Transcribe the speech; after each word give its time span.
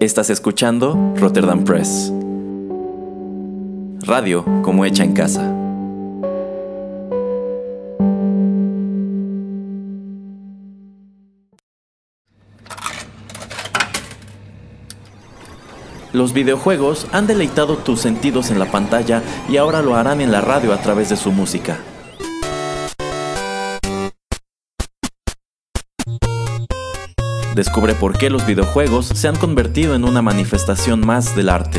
Estás 0.00 0.30
escuchando 0.30 1.12
Rotterdam 1.16 1.62
Press. 1.62 2.10
Radio 4.00 4.46
como 4.62 4.86
hecha 4.86 5.04
en 5.04 5.12
casa. 5.12 5.54
Los 16.14 16.32
videojuegos 16.32 17.06
han 17.12 17.26
deleitado 17.26 17.76
tus 17.76 18.00
sentidos 18.00 18.50
en 18.50 18.58
la 18.58 18.70
pantalla 18.70 19.22
y 19.50 19.58
ahora 19.58 19.82
lo 19.82 19.96
harán 19.96 20.22
en 20.22 20.32
la 20.32 20.40
radio 20.40 20.72
a 20.72 20.80
través 20.80 21.10
de 21.10 21.18
su 21.18 21.30
música. 21.30 21.76
Descubre 27.60 27.94
por 27.94 28.16
qué 28.16 28.30
los 28.30 28.46
videojuegos 28.46 29.04
se 29.04 29.28
han 29.28 29.36
convertido 29.36 29.94
en 29.94 30.04
una 30.04 30.22
manifestación 30.22 31.04
más 31.04 31.36
del 31.36 31.50
arte. 31.50 31.78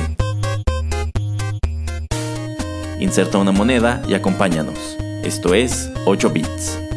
Inserta 3.00 3.40
una 3.40 3.52
moneda 3.52 4.04
y 4.08 4.14
acompáñanos. 4.14 4.78
Esto 5.24 5.56
es 5.56 5.90
8 6.06 6.30
bits. 6.30 6.91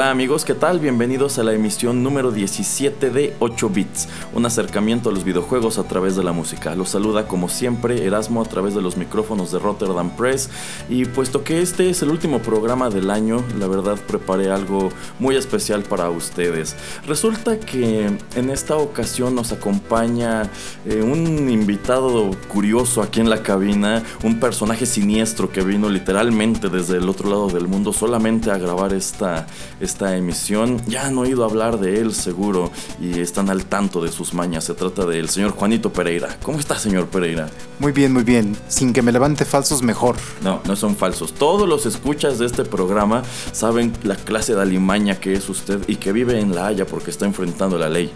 Hola 0.00 0.12
amigos, 0.12 0.46
¿qué 0.46 0.54
tal? 0.54 0.80
Bienvenidos 0.80 1.38
a 1.38 1.42
la 1.42 1.52
emisión 1.52 2.02
número 2.02 2.32
17 2.32 3.10
de 3.10 3.36
8 3.38 3.68
bits, 3.68 4.08
un 4.32 4.46
acercamiento 4.46 5.10
a 5.10 5.12
los 5.12 5.24
videojuegos 5.24 5.76
a 5.76 5.82
través 5.82 6.16
de 6.16 6.24
la 6.24 6.32
música. 6.32 6.74
Los 6.74 6.88
saluda 6.88 7.28
como 7.28 7.50
siempre 7.50 8.06
Erasmo 8.06 8.40
a 8.40 8.46
través 8.46 8.74
de 8.74 8.80
los 8.80 8.96
micrófonos 8.96 9.52
de 9.52 9.58
Rotterdam 9.58 10.16
Press 10.16 10.48
y 10.88 11.04
puesto 11.04 11.44
que 11.44 11.60
este 11.60 11.90
es 11.90 12.00
el 12.00 12.08
último 12.08 12.38
programa 12.38 12.88
del 12.88 13.10
año, 13.10 13.44
la 13.58 13.66
verdad 13.66 13.98
preparé 14.06 14.50
algo 14.50 14.88
muy 15.18 15.36
especial 15.36 15.82
para 15.82 16.08
ustedes. 16.08 16.76
Resulta 17.06 17.60
que 17.60 18.06
en 18.36 18.48
esta 18.48 18.76
ocasión 18.76 19.34
nos 19.34 19.52
acompaña 19.52 20.44
eh, 20.86 21.02
un 21.02 21.50
invitado 21.50 22.30
curioso 22.48 23.02
aquí 23.02 23.20
en 23.20 23.28
la 23.28 23.42
cabina, 23.42 24.02
un 24.22 24.40
personaje 24.40 24.86
siniestro 24.86 25.52
que 25.52 25.60
vino 25.60 25.90
literalmente 25.90 26.70
desde 26.70 26.96
el 26.96 27.06
otro 27.06 27.28
lado 27.28 27.48
del 27.48 27.68
mundo 27.68 27.92
solamente 27.92 28.50
a 28.50 28.56
grabar 28.56 28.94
esta 28.94 29.46
esta 29.89 29.89
emisión. 30.16 30.80
Ya 30.86 31.06
han 31.06 31.18
oído 31.18 31.44
hablar 31.44 31.78
de 31.78 32.00
él 32.00 32.14
seguro 32.14 32.70
y 33.00 33.20
están 33.20 33.50
al 33.50 33.64
tanto 33.64 34.02
de 34.02 34.10
sus 34.10 34.34
mañas. 34.34 34.64
Se 34.64 34.74
trata 34.74 35.06
del 35.06 35.28
señor 35.28 35.50
Juanito 35.52 35.92
Pereira. 35.92 36.36
¿Cómo 36.42 36.58
está, 36.58 36.78
señor 36.78 37.06
Pereira? 37.06 37.48
Muy 37.78 37.92
bien, 37.92 38.12
muy 38.12 38.22
bien. 38.22 38.56
Sin 38.68 38.92
que 38.92 39.02
me 39.02 39.12
levante 39.12 39.44
falsos, 39.44 39.82
mejor. 39.82 40.16
No, 40.42 40.60
no 40.64 40.76
son 40.76 40.96
falsos. 40.96 41.32
Todos 41.32 41.68
los 41.68 41.86
escuchas 41.86 42.38
de 42.38 42.46
este 42.46 42.64
programa 42.64 43.22
saben 43.52 43.92
la 44.02 44.16
clase 44.16 44.54
de 44.54 44.62
alimaña 44.62 45.20
que 45.20 45.32
es 45.32 45.48
usted 45.48 45.80
y 45.88 45.96
que 45.96 46.12
vive 46.12 46.40
en 46.40 46.54
La 46.54 46.66
Haya 46.66 46.86
porque 46.86 47.10
está 47.10 47.26
enfrentando 47.26 47.78
la 47.78 47.88
ley. 47.88 48.12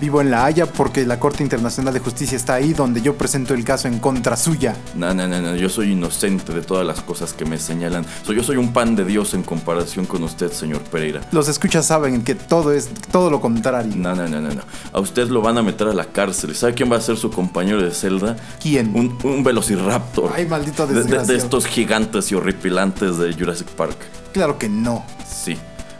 Vivo 0.00 0.20
en 0.20 0.30
La 0.30 0.44
Haya 0.44 0.66
porque 0.66 1.04
la 1.04 1.18
Corte 1.18 1.42
Internacional 1.42 1.92
de 1.92 1.98
Justicia 1.98 2.36
está 2.36 2.54
ahí 2.54 2.72
donde 2.72 3.02
yo 3.02 3.16
presento 3.16 3.54
el 3.54 3.64
caso 3.64 3.88
en 3.88 3.98
contra 3.98 4.36
suya. 4.36 4.76
No, 4.94 5.12
no, 5.12 5.26
no, 5.26 5.40
no, 5.40 5.56
yo 5.56 5.68
soy 5.68 5.92
inocente 5.92 6.52
de 6.52 6.62
todas 6.62 6.86
las 6.86 7.00
cosas 7.00 7.32
que 7.32 7.44
me 7.44 7.58
señalan. 7.58 8.06
yo 8.24 8.42
soy 8.44 8.56
un 8.56 8.72
pan 8.72 8.94
de 8.94 9.04
Dios 9.04 9.34
en 9.34 9.42
comparación 9.42 10.06
con 10.06 10.22
usted, 10.22 10.52
señor 10.52 10.82
Pereira. 10.82 11.22
Los 11.32 11.48
escuchas 11.48 11.86
saben 11.86 12.22
que 12.22 12.36
todo 12.36 12.72
es 12.72 12.88
todo 13.10 13.28
lo 13.28 13.40
contrario. 13.40 13.92
No, 13.96 14.14
no, 14.14 14.28
no, 14.28 14.40
no, 14.40 14.50
no. 14.50 14.62
A 14.92 15.00
usted 15.00 15.28
lo 15.28 15.42
van 15.42 15.58
a 15.58 15.62
meter 15.62 15.88
a 15.88 15.92
la 15.92 16.04
cárcel. 16.04 16.54
¿Sabe 16.54 16.74
quién 16.74 16.92
va 16.92 16.96
a 16.96 17.00
ser 17.00 17.16
su 17.16 17.30
compañero 17.30 17.82
de 17.82 17.90
celda? 17.90 18.36
¿Quién? 18.62 18.94
Un, 18.94 19.18
un 19.24 19.42
velociraptor. 19.42 20.32
Ay, 20.34 20.46
maldito 20.46 20.86
desgraciado. 20.86 21.26
de 21.26 21.36
estos 21.36 21.66
gigantes 21.66 22.30
y 22.30 22.36
horripilantes 22.36 23.18
de 23.18 23.32
Jurassic 23.34 23.68
Park. 23.68 23.96
Claro 24.32 24.58
que 24.58 24.68
no. 24.68 25.04
Sí. 25.28 25.58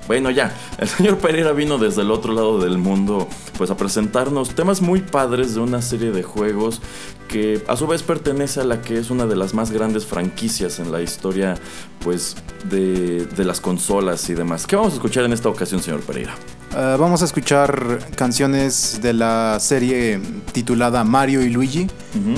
Bueno, 0.09 0.31
ya, 0.31 0.57
el 0.79 0.89
señor 0.89 1.19
Pereira 1.19 1.53
vino 1.53 1.77
desde 1.77 2.01
el 2.01 2.11
otro 2.11 2.33
lado 2.33 2.59
del 2.59 2.79
mundo 2.79 3.29
pues 3.59 3.71
a 3.71 3.77
presentarnos 3.77 4.55
temas 4.55 4.81
muy 4.81 5.03
padres 5.03 5.55
de 5.55 5.61
una 5.61 5.83
serie 5.83 6.11
de 6.13 6.23
juegos 6.23 6.81
que 7.29 7.63
a 7.69 7.77
su 7.77 7.87
vez 7.87 8.03
pertenece 8.03 8.61
a 8.61 8.65
la 8.65 8.81
que 8.81 8.99
es 8.99 9.11
una 9.11 9.27
de 9.27 9.37
las 9.37 9.53
más 9.53 9.71
grandes 9.71 10.07
franquicias 10.07 10.79
en 10.79 10.91
la 10.91 11.03
historia 11.03 11.57
pues 12.03 12.37
de, 12.71 13.29
las 13.45 13.61
consolas 13.61 14.31
y 14.31 14.35
demás. 14.35 14.67
¿Qué 14.67 14.77
vamos 14.77 14.95
a 14.95 14.97
escuchar 14.97 15.25
en 15.25 15.35
esta 15.35 15.51
ocasión, 15.51 15.83
señor 15.83 16.01
Pereira? 16.01 16.35
Ah, 16.75 16.97
vamos 16.99 17.21
a 17.21 17.27
escuchar 17.27 17.99
canciones 18.17 19.01
de 19.03 19.13
la 19.13 19.59
serie 19.61 20.21
titulada 20.53 21.05
Mario 21.05 21.43
y 21.43 21.51
Luigi, 21.51 21.87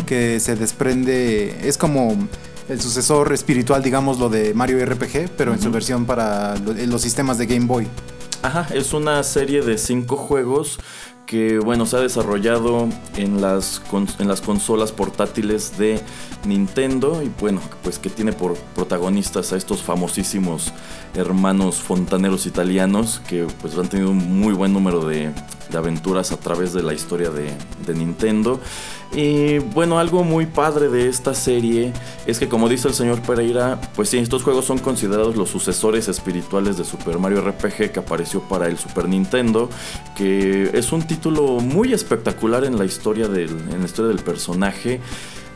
que 0.06 0.41
se 0.41 0.56
desprende, 0.56 1.56
es 1.62 1.78
como 1.78 2.16
el 2.70 2.81
sucesor 2.81 3.32
espiritual, 3.32 3.82
digamos, 3.82 4.19
lo 4.19 4.28
de 4.28 4.54
Mario 4.54 4.84
RPG, 4.84 5.31
pero 5.36 5.53
en 5.53 5.60
su 5.60 5.70
versión 5.72 6.06
para 6.06 6.56
los 6.56 7.03
sistemas 7.03 7.36
de 7.36 7.47
Game 7.47 7.66
Boy. 7.66 7.88
Ajá, 8.42 8.69
es 8.72 8.92
una 8.92 9.22
serie 9.25 9.60
de 9.60 9.76
cinco 9.76 10.16
juegos 10.16 10.78
que 11.26 11.59
bueno, 11.59 11.84
se 11.84 11.97
ha 11.97 12.00
desarrollado 12.00 12.88
en 13.16 13.41
las, 13.41 13.82
en 14.19 14.28
las 14.28 14.41
consolas 14.41 14.92
portátiles 14.92 15.78
de 15.78 16.00
Nintendo 16.44 17.22
y 17.22 17.30
bueno, 17.41 17.60
pues 17.82 17.98
que 17.98 18.09
tiene 18.09 18.32
por 18.32 18.56
protagonistas 18.75 19.53
a 19.53 19.56
estos 19.56 19.82
famosísimos 19.82 20.72
hermanos 21.14 21.76
fontaneros 21.76 22.47
italianos 22.47 23.20
que 23.28 23.47
pues 23.60 23.76
han 23.78 23.88
tenido 23.88 24.10
un 24.10 24.41
muy 24.41 24.54
buen 24.54 24.72
número 24.72 25.04
de, 25.04 25.30
de 25.70 25.78
aventuras 25.78 26.32
a 26.32 26.36
través 26.38 26.72
de 26.72 26.82
la 26.82 26.94
historia 26.94 27.31
de, 27.31 27.54
Nintendo. 27.94 28.60
Y 29.12 29.58
bueno, 29.58 29.98
algo 29.98 30.22
muy 30.22 30.47
padre 30.47 30.88
de 30.88 31.08
esta 31.08 31.34
serie 31.34 31.92
es 32.26 32.38
que 32.38 32.48
como 32.48 32.69
dice 32.69 32.86
el 32.86 32.94
señor 32.94 33.20
Pereira, 33.22 33.80
pues 33.97 34.10
sí, 34.10 34.19
estos 34.19 34.44
juegos 34.44 34.64
son 34.64 34.78
considerados 34.78 35.34
los 35.34 35.50
sucesores 35.50 36.06
espirituales 36.06 36.76
de 36.76 36.84
Super 36.84 37.19
Mario 37.19 37.41
RPG 37.42 37.91
que 37.91 37.98
apareció 37.98 38.42
para 38.42 38.69
el 38.69 38.78
Super 38.78 39.09
Nintendo, 39.09 39.69
que 40.16 40.70
es 40.72 40.92
un 40.92 41.03
título 41.03 41.59
muy 41.59 41.92
espectacular 41.92 42.64
en 42.64 42.78
la 42.78 42.84
historia 42.84 43.26
del, 43.26 43.50
en 43.50 43.80
la 43.80 43.86
historia 43.86 44.14
del 44.14 44.22
personaje. 44.22 45.00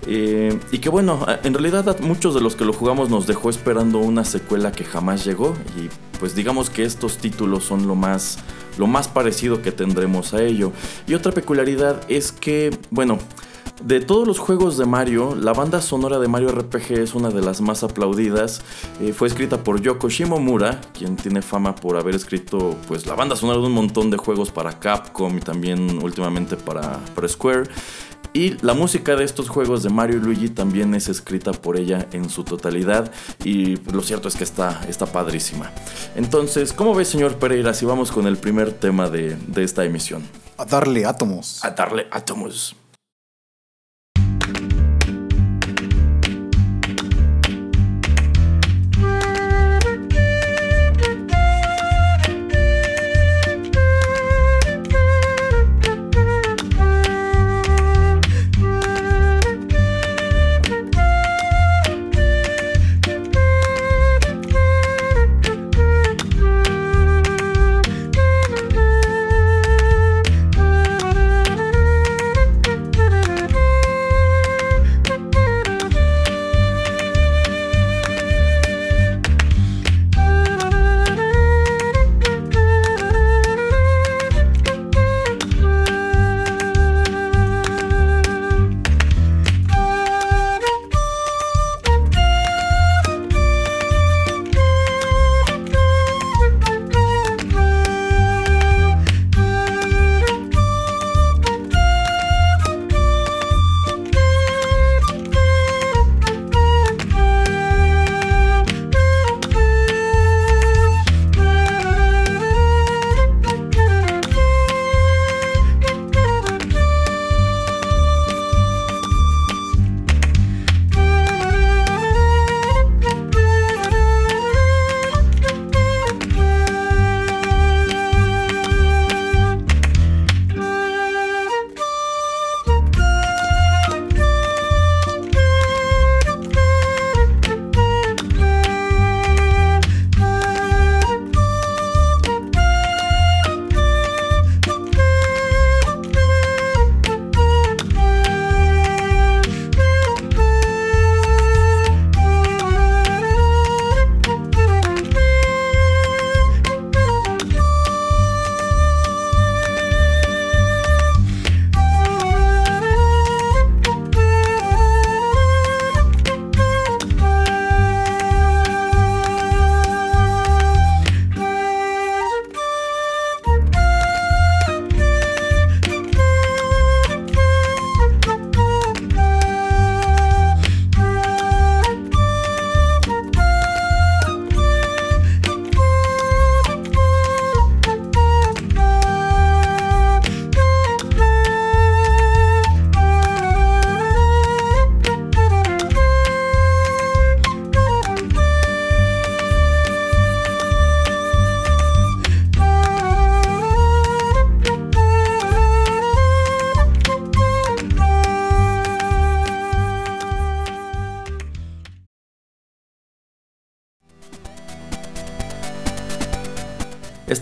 Eh, 0.07 0.59
y 0.71 0.79
que 0.79 0.89
bueno, 0.89 1.27
en 1.43 1.55
realidad 1.55 1.99
muchos 2.01 2.35
de 2.35 2.41
los 2.41 2.57
que 2.57 2.65
lo 2.65 2.73
jugamos 2.73 3.11
nos 3.11 3.27
dejó 3.27 3.51
esperando 3.51 3.99
una 3.99 4.25
secuela 4.25 4.73
que 4.73 4.85
jamás 4.85 5.25
llegó. 5.25 5.55
Y 5.77 5.89
pues 6.19 6.35
digamos 6.35 6.71
que 6.71 6.85
estos 6.85 7.19
títulos 7.19 7.65
son 7.65 7.87
lo 7.87 7.95
más, 7.95 8.39
lo 8.79 8.87
más 8.87 9.09
parecido 9.09 9.63
que 9.63 9.73
tendremos 9.73 10.35
a 10.35 10.43
ello. 10.43 10.73
Y 11.07 11.15
otra 11.15 11.33
peculiaridad 11.33 12.01
es 12.09 12.33
que, 12.33 12.77
bueno, 12.91 13.19
de 13.83 14.01
todos 14.01 14.27
los 14.27 14.39
juegos 14.39 14.79
de 14.79 14.87
Mario, 14.87 15.35
la 15.35 15.53
banda 15.53 15.83
sonora 15.83 16.19
de 16.19 16.29
Mario 16.29 16.51
RPG 16.53 16.93
es 16.93 17.15
una 17.15 17.31
de 17.31 17.43
las 17.43 17.61
más 17.61 17.83
aplaudidas. 17.83 18.63
Eh, 19.01 19.13
fue 19.13 19.29
escrita 19.29 19.63
por 19.65 19.81
Yoko 19.81 20.09
Shimomura, 20.09 20.81
quien 20.97 21.17
tiene 21.17 21.43
fama 21.43 21.75
por 21.75 21.97
haber 21.97 22.15
escrito 22.15 22.77
pues, 22.87 23.07
la 23.07 23.15
banda 23.15 23.37
sonora 23.37 23.59
de 23.59 23.67
un 23.67 23.73
montón 23.73 24.11
de 24.11 24.17
juegos 24.17 24.51
para 24.51 24.79
Capcom 24.79 25.37
y 25.37 25.41
también 25.41 26.03
últimamente 26.03 26.57
para, 26.57 26.99
para 27.15 27.29
Square. 27.29 27.65
Y 28.37 28.59
la 28.67 28.75
música 28.75 29.15
de 29.15 29.23
estos 29.23 29.49
juegos 29.49 29.85
de 29.85 29.91
Mario 29.91 30.17
y 30.17 30.21
Luigi 30.21 30.49
también 30.49 30.93
es 30.97 31.09
escrita 31.09 31.53
por 31.53 31.77
ella 31.77 32.09
en 32.11 32.29
su 32.29 32.43
totalidad. 32.43 33.13
Y 33.45 33.77
lo 33.93 34.03
cierto 34.03 34.27
es 34.27 34.35
que 34.35 34.43
está, 34.43 34.81
está 34.89 35.07
padrísima. 35.07 35.71
Entonces, 36.17 36.73
¿cómo 36.73 36.97
ves, 36.97 37.07
señor 37.07 37.37
Pereira, 37.39 37.73
si 37.75 37.87
vamos 37.87 38.11
con 38.11 38.27
el 38.27 38.37
primer 38.37 38.73
tema 38.73 39.09
de, 39.09 39.37
de 39.37 39.63
esta 39.63 39.85
emisión? 39.85 40.25
A 40.59 40.65
darle 40.65 41.07
átomos. 41.07 41.65
A 41.65 41.71
darle 41.71 42.09
átomos. 42.11 42.75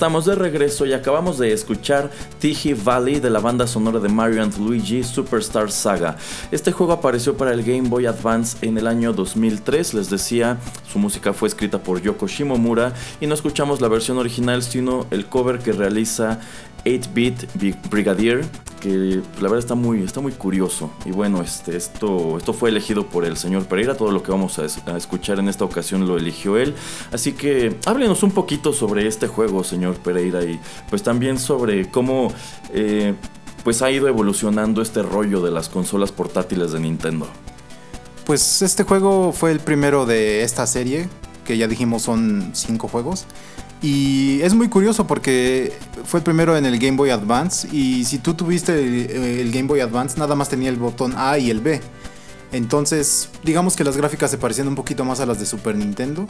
Estamos 0.02 0.24
de 0.24 0.34
regreso 0.34 0.84
y 0.84 0.94
acabamos 0.94 1.38
de 1.38 1.52
escuchar 1.52 2.10
Tiji 2.40 2.74
Valley 2.74 3.20
de 3.20 3.30
la 3.30 3.38
banda 3.38 3.68
sonora 3.68 4.00
de 4.00 4.08
Mario 4.08 4.42
and 4.42 4.58
Luigi 4.58 5.04
Superstar 5.04 5.70
Saga. 5.70 6.16
Este 6.50 6.72
juego 6.72 6.92
apareció 6.92 7.36
para 7.36 7.52
el 7.52 7.62
Game 7.62 7.88
Boy 7.88 8.06
Advance 8.06 8.56
en 8.66 8.76
el 8.78 8.88
año 8.88 9.12
2003, 9.12 9.94
les 9.94 10.10
decía, 10.10 10.58
su 10.92 10.98
música 10.98 11.32
fue 11.32 11.46
escrita 11.46 11.84
por 11.84 12.02
Yoko 12.02 12.26
Shimomura 12.26 12.92
y 13.20 13.28
no 13.28 13.34
escuchamos 13.34 13.80
la 13.80 13.86
versión 13.86 14.18
original 14.18 14.64
sino 14.64 15.06
el 15.12 15.26
cover 15.26 15.60
que 15.60 15.70
realiza 15.70 16.40
8-Bit 16.84 17.88
Brigadier, 17.90 18.44
que 18.80 19.22
la 19.36 19.42
verdad 19.42 19.58
está 19.58 19.74
muy, 19.74 20.02
está 20.02 20.20
muy 20.20 20.32
curioso. 20.32 20.90
Y 21.04 21.10
bueno, 21.10 21.40
este, 21.40 21.76
esto, 21.76 22.36
esto 22.36 22.52
fue 22.52 22.70
elegido 22.70 23.06
por 23.06 23.24
el 23.24 23.36
señor 23.36 23.66
Pereira, 23.66 23.96
todo 23.96 24.10
lo 24.10 24.22
que 24.22 24.32
vamos 24.32 24.58
a, 24.58 24.64
escuchar 24.96 25.38
en 25.38 25.48
esta 25.48 25.64
ocasión 25.64 26.06
lo 26.06 26.16
eligió 26.16 26.56
él. 26.56 26.74
Así 27.12 27.32
que 27.32 27.76
háblenos 27.86 28.22
un 28.22 28.32
poquito 28.32 28.72
sobre 28.72 29.06
este 29.06 29.28
juego, 29.28 29.62
señor 29.62 29.96
Pereira, 29.96 30.42
y 30.42 30.58
pues 30.90 31.02
también 31.02 31.38
sobre 31.38 31.90
cómo 31.90 32.32
eh, 32.72 33.14
pues 33.62 33.82
ha 33.82 33.90
ido 33.90 34.08
evolucionando 34.08 34.82
este 34.82 35.02
rollo 35.02 35.40
de 35.40 35.52
las 35.52 35.68
consolas 35.68 36.10
portátiles 36.10 36.72
de 36.72 36.80
Nintendo. 36.80 37.28
Pues 38.26 38.62
este 38.62 38.84
juego 38.84 39.32
fue 39.32 39.52
el 39.52 39.60
primero 39.60 40.06
de 40.06 40.42
esta 40.42 40.66
serie, 40.66 41.08
que 41.44 41.56
ya 41.56 41.68
dijimos 41.68 42.02
son 42.02 42.50
cinco 42.54 42.88
juegos. 42.88 43.26
Y 43.82 44.40
es 44.42 44.54
muy 44.54 44.68
curioso 44.68 45.08
porque 45.08 45.72
fue 46.04 46.20
primero 46.20 46.56
en 46.56 46.64
el 46.64 46.78
Game 46.78 46.96
Boy 46.96 47.10
Advance 47.10 47.68
y 47.72 48.04
si 48.04 48.18
tú 48.18 48.34
tuviste 48.34 49.40
el, 49.40 49.50
Game 49.50 49.66
Boy 49.66 49.80
Advance 49.80 50.18
nada 50.18 50.36
más 50.36 50.48
tenía 50.48 50.68
el 50.68 50.76
botón 50.76 51.14
A 51.16 51.36
y 51.38 51.50
el 51.50 51.60
B. 51.60 51.80
Entonces, 52.52 53.28
digamos 53.42 53.74
que 53.74 53.82
las 53.82 53.96
gráficas 53.96 54.30
se 54.30 54.38
parecían 54.38 54.68
un 54.68 54.76
poquito 54.76 55.04
más 55.04 55.18
a 55.18 55.26
las 55.26 55.40
de 55.40 55.46
Super 55.46 55.74
Nintendo, 55.74 56.28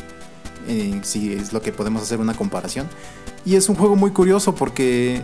eh, 0.67 0.99
si 1.03 1.35
es 1.35 1.53
lo 1.53 1.61
que 1.61 1.73
podemos 1.73 2.03
hacer 2.03 2.21
una 2.21 2.33
comparación. 2.33 2.89
Y 3.45 3.57
es 3.57 3.69
un 3.69 3.77
juego 3.77 3.97
muy 3.97 4.13
curioso 4.13 4.55
porque 4.55 5.21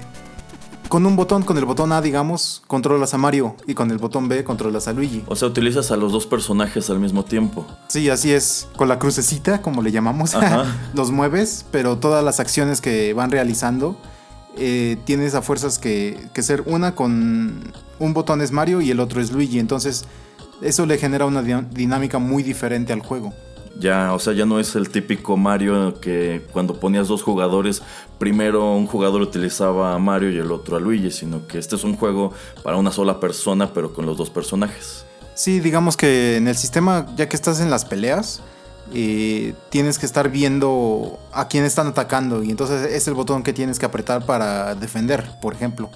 con 0.88 1.06
un 1.06 1.17
botón, 1.17 1.43
con 1.43 1.58
el 1.58 1.64
botón 1.64 1.93
A, 1.93 2.00
digamos, 2.00 2.62
controlas 2.67 3.14
a 3.14 3.19
Mario 3.19 3.56
y 3.67 3.75
con 3.75 3.90
el 3.90 3.99
botón 3.99 4.29
B 4.29 4.43
controlas 4.44 4.88
a 4.88 4.93
Luigi. 4.93 5.23
O 5.26 5.37
sea, 5.37 5.49
utilizas 5.49 5.90
a 5.90 5.96
los 5.96 6.12
dos 6.12 6.26
personajes 6.26 6.90
al 6.90 7.00
mismo 7.00 7.25
tiempo. 7.25 7.67
Sí, 7.88 8.08
así 8.08 8.32
es. 8.32 8.69
Con 8.76 8.88
la 8.88 8.99
crucecita, 8.99 9.62
como 9.62 9.82
le 9.82 9.93
llamamos, 9.93 10.37
los 10.94 11.11
mueves, 11.11 11.64
pero 11.70 11.99
todas 11.99 12.25
las 12.25 12.40
acciones 12.40 12.81
que 12.81 13.12
van 13.12 13.31
realizando 13.31 13.96
eh, 14.56 14.96
tienes 15.05 15.35
a 15.35 15.43
fuerzas 15.43 15.79
que, 15.79 16.29
que 16.32 16.43
ser 16.43 16.62
una 16.67 16.94
con 16.94 17.73
un 17.99 18.14
botón 18.14 18.40
es 18.40 18.52
Mario 18.52 18.81
y 18.81 18.90
el 18.90 19.00
otro 19.00 19.20
es 19.20 19.31
Luigi. 19.31 19.58
Entonces, 19.58 20.05
eso 20.62 20.87
le 20.87 20.99
genera 20.99 21.26
una 21.26 21.43
dinámica 21.43 22.19
muy 22.19 22.43
diferente 22.43 22.93
al 22.93 23.00
juego. 23.00 23.32
Ya, 23.78 24.12
o 24.12 24.19
sea, 24.19 24.32
ya 24.32 24.44
no 24.44 24.58
es 24.58 24.75
el 24.75 24.88
típico 24.88 25.36
Mario 25.36 26.00
que 26.00 26.44
cuando 26.52 26.80
ponías 26.80 27.06
dos 27.06 27.22
jugadores, 27.22 27.80
primero 28.19 28.75
un 28.75 28.86
jugador 28.86 29.22
utilizaba 29.22 29.94
a 29.94 29.98
Mario 29.98 30.30
y 30.30 30.38
el 30.38 30.50
otro 30.50 30.76
a 30.76 30.80
Luigi, 30.80 31.12
sino 31.12 31.46
que 31.46 31.58
este 31.58 31.76
es 31.76 31.84
un 31.84 31.96
juego 31.96 32.32
para 32.64 32.76
una 32.76 32.90
sola 32.90 33.20
persona, 33.20 33.72
pero 33.72 33.92
con 33.94 34.04
los 34.04 34.16
dos 34.16 34.30
personajes. 34.30 35.04
Sí, 35.34 35.60
digamos 35.60 35.96
que 35.96 36.36
en 36.36 36.48
el 36.48 36.56
sistema, 36.56 37.06
ya 37.16 37.28
que 37.28 37.36
estás 37.36 37.60
en 37.60 37.70
las 37.70 37.84
peleas, 37.84 38.42
eh, 38.92 39.54
tienes 39.70 39.98
que 39.98 40.06
estar 40.06 40.30
viendo 40.30 41.20
a 41.32 41.47
quién 41.47 41.64
están 41.64 41.87
atacando 41.87 42.42
y 42.42 42.50
entonces 42.50 42.92
es 42.92 43.06
el 43.06 43.14
botón 43.14 43.42
que 43.44 43.52
tienes 43.52 43.78
que 43.78 43.87
apretar 43.87 44.26
para 44.26 44.75
defender, 44.75 45.25
por 45.40 45.54
ejemplo. 45.54 45.90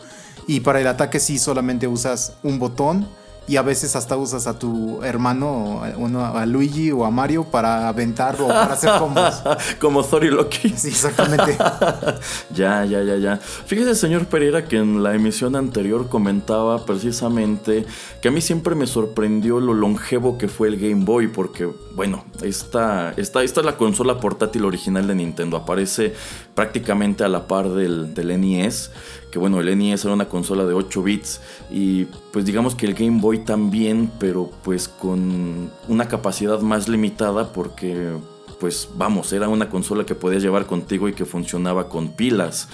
Y 0.47 0.61
para 0.61 0.81
el 0.81 0.87
ataque 0.87 1.19
sí 1.19 1.39
solamente 1.39 1.89
usas 1.89 2.35
un 2.45 2.59
botón 2.59 3.09
y 3.47 3.57
a 3.57 3.63
veces 3.63 3.97
hasta 3.97 4.17
usas 4.17 4.47
a 4.47 4.59
tu 4.59 5.03
hermano, 5.03 5.83
a 5.83 6.47
Luigi 6.47 6.93
o 6.93 7.05
a 7.05 7.11
Mario 7.11 7.45
para 7.45 7.89
aventar 7.89 8.41
o 8.41 8.47
para 8.47 8.75
hacer 8.75 8.93
combos. 8.99 9.43
Como 9.81 10.05
Thor 10.05 10.25
y 10.25 10.31
Loki. 10.31 10.71
Sí, 10.71 10.89
exactamente. 10.89 11.59
ya, 12.55 12.85
ya, 12.85 13.03
ya, 13.03 13.17
ya. 13.17 13.37
Fíjese, 13.39 13.97
señor 13.97 14.27
Pereira, 14.27 14.65
que 14.65 14.77
en 14.77 15.03
la 15.03 15.15
emisión 15.15 15.57
anterior 15.57 16.09
comentaba 16.09 16.85
precisamente 16.85 17.85
que 18.21 18.29
a 18.29 18.31
mí 18.31 18.41
siempre 18.41 18.77
me 18.77 18.87
sorprendió 18.87 19.59
lo 19.59 19.75
longevo 19.75 20.39
que 20.39 20.47
fue 20.47 20.69
el 20.69 20.79
Game 20.79 21.05
Boy, 21.05 21.27
porque, 21.27 21.69
bueno, 21.95 22.25
esta, 22.43 23.13
esta, 23.17 23.43
esta 23.43 23.61
es 23.61 23.67
la 23.67 23.77
consola 23.77 24.21
portátil 24.21 24.65
original 24.65 25.09
de 25.09 25.17
Nintendo. 25.17 25.57
Aparece 25.57 26.15
prácticamente 26.55 27.25
a 27.25 27.29
la 27.29 27.49
par 27.49 27.71
del, 27.71 28.15
del 28.15 28.41
NES 28.41 28.91
que 29.33 29.39
bueno, 29.39 29.61
el 29.61 29.79
NES 29.79 30.05
era 30.05 30.12
una 30.12 30.29
consola 30.29 30.67
de 30.67 30.75
8 30.75 31.03
bits 31.03 31.41
y 31.71 32.05
pues 32.33 32.45
digamos 32.45 32.75
que 32.75 32.85
el 32.85 32.93
Game 32.93 33.19
Boy 33.19 33.39
también, 33.39 34.12
pero 34.21 34.51
pues 34.62 34.89
con 34.89 35.71
una 35.89 36.07
capacidad 36.07 36.61
más 36.61 36.87
limitada 36.87 37.51
porque 37.51 38.12
pues 38.61 38.91
vamos, 38.95 39.33
era 39.33 39.49
una 39.49 39.71
consola 39.71 40.05
que 40.05 40.15
podías 40.15 40.43
llevar 40.43 40.67
contigo 40.67 41.09
y 41.09 41.15
que 41.15 41.25
funcionaba 41.25 41.89
con 41.89 42.11
pilas. 42.11 42.69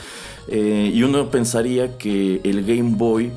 Eh, 0.48 0.90
y 0.92 1.02
uno 1.04 1.30
pensaría 1.30 1.96
que 1.96 2.40
el 2.42 2.66
Game 2.66 2.96
Boy 2.96 3.30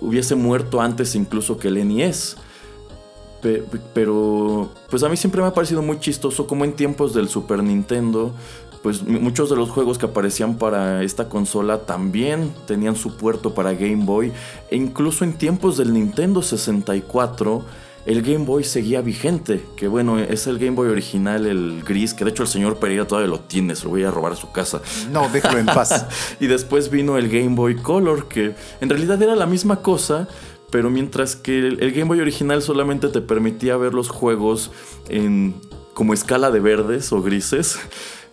hubiese 0.00 0.36
muerto 0.36 0.80
antes 0.80 1.16
incluso 1.16 1.58
que 1.58 1.68
el 1.68 1.86
NES. 1.86 2.36
Pero 3.92 4.70
pues 4.88 5.02
a 5.02 5.08
mí 5.08 5.16
siempre 5.16 5.42
me 5.42 5.48
ha 5.48 5.52
parecido 5.52 5.82
muy 5.82 5.98
chistoso 5.98 6.46
como 6.46 6.64
en 6.64 6.74
tiempos 6.74 7.12
del 7.12 7.28
Super 7.28 7.60
Nintendo 7.60 8.32
pues 8.82 9.02
muchos 9.04 9.48
de 9.48 9.56
los 9.56 9.70
juegos 9.70 9.98
que 9.98 10.06
aparecían 10.06 10.56
para 10.56 11.02
esta 11.02 11.28
consola 11.28 11.78
también 11.86 12.52
tenían 12.66 12.96
su 12.96 13.16
puerto 13.16 13.54
para 13.54 13.72
Game 13.74 14.04
Boy 14.04 14.32
e 14.70 14.76
incluso 14.76 15.24
en 15.24 15.34
tiempos 15.34 15.76
del 15.76 15.92
Nintendo 15.92 16.42
64 16.42 17.64
el 18.04 18.22
Game 18.22 18.44
Boy 18.44 18.64
seguía 18.64 19.00
vigente, 19.00 19.64
que 19.76 19.86
bueno, 19.86 20.18
es 20.18 20.48
el 20.48 20.58
Game 20.58 20.72
Boy 20.72 20.88
original, 20.88 21.46
el 21.46 21.84
gris, 21.84 22.14
que 22.14 22.24
de 22.24 22.30
hecho 22.30 22.42
el 22.42 22.48
señor 22.48 22.78
Pereira 22.78 23.06
todavía 23.06 23.30
lo 23.30 23.38
tiene, 23.40 23.76
se 23.76 23.84
lo 23.84 23.90
voy 23.90 24.02
a 24.02 24.10
robar 24.10 24.32
a 24.32 24.36
su 24.36 24.50
casa. 24.50 24.82
No, 25.12 25.28
déjalo 25.28 25.58
en 25.58 25.66
paz. 25.66 26.06
y 26.40 26.48
después 26.48 26.90
vino 26.90 27.16
el 27.16 27.28
Game 27.28 27.54
Boy 27.54 27.76
Color, 27.76 28.26
que 28.26 28.56
en 28.80 28.88
realidad 28.88 29.22
era 29.22 29.36
la 29.36 29.46
misma 29.46 29.82
cosa, 29.82 30.26
pero 30.70 30.90
mientras 30.90 31.36
que 31.36 31.58
el 31.58 31.92
Game 31.92 32.06
Boy 32.06 32.20
original 32.20 32.60
solamente 32.60 33.06
te 33.08 33.20
permitía 33.20 33.76
ver 33.76 33.94
los 33.94 34.08
juegos 34.08 34.72
en 35.08 35.54
como 35.94 36.14
escala 36.14 36.50
de 36.50 36.58
verdes 36.58 37.12
o 37.12 37.22
grises, 37.22 37.78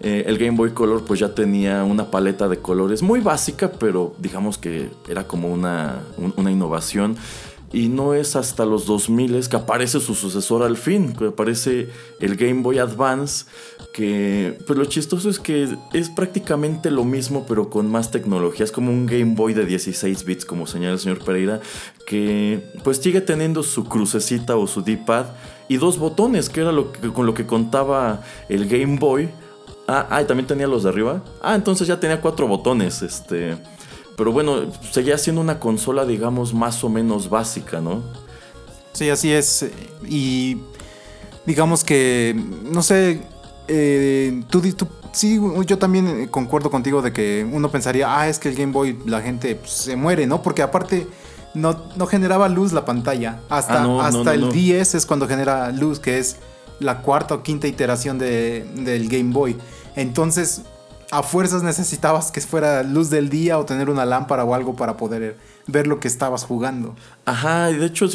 eh, 0.02 0.24
el 0.28 0.38
Game 0.38 0.58
Boy 0.58 0.72
Color 0.72 1.04
pues 1.04 1.20
ya 1.20 1.36
tenía 1.36 1.84
una 1.84 2.10
paleta 2.10 2.48
de 2.48 2.60
colores 2.60 3.02
muy 3.02 3.20
básica, 3.20 3.72
pero 3.72 4.16
digamos 4.18 4.58
que 4.58 4.90
era 5.08 5.28
como 5.28 5.50
una, 5.50 6.00
una 6.38 6.52
innovación. 6.52 7.18
Y 7.72 7.88
no 7.88 8.16
es 8.16 8.36
hasta 8.36 8.66
los 8.66 8.88
2000 8.88 9.48
que 9.48 9.56
aparece 9.56 10.00
su 10.00 10.16
sucesor 10.16 10.64
al 10.64 10.76
fin, 10.76 11.14
que 11.14 11.28
aparece 11.28 11.90
el 12.20 12.36
Game 12.36 12.64
Boy 12.64 12.80
Advance, 12.80 13.46
que 13.94 14.58
pues 14.66 14.80
lo 14.80 14.86
chistoso 14.86 15.30
es 15.30 15.38
que 15.38 15.68
es 15.94 16.10
prácticamente 16.10 16.90
lo 16.90 17.04
mismo 17.04 17.46
pero 17.48 17.70
con 17.70 17.88
más 17.88 18.10
tecnología, 18.10 18.64
es 18.64 18.72
como 18.72 18.92
un 18.92 19.06
Game 19.06 19.36
Boy 19.36 19.54
de 19.54 19.68
16 19.68 20.26
bits, 20.26 20.46
como 20.46 20.66
señala 20.66 20.94
el 20.94 21.00
señor 21.00 21.24
Pereira, 21.24 21.60
que 22.08 22.72
pues 22.84 22.98
sigue 22.98 23.22
teniendo 23.22 23.62
su 23.62 23.84
crucecita 23.84 24.56
o 24.56 24.66
su 24.66 24.82
D-pad 24.82 25.28
y 25.68 25.78
dos 25.78 26.00
botones, 26.00 26.50
que 26.50 26.62
era 26.62 26.72
lo 26.72 26.92
que, 26.92 27.10
con 27.10 27.28
lo 27.28 27.36
que 27.36 27.46
contaba 27.46 28.24
el 28.50 28.68
Game 28.68 28.98
Boy 28.98 29.30
Ah, 29.92 30.06
ah, 30.12 30.24
también 30.24 30.46
tenía 30.46 30.68
los 30.68 30.84
de 30.84 30.90
arriba. 30.90 31.24
Ah, 31.42 31.56
entonces 31.56 31.88
ya 31.88 32.00
tenía 32.00 32.22
cuatro 32.22 32.48
botones, 32.48 33.02
este. 33.02 33.58
Pero 34.16 34.32
bueno, 34.32 34.72
seguía 34.92 35.18
siendo 35.18 35.42
una 35.42 35.60
consola, 35.60 36.06
digamos, 36.06 36.54
más 36.54 36.84
o 36.84 36.90
menos 36.90 37.28
básica, 37.28 37.82
¿no? 37.82 38.04
Sí, 38.94 39.10
así 39.10 39.32
es. 39.32 39.66
Y 40.08 40.58
digamos 41.44 41.84
que, 41.84 42.40
no 42.72 42.84
sé, 42.84 43.22
eh, 43.68 44.44
tú, 44.52 44.62
tú, 44.74 44.88
sí, 45.12 45.40
yo 45.66 45.80
también 45.80 46.28
concuerdo 46.28 46.70
contigo 46.70 47.02
de 47.02 47.12
que 47.12 47.48
uno 47.52 47.72
pensaría, 47.72 48.16
ah, 48.16 48.28
es 48.28 48.38
que 48.38 48.50
el 48.50 48.56
Game 48.56 48.72
Boy 48.72 49.00
la 49.08 49.22
gente 49.22 49.56
pues, 49.56 49.72
se 49.72 49.96
muere, 49.96 50.28
¿no? 50.28 50.44
Porque 50.44 50.62
aparte 50.62 51.08
no, 51.56 51.82
no 51.96 52.06
generaba 52.06 52.48
luz 52.48 52.74
la 52.74 52.86
pantalla. 52.86 53.40
Hasta, 53.50 53.86
ah, 53.86 54.06
hasta 54.06 54.36
el 54.36 54.52
10 54.52 54.94
es 54.94 55.06
cuando 55.08 55.28
genera 55.28 55.72
luz, 55.72 56.00
que 56.00 56.20
es 56.20 56.36
la 56.80 57.02
cuarta 57.02 57.34
o 57.36 57.44
quinta 57.44 57.68
iteración 57.68 58.20
de, 58.20 58.66
del 58.76 59.10
Game 59.10 59.34
Boy. 59.34 59.58
Entonces, 60.00 60.62
a 61.12 61.24
fuerzas 61.24 61.62
necesitabas 61.62 62.32
que 62.32 62.40
fuera 62.40 62.84
luz 62.84 63.10
del 63.10 63.30
día 63.30 63.60
o 63.60 63.66
tener 63.66 63.90
una 63.90 64.06
lámpara 64.06 64.46
o 64.46 64.54
algo 64.54 64.76
para 64.78 64.96
poder 64.96 65.36
ver 65.68 65.88
lo 65.88 66.00
que 66.00 66.08
estabas 66.08 66.46
jugando. 66.46 66.96
Ajá, 67.26 67.70
y 67.70 67.76
de 67.76 67.88
hecho 67.88 68.08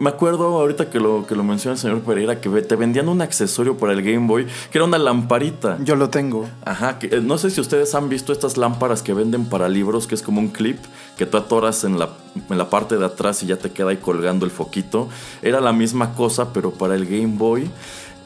me 0.00 0.08
acuerdo 0.08 0.58
ahorita 0.58 0.88
que 0.88 1.00
lo, 1.00 1.26
que 1.26 1.34
lo 1.34 1.44
menciona 1.44 1.74
el 1.74 1.78
señor 1.78 2.00
Pereira 2.00 2.40
que 2.40 2.48
te 2.62 2.76
vendían 2.76 3.10
un 3.10 3.20
accesorio 3.20 3.76
para 3.76 3.92
el 3.92 4.02
Game 4.02 4.26
Boy 4.26 4.46
que 4.70 4.78
era 4.78 4.84
una 4.84 4.98
lamparita. 4.98 5.76
Yo 5.84 5.96
lo 5.96 6.08
tengo. 6.08 6.48
Ajá, 6.64 6.98
que, 6.98 7.08
eh, 7.08 7.20
no 7.20 7.36
sé 7.36 7.50
si 7.50 7.60
ustedes 7.60 7.94
han 7.94 8.08
visto 8.08 8.32
estas 8.32 8.56
lámparas 8.56 9.02
que 9.02 9.12
venden 9.12 9.44
para 9.46 9.68
libros, 9.68 10.06
que 10.06 10.14
es 10.14 10.22
como 10.22 10.40
un 10.40 10.48
clip 10.48 10.78
que 11.18 11.26
tú 11.26 11.36
atoras 11.36 11.84
en 11.84 11.98
la, 11.98 12.10
en 12.48 12.56
la 12.56 12.70
parte 12.70 12.96
de 12.96 13.04
atrás 13.04 13.42
y 13.42 13.46
ya 13.46 13.56
te 13.56 13.70
queda 13.70 13.90
ahí 13.90 13.98
colgando 13.98 14.46
el 14.46 14.50
foquito. 14.50 15.08
Era 15.42 15.60
la 15.60 15.72
misma 15.72 16.14
cosa, 16.14 16.52
pero 16.54 16.70
para 16.70 16.94
el 16.94 17.04
Game 17.04 17.36
Boy. 17.36 17.70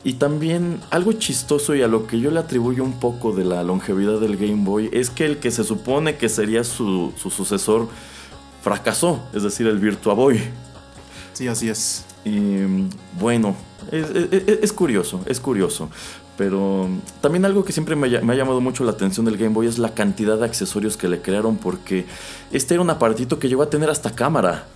Y 0.05 0.15
también 0.15 0.81
algo 0.91 1.13
chistoso 1.13 1.77
y 1.77 1.83
a 1.83 1.89
lo 1.89 2.07
que 2.07 2.19
yo 2.19 2.33
le 2.33 2.41
atribuyo 2.41 2.83
un 2.83 2.99
poco 2.99 3.33
de 3.33 3.45
la 3.45 3.63
longevidad 3.63 4.19
del 4.19 4.37
Game 4.37 4.65
Boy 4.65 4.91
es 4.93 5.11
que 5.11 5.25
el 5.27 5.39
que 5.39 5.53
se 5.53 5.63
supone 5.63 6.17
que 6.17 6.29
sería 6.29 6.65
su, 6.65 7.13
sucesor 7.17 7.89
fracasó, 8.63 9.23
es 9.33 9.45
decir, 9.45 9.67
el 9.69 9.79
Virtua 9.79 10.15
Boy. 10.15 10.41
Sí, 11.35 11.47
así 11.47 11.69
es. 11.69 12.05
Y 12.25 12.89
bueno, 13.21 13.55
es, 13.93 14.73
curioso, 14.73 15.21
es 15.27 15.39
curioso. 15.39 15.89
Pero 16.37 16.89
también 17.21 17.45
algo 17.45 17.65
que 17.65 17.73
siempre 17.73 17.95
me 17.95 18.17
ha, 18.17 18.21
me 18.23 18.33
ha, 18.33 18.37
llamado 18.37 18.61
mucho 18.61 18.83
la 18.85 18.93
atención 18.93 19.25
del 19.25 19.37
Game 19.37 19.55
Boy 19.55 19.69
es 19.69 19.79
la 19.79 19.95
cantidad 19.95 20.37
de 20.37 20.45
accesorios 20.45 20.97
que 20.97 21.09
le 21.09 21.21
crearon 21.21 21.57
porque 21.59 22.07
este 22.51 22.75
era 22.75 22.83
un 22.83 22.91
aparatito 22.91 23.39
que 23.39 23.49
llegó 23.49 23.63
a 23.63 23.71
tener 23.71 23.89
hasta 23.89 24.11
cámara. 24.15 24.67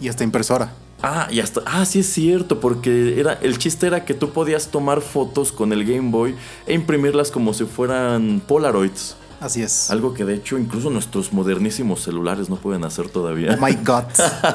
Y 0.00 0.08
hasta 0.08 0.22
impresora. 0.22 0.72
Ah, 1.08 1.28
y 1.30 1.38
hasta. 1.38 1.60
Ah, 1.66 1.84
sí 1.84 2.00
es 2.00 2.12
cierto, 2.12 2.58
porque 2.58 3.20
era, 3.20 3.34
el 3.34 3.58
chiste 3.58 3.86
era 3.86 4.04
que 4.04 4.12
tú 4.12 4.30
podías 4.30 4.66
tomar 4.72 5.00
fotos 5.00 5.52
con 5.52 5.72
el 5.72 5.84
Game 5.84 6.10
Boy 6.10 6.34
e 6.66 6.74
imprimirlas 6.74 7.30
como 7.30 7.54
si 7.54 7.64
fueran 7.64 8.42
Polaroids. 8.44 9.14
Así 9.38 9.62
es. 9.62 9.88
Algo 9.92 10.14
que 10.14 10.24
de 10.24 10.34
hecho 10.34 10.58
incluso 10.58 10.90
nuestros 10.90 11.32
modernísimos 11.32 12.02
celulares 12.02 12.50
no 12.50 12.56
pueden 12.56 12.84
hacer 12.84 13.08
todavía. 13.08 13.56
Oh 13.56 13.64
my 13.64 13.74
god. 13.84 14.06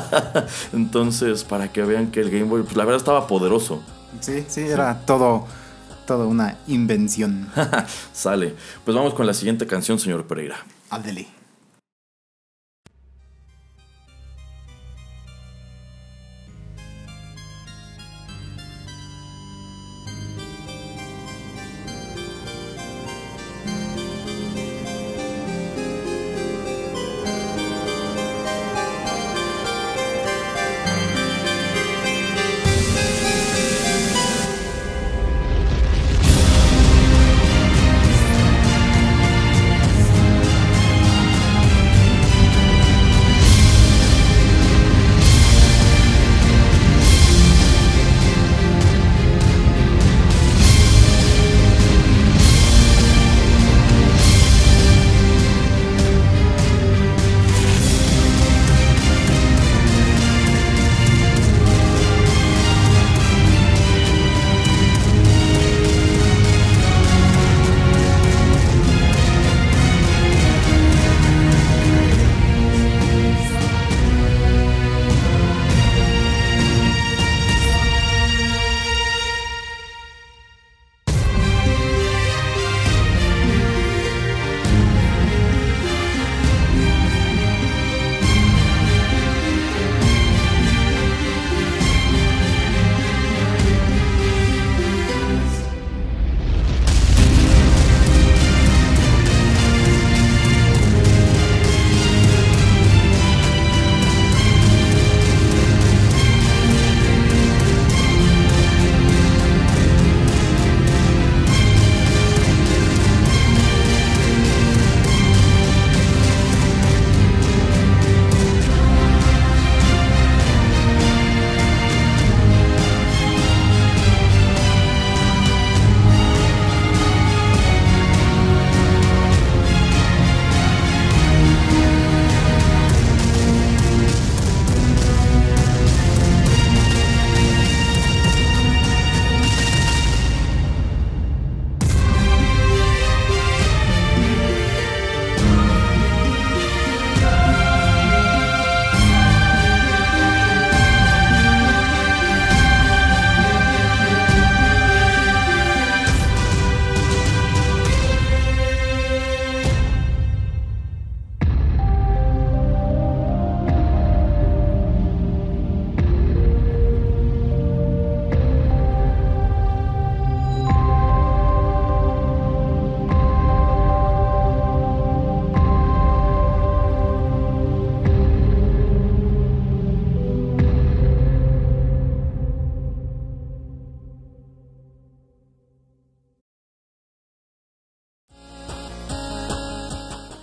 Entonces, 0.73 1.45
para 1.45 1.71
que 1.71 1.83
vean 1.83 2.11
que 2.11 2.19
el 2.19 2.29
Game 2.29 2.43
Boy, 2.43 2.63
pues 2.63 2.75
la 2.75 2.83
verdad 2.83 2.99
estaba 2.99 3.27
poderoso. 3.27 3.81
Sí, 4.19 4.43
sí, 4.49 4.59
era 4.59 5.05
todo, 5.05 5.47
todo 6.05 6.27
una 6.27 6.57
invención. 6.67 7.49
Sale. 8.11 8.55
Pues 8.83 8.93
vamos 8.97 9.13
con 9.13 9.25
la 9.25 9.33
siguiente 9.33 9.65
canción, 9.67 9.99
señor 9.99 10.27
Pereira. 10.27 10.57
Adeli. 10.89 11.29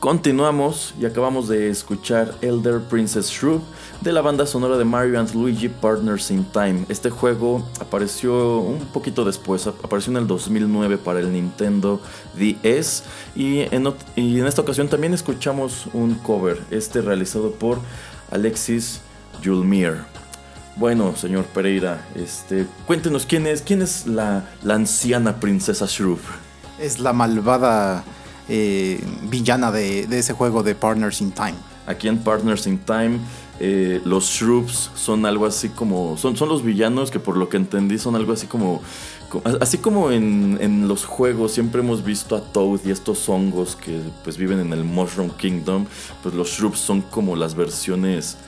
Continuamos 0.08 0.94
y 0.98 1.04
acabamos 1.04 1.48
de 1.48 1.68
escuchar 1.68 2.34
Elder 2.40 2.80
Princess 2.80 3.28
Shrew 3.28 3.60
de 4.00 4.10
la 4.10 4.22
banda 4.22 4.46
sonora 4.46 4.78
de 4.78 4.84
Mario 4.86 5.20
and 5.20 5.34
Luigi 5.34 5.68
Partners 5.68 6.30
in 6.30 6.46
Time. 6.46 6.86
Este 6.88 7.10
juego 7.10 7.62
apareció 7.78 8.60
un 8.60 8.86
poquito 8.86 9.22
después, 9.26 9.66
apareció 9.66 10.10
en 10.12 10.16
el 10.16 10.26
2009 10.26 10.96
para 10.96 11.20
el 11.20 11.30
Nintendo 11.30 12.00
DS 12.32 13.02
y 13.36 13.60
en, 13.70 13.92
y 14.16 14.40
en 14.40 14.46
esta 14.46 14.62
ocasión 14.62 14.88
también 14.88 15.12
escuchamos 15.12 15.88
un 15.92 16.14
cover, 16.14 16.58
este 16.70 17.02
realizado 17.02 17.50
por 17.50 17.78
Alexis 18.30 19.02
Julmir. 19.44 19.98
Bueno, 20.76 21.16
señor 21.16 21.44
Pereira, 21.44 22.08
este, 22.14 22.66
cuéntenos 22.86 23.26
quién 23.26 23.46
es, 23.46 23.60
quién 23.60 23.82
es 23.82 24.06
la, 24.06 24.48
la 24.62 24.72
anciana 24.72 25.38
princesa 25.38 25.84
Shrew. 25.86 26.18
Es 26.78 26.98
la 26.98 27.12
malvada 27.12 28.04
eh, 28.48 29.04
villana 29.24 29.70
de, 29.70 30.04
ese 30.10 30.32
juego 30.32 30.62
de 30.62 30.74
Partners 30.74 31.20
in 31.20 31.32
Time. 31.32 31.54
Aquí 31.86 32.08
en 32.08 32.18
Partners 32.18 32.66
in 32.66 32.78
Time, 32.78 33.18
eh, 33.60 34.00
los 34.04 34.24
Shroops 34.24 34.90
son 34.94 35.26
algo 35.26 35.46
así 35.46 35.68
como. 35.68 36.16
Son, 36.16 36.34
los 36.48 36.62
villanos 36.62 37.10
que, 37.10 37.20
por 37.20 37.36
lo 37.36 37.48
que 37.48 37.56
entendí, 37.56 37.98
son 37.98 38.16
algo 38.16 38.32
así 38.32 38.46
como. 38.46 38.82
Así 39.60 39.76
como 39.76 40.10
en, 40.10 40.88
los 40.88 41.04
juegos 41.04 41.52
siempre 41.52 41.82
hemos 41.82 42.02
visto 42.02 42.34
a 42.34 42.40
Toad 42.40 42.80
y 42.86 42.90
estos 42.90 43.28
hongos 43.28 43.76
que 43.76 44.00
pues 44.24 44.38
viven 44.38 44.58
en 44.58 44.72
el 44.72 44.84
Mushroom 44.84 45.28
Kingdom, 45.28 45.84
pues 46.22 46.34
los 46.34 46.48
Shroops 46.48 46.78
son 46.78 47.02
como 47.02 47.36
las 47.36 47.54
versiones, 47.54 48.38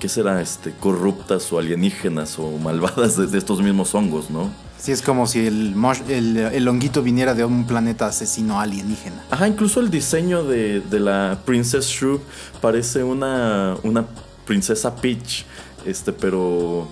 ¿qué 0.00 0.08
será? 0.08 0.40
Este, 0.40 0.72
corruptas 0.72 1.52
o 1.52 1.58
alienígenas 1.58 2.38
o 2.38 2.50
malvadas 2.56 3.30
de 3.30 3.36
estos 3.36 3.60
mismos 3.60 3.94
hongos, 3.94 4.30
¿no? 4.30 4.50
Sí, 4.82 4.90
es 4.90 5.00
como 5.00 5.28
si 5.28 5.46
el, 5.46 5.76
el, 6.08 6.66
honguito 6.66 7.04
viniera 7.04 7.34
de 7.34 7.44
un 7.44 7.68
planeta 7.68 8.06
asesino 8.06 8.58
alienígena. 8.58 9.24
Ajá, 9.30 9.46
incluso 9.46 9.78
el 9.78 9.90
diseño 9.90 10.42
de, 10.42 10.82
la 10.90 11.38
Princess 11.44 11.86
Shrew 11.86 12.20
parece 12.60 13.04
una, 13.04 13.76
una 13.84 14.04
princesa 14.44 14.96
Peach, 14.96 15.44
este, 15.86 16.12
pero 16.12 16.88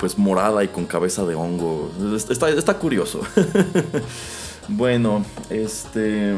pues 0.00 0.18
morada 0.18 0.64
y 0.64 0.68
con 0.68 0.84
cabeza 0.84 1.24
de 1.26 1.36
hongo. 1.36 1.92
Está, 2.28 2.48
está 2.48 2.76
curioso. 2.76 3.20
bueno, 4.68 5.24
este... 5.48 6.34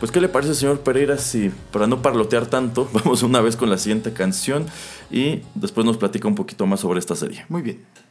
Pues, 0.00 0.10
¿qué 0.10 0.20
le 0.20 0.28
parece, 0.28 0.56
señor 0.56 0.80
Pereira, 0.80 1.18
si 1.18 1.52
para 1.70 1.86
no 1.86 2.02
parlotear 2.02 2.46
tanto, 2.46 2.90
vamos 2.92 3.22
una 3.22 3.40
vez 3.40 3.54
con 3.54 3.70
la 3.70 3.78
siguiente 3.78 4.12
canción 4.12 4.66
y 5.08 5.42
después 5.54 5.86
nos 5.86 5.98
platica 5.98 6.26
un 6.26 6.34
poquito 6.34 6.66
más 6.66 6.80
sobre 6.80 6.98
esta 6.98 7.14
serie? 7.14 7.46
Muy 7.48 7.62
bien. 7.62 8.05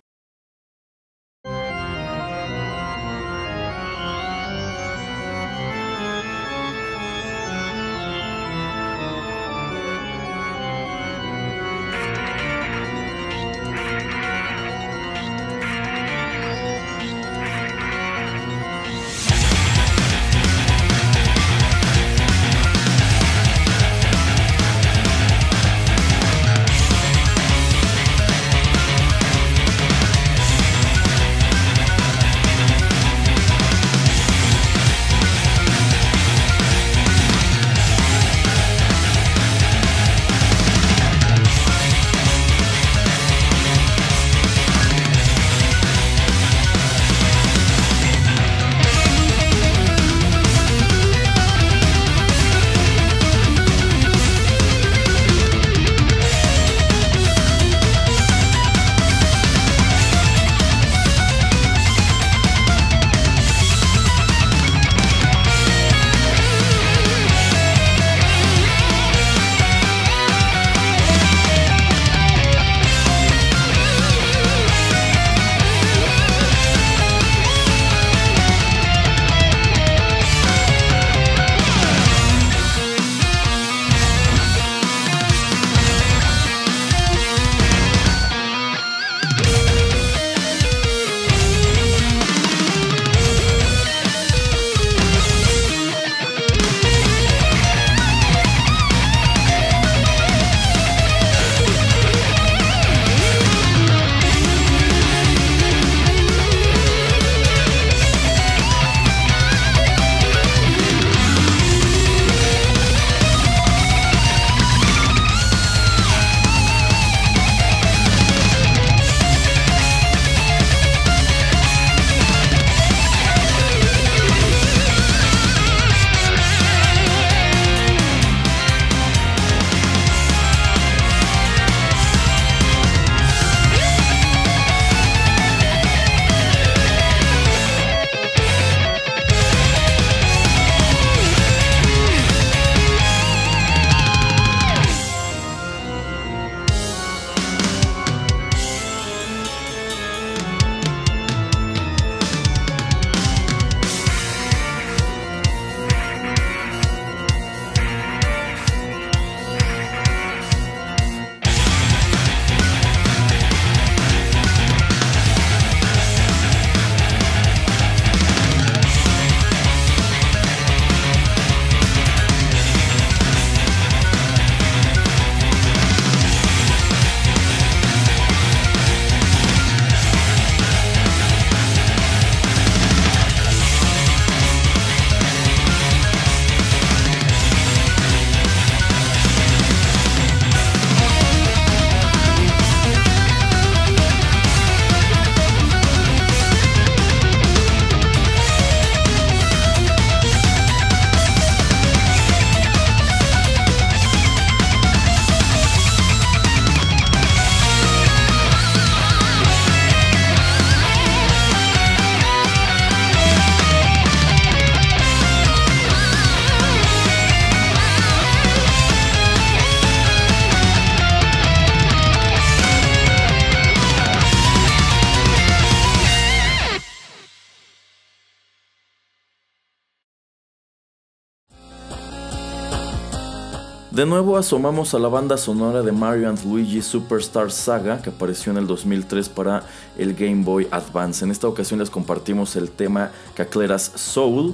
De 234.06 234.12
nuevo 234.12 234.38
asomamos 234.38 234.94
a 234.94 235.00
la 235.00 235.08
banda 235.08 235.36
sonora 235.36 235.82
de 235.82 235.92
Mario 235.92 236.30
and 236.30 236.46
Luigi 236.46 236.84
Superstar 236.84 237.52
Saga 237.52 238.04
que 238.04 238.12
apareció 238.12 238.52
en 238.52 238.60
el 238.60 238.68
2003 238.68 239.30
para 239.30 239.64
el 239.98 240.14
Game 240.14 240.44
Boy 240.44 240.68
Advance. 240.70 241.26
En 241.26 241.32
esta 241.32 241.48
ocasión 241.48 241.80
les 241.80 241.90
compartimos 241.90 242.56
el 242.56 242.70
tema 242.70 243.10
Cacleras 243.34 243.94
Soul 243.96 244.54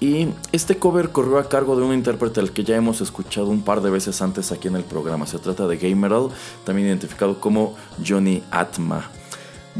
y 0.00 0.30
este 0.50 0.78
cover 0.80 1.10
corrió 1.10 1.38
a 1.38 1.48
cargo 1.48 1.76
de 1.76 1.84
un 1.84 1.94
intérprete 1.94 2.40
al 2.40 2.50
que 2.50 2.64
ya 2.64 2.74
hemos 2.74 3.00
escuchado 3.00 3.46
un 3.46 3.62
par 3.62 3.82
de 3.82 3.90
veces 3.90 4.20
antes 4.20 4.50
aquí 4.50 4.66
en 4.66 4.74
el 4.74 4.82
programa. 4.82 5.28
Se 5.28 5.38
trata 5.38 5.68
de 5.68 5.76
Gameral, 5.76 6.30
también 6.64 6.88
identificado 6.88 7.38
como 7.38 7.76
Johnny 8.04 8.42
Atma. 8.50 9.08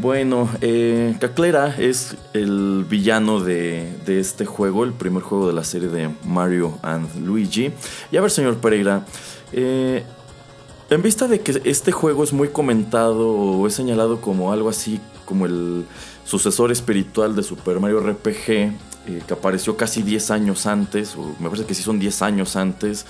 Bueno, 0.00 0.48
eh, 0.60 1.16
Caclera 1.18 1.74
es 1.76 2.14
el 2.32 2.86
villano 2.88 3.40
de, 3.40 3.96
este 4.06 4.46
juego, 4.46 4.84
el 4.84 4.92
primer 4.92 5.24
juego 5.24 5.48
de 5.48 5.52
la 5.52 5.64
serie 5.64 5.88
de 5.88 6.08
Mario 6.22 6.78
and 6.82 7.26
Luigi. 7.26 7.72
Y 8.12 8.16
a 8.16 8.20
ver, 8.20 8.30
señor 8.30 8.58
Pereira, 8.58 9.04
eh, 9.52 10.04
en 10.88 11.02
vista 11.02 11.26
de 11.26 11.40
que 11.40 11.60
este 11.64 11.90
juego 11.90 12.22
es 12.22 12.32
muy 12.32 12.50
comentado 12.50 13.28
o 13.28 13.66
es 13.66 13.74
señalado 13.74 14.20
como 14.20 14.52
algo 14.52 14.68
así 14.68 15.00
como 15.24 15.46
el 15.46 15.84
sucesor 16.24 16.70
espiritual 16.70 17.34
de 17.34 17.42
Super 17.42 17.80
Mario 17.80 17.98
RPG, 17.98 18.50
eh, 18.50 18.72
que 19.26 19.34
apareció 19.34 19.76
casi 19.76 20.02
10 20.02 20.30
años 20.30 20.66
antes, 20.66 21.16
o 21.16 21.34
me 21.40 21.48
parece 21.48 21.66
que 21.66 21.74
sí 21.74 21.82
son 21.82 21.98
10 21.98 22.22
años 22.22 22.54
antes, 22.54 23.04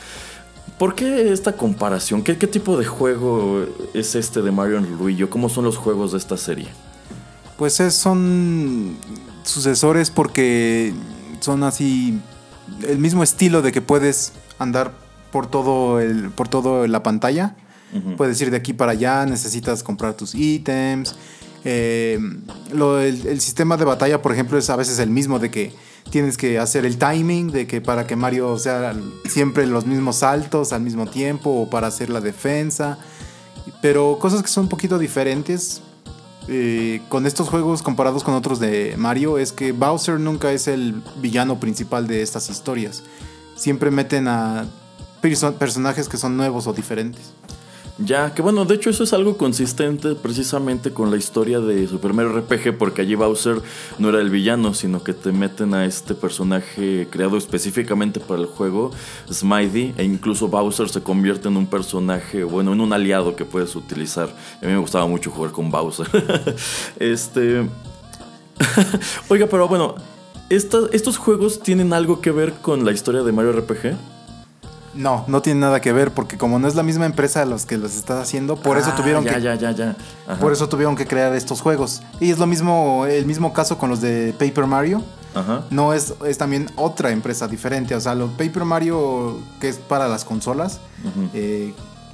¿Por 0.79 0.95
qué 0.95 1.33
esta 1.33 1.53
comparación? 1.53 2.23
¿Qué, 2.23 2.35
tipo 2.35 2.77
de 2.77 2.85
juego 2.85 3.67
es 3.95 4.15
este 4.15 4.43
de 4.43 4.53
Mario 4.53 4.81
Luigi? 4.81 5.27
¿Cómo 5.27 5.49
son 5.49 5.65
los 5.65 5.77
juegos 5.77 6.13
de 6.13 6.19
esta 6.19 6.37
serie? 6.37 6.69
Pues 7.57 7.75
son 7.75 8.97
sucesores 9.43 10.11
porque 10.11 10.95
son 11.41 11.65
así 11.65 12.21
el 12.87 12.99
mismo 12.99 13.25
estilo 13.25 13.61
de 13.61 13.73
que 13.73 13.83
puedes 13.83 14.33
andar 14.61 14.93
por 15.33 15.49
todo 15.49 15.99
el, 16.01 16.31
por 16.31 16.47
todo 16.47 16.87
la 16.87 17.03
pantalla. 17.03 17.57
Puedes 18.17 18.41
ir 18.43 18.51
de 18.51 18.59
aquí 18.59 18.75
para 18.75 18.93
allá, 18.93 19.25
necesitas 19.27 19.83
comprar 19.83 20.15
tus 20.15 20.35
ítems. 20.35 21.17
Eh, 21.65 22.21
lo, 22.73 23.01
el, 23.01 23.41
sistema 23.41 23.77
de 23.77 23.85
batalla, 23.85 24.23
por 24.23 24.33
ejemplo, 24.33 24.59
es 24.59 24.71
a 24.71 24.77
veces 24.77 24.99
el 24.99 25.11
mismo 25.11 25.39
de 25.39 25.51
que 25.51 25.73
tienes 26.11 26.37
que 26.37 26.59
hacer 26.59 26.87
el 26.87 26.99
timing, 26.99 27.51
de 27.51 27.67
que 27.67 27.81
para 27.81 28.07
que 28.07 28.17
Mario 28.17 28.59
sea 28.59 28.95
siempre 29.29 29.67
los 29.67 29.87
mismos 29.87 30.17
saltos 30.17 30.73
al 30.73 30.83
mismo 30.83 31.07
tiempo 31.07 31.51
o 31.51 31.71
para 31.71 31.87
hacer 31.87 32.11
la 32.11 32.21
defensa. 32.21 32.99
Pero 33.83 34.19
cosas 34.19 34.43
que 34.43 34.49
son 34.49 34.65
un 34.65 34.69
poquito 34.69 34.99
diferentes 34.99 35.83
eh, 36.51 37.03
con 37.11 37.27
estos 37.27 37.51
juegos 37.51 37.83
comparados 37.83 38.25
con 38.25 38.33
otros 38.33 38.59
de 38.59 38.95
Mario 38.97 39.37
es 39.37 39.53
que 39.53 39.73
Bowser 39.73 40.19
nunca 40.19 40.51
es 40.51 40.67
el 40.67 41.03
villano 41.21 41.61
principal 41.61 42.07
de 42.07 42.23
estas 42.23 42.49
historias. 42.49 43.03
Siempre 43.55 43.91
meten 43.91 44.29
a 44.29 44.67
personajes 45.21 46.09
que 46.09 46.17
son 46.17 46.37
nuevos 46.39 46.67
o 46.67 46.73
diferentes. 46.73 47.33
Ya, 47.99 48.33
que 48.33 48.43
bueno, 48.43 48.65
de 48.65 48.77
hecho 48.77 48.91
eso 48.91 49.03
es 49.03 49.13
algo 49.13 49.37
consistente 49.37 50.15
precisamente 50.15 50.93
con 50.93 51.11
la 51.11 51.17
historia 51.17 51.59
de 51.59 51.89
Super 51.89 52.15
Mario 52.15 52.33
RPG, 52.33 52.79
porque 52.79 53.03
allí 53.03 53.17
Bowser 53.17 53.61
no 53.99 54.11
era 54.11 54.21
el 54.21 54.31
villano, 54.31 54.73
sino 54.73 55.03
que 55.03 55.15
te 55.15 55.33
meten 55.33 55.75
a 55.75 55.85
este 55.85 56.15
personaje 56.15 57.09
creado 57.11 57.37
específicamente 57.37 58.21
para 58.21 58.41
el 58.41 58.47
juego, 58.47 58.93
Smitey, 59.33 59.95
e 59.97 60.05
incluso 60.05 60.47
Bowser 60.47 60.89
se 60.89 61.03
convierte 61.03 61.49
en 61.49 61.57
un 61.57 61.67
personaje, 61.67 62.45
bueno, 62.45 62.73
en 62.73 62.81
un 62.81 62.93
aliado 62.93 63.35
que 63.35 63.45
puedes 63.45 63.75
utilizar. 63.75 64.29
A 64.63 64.67
mí 64.67 64.71
me 64.71 64.79
gustaba 64.79 65.09
mucho 65.09 65.33
jugar 65.33 65.51
con 65.51 65.69
Bowser. 65.69 66.07
este... 67.01 67.69
Oiga, 69.29 69.49
pero 69.49 69.67
bueno, 69.67 69.97
¿estos 70.49 71.19
juegos 71.19 71.61
tienen 71.61 71.93
algo 71.93 72.21
que 72.21 72.31
ver 72.31 72.53
con 72.63 72.85
la 72.85 72.93
historia 72.93 73.25
de 73.25 73.33
Mario 73.33 73.53
RPG? 73.55 74.18
No, 74.95 75.25
no 75.29 75.43
tiene 75.43 75.61
nada 75.61 75.81
que 75.81 75.93
ver 75.93 76.13
porque 76.13 76.39
como 76.39 76.59
no 76.59 76.67
es 76.69 76.75
la 76.75 76.83
misma 76.83 77.07
empresa 77.07 77.43
a 77.43 77.45
los 77.45 77.67
que 77.67 77.77
los 77.77 77.95
estás 77.95 78.21
haciendo, 78.23 78.57
por 78.57 78.79
eso 78.79 78.91
ah, 78.93 78.97
tuvieron 78.97 79.25
que 79.25 79.41
ya, 79.41 79.55
ya, 79.55 79.71
ya. 79.73 79.97
Por 80.41 80.53
eso 80.53 80.69
tuvieron 80.69 80.97
que 80.97 81.07
crear 81.07 81.35
estos 81.35 81.61
juegos. 81.61 82.03
Y 82.21 82.31
es 82.31 82.39
lo 82.39 82.47
mismo 82.47 83.07
el 83.07 83.27
mismo 83.27 83.53
caso 83.53 83.79
con 83.79 83.91
los 83.91 84.01
de 84.01 84.35
Paper 84.39 84.67
Mario. 84.67 85.03
Ajá. 85.35 85.65
No 85.71 85.93
es, 85.93 86.15
es 86.27 86.39
también 86.39 86.71
otra 86.77 87.11
empresa 87.11 87.47
diferente, 87.47 87.95
o 87.95 88.01
sea, 88.01 88.15
los 88.15 88.31
Paper 88.33 88.65
Mario 88.65 89.39
que 89.61 89.69
es 89.69 89.77
para 89.77 90.09
las 90.09 90.25
consolas, 90.25 90.81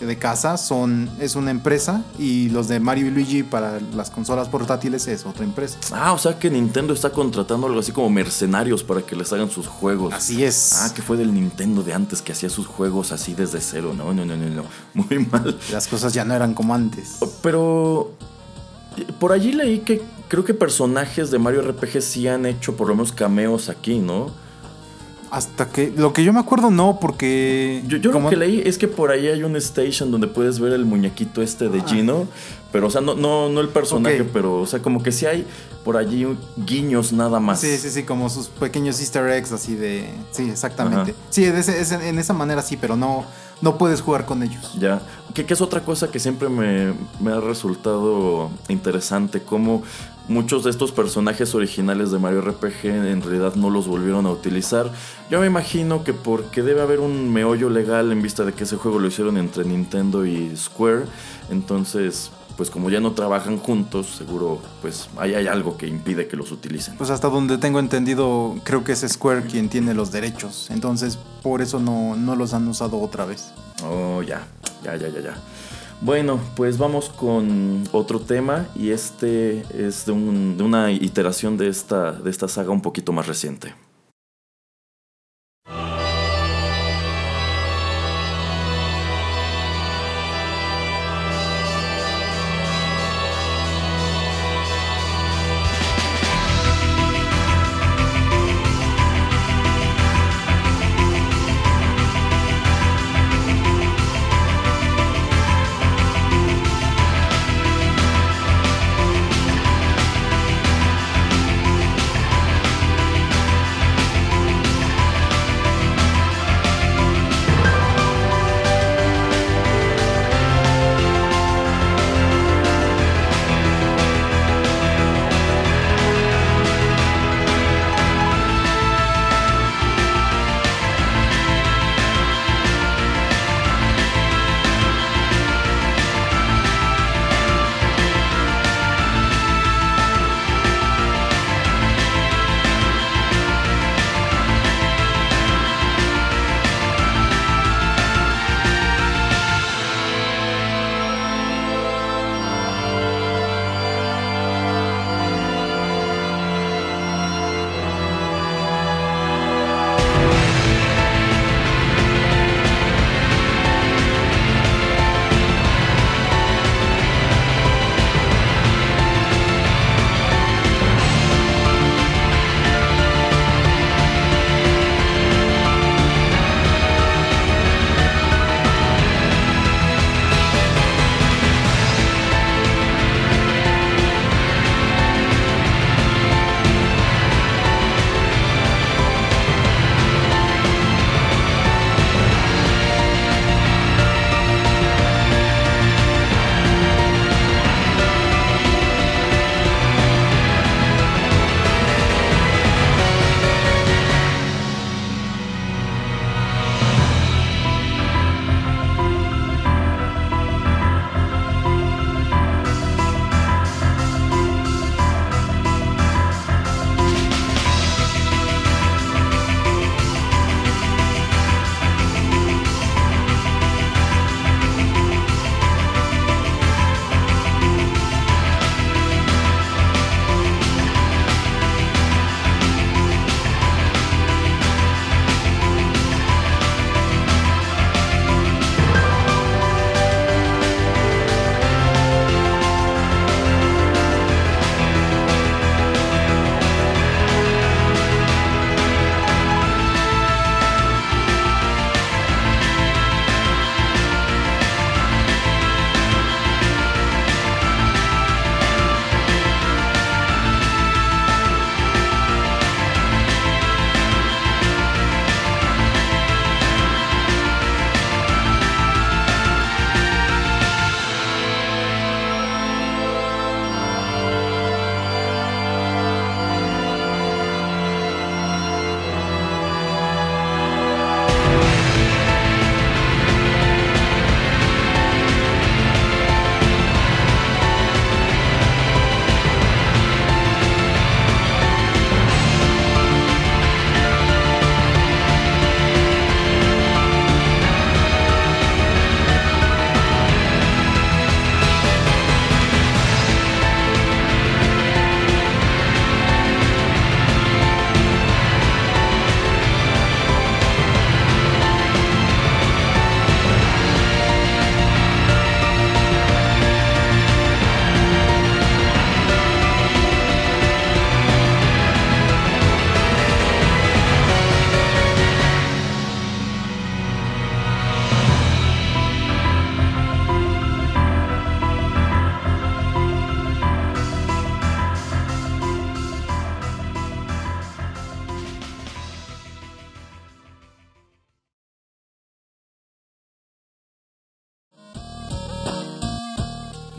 de 0.05 0.19
casa 0.19 0.57
son, 0.57 1.11
es 1.21 1.37
una 1.37 1.51
empresa 1.51 2.03
y 2.19 2.49
los 2.51 2.69
de 2.69 2.81
Mario 2.81 3.07
y 3.07 3.11
Luigi 3.11 3.43
para 3.43 3.81
las 3.95 4.11
consolas 4.11 4.49
portátiles 4.49 5.07
es 5.07 5.27
otra 5.27 5.45
empresa. 5.45 5.79
Ah, 5.93 6.12
o 6.12 6.19
sea 6.19 6.38
que 6.38 6.51
Nintendo 6.51 6.95
está 6.95 7.11
contratando 7.11 7.67
algo 7.67 7.81
así 7.81 7.93
como 7.93 8.11
mercenarios 8.11 8.83
para 8.83 9.03
que 9.03 9.17
les 9.17 9.33
hagan 9.33 9.51
sus 9.51 9.67
juegos. 9.67 10.14
Así 10.14 10.45
es. 10.45 10.73
Ah, 10.75 10.93
que 10.95 11.03
fue 11.03 11.17
del 11.17 11.33
Nintendo 11.33 11.83
de 11.83 11.95
antes 11.95 12.23
que 12.23 12.33
hacía 12.33 12.49
sus 12.49 12.67
juegos 12.67 13.12
así 13.12 13.35
desde 13.35 13.61
cero. 13.61 13.95
No, 13.97 14.12
no, 14.12 14.25
no, 14.25 14.37
no, 14.37 14.49
no. 14.49 14.64
Muy 14.95 15.27
mal. 15.27 15.59
Las 15.73 15.88
cosas 15.88 16.12
ya 16.12 16.25
no 16.25 16.35
eran 16.35 16.55
como 16.55 16.75
antes. 16.75 17.19
Pero 17.43 18.12
por 19.19 19.33
allí 19.33 19.53
leí 19.53 19.81
que 19.81 20.03
creo 20.29 20.45
que 20.45 20.55
personajes 20.55 21.31
de 21.31 21.38
Mario 21.38 21.62
RPG 21.62 22.03
sí 22.03 22.29
han 22.29 22.47
hecho 22.47 22.77
por 22.77 22.88
lo 22.88 22.95
menos 22.95 23.12
cameos 23.12 23.69
aquí, 23.69 23.99
¿no? 23.99 24.43
Hasta 25.35 25.68
que. 25.68 25.92
Lo 25.97 26.12
que 26.12 26.23
yo 26.23 26.33
me 26.33 26.38
acuerdo, 26.38 26.70
no, 26.70 26.99
porque. 27.01 27.83
Yo, 27.88 27.99
lo 28.12 28.29
que 28.31 28.37
leí 28.37 28.62
es 28.64 28.79
que 28.79 28.87
por 28.87 29.11
ahí 29.11 29.27
hay 29.27 29.42
un 29.42 29.57
station 29.57 30.12
donde 30.12 30.29
puedes 30.29 30.61
ver 30.61 30.73
el 30.73 30.85
muñequito 30.85 31.42
este 31.42 31.68
de 31.68 31.81
ah. 31.81 31.85
Gino. 31.88 32.29
Pero, 32.70 32.87
o 32.87 32.90
sea, 32.90 33.01
no, 33.01 33.16
no, 33.16 33.49
no 33.49 33.61
el 33.61 33.68
personaje, 33.68 34.23
pero, 34.23 34.61
o 34.61 34.66
sea, 34.66 34.81
como 34.81 35.03
que 35.03 35.11
sí 35.11 35.27
hay 35.27 35.44
por 35.85 35.97
allí 35.97 36.27
guiños 36.57 37.12
nada 37.12 37.38
más. 37.38 37.61
Sí, 37.61 37.77
sí, 37.77 37.90
sí, 37.90 38.03
como 38.05 38.31
sus 38.31 38.49
pequeños 38.49 39.01
easter 39.01 39.29
eggs 39.29 39.53
así 39.53 39.75
de. 39.75 40.09
Sí, 40.33 40.49
exactamente. 40.51 41.14
Sí, 41.31 41.44
en 41.44 42.18
esa 42.18 42.33
manera 42.33 42.62
sí, 42.62 42.77
pero 42.77 42.97
no 42.97 43.25
no 43.61 43.79
puedes 43.79 44.01
jugar 44.01 44.27
con 44.27 44.42
ellos. 44.42 44.75
Ya, 44.79 45.01
que, 45.33 45.47
es 45.49 45.61
otra 45.61 45.81
cosa 45.81 46.11
que 46.11 46.18
siempre 46.18 46.49
me, 46.49 46.92
me, 47.20 47.33
ha 47.33 47.40
resultado 47.40 48.51
interesante, 48.68 49.42
como 49.42 49.83
muchos 50.29 50.64
de 50.64 50.70
estos 50.70 50.92
personajes 50.92 51.55
originales 51.55 52.11
de 52.11 52.18
Mario 52.18 52.40
RPG 52.42 52.87
en 52.87 53.23
realidad 53.23 53.55
no 53.55 53.70
los 53.70 53.87
volvieron 53.87 54.27
a 54.27 54.31
utilizar. 54.31 54.90
Yo 55.31 55.40
me 55.40 55.47
imagino 55.47 56.05
que 56.05 56.12
porque 56.12 56.62
debe 56.62 56.83
haber 56.83 57.01
un 57.01 57.33
meollo 57.33 57.70
legal 57.70 58.12
en 58.12 58.23
vista 58.23 58.44
de 58.44 58.53
que 58.53 58.64
ese 58.64 58.77
juego 58.77 58.99
lo 58.99 59.09
hicieron 59.09 59.37
entre 59.38 59.64
Nintendo 59.64 60.25
y 60.27 60.57
Square, 60.57 61.05
entonces 61.51 62.31
pues 62.57 62.71
como 62.71 62.90
ya 62.90 63.01
no 63.01 63.12
trabajan 63.12 63.59
juntos, 63.59 64.07
seguro 64.19 64.61
pues 64.83 65.09
ahí 65.17 65.35
hay 65.35 65.47
algo 65.47 65.77
que 65.77 65.87
impide 65.87 66.27
que 66.29 66.37
los 66.37 66.53
utilicen. 66.53 66.97
Pues 66.97 67.11
hasta 67.11 67.29
donde 67.29 67.59
tengo 67.59 67.79
entendido, 67.79 68.57
creo 68.64 68.85
que 68.85 68.93
es 68.93 69.05
Square 69.09 69.43
quien 69.43 69.69
tiene 69.69 69.95
los 69.95 70.12
derechos, 70.12 70.69
entonces 70.71 71.19
por 71.43 71.62
eso 71.62 71.81
no, 71.81 72.17
no 72.17 72.37
los 72.37 72.55
han 72.55 72.67
usado 72.69 73.01
otra 73.01 73.25
vez. 73.25 73.53
Oh, 73.85 74.23
ya, 74.23 74.47
ya, 74.83 74.97
ya, 74.97 75.09
ya, 75.09 75.21
ya. 75.21 75.35
Bueno, 76.01 76.38
pues 76.57 76.77
vamos 76.77 77.09
con 77.09 77.85
otro 77.93 78.21
tema 78.21 78.67
y 78.75 78.90
este 78.90 79.64
es 79.75 80.05
de, 80.07 80.12
un, 80.12 80.57
de 80.59 80.64
una 80.64 80.90
iteración 80.93 81.57
de 81.57 81.69
esta, 81.69 82.12
de 82.12 82.31
esta 82.31 82.49
saga 82.49 82.71
un 82.71 82.83
poquito 82.83 83.12
más 83.12 83.27
reciente. 83.27 83.75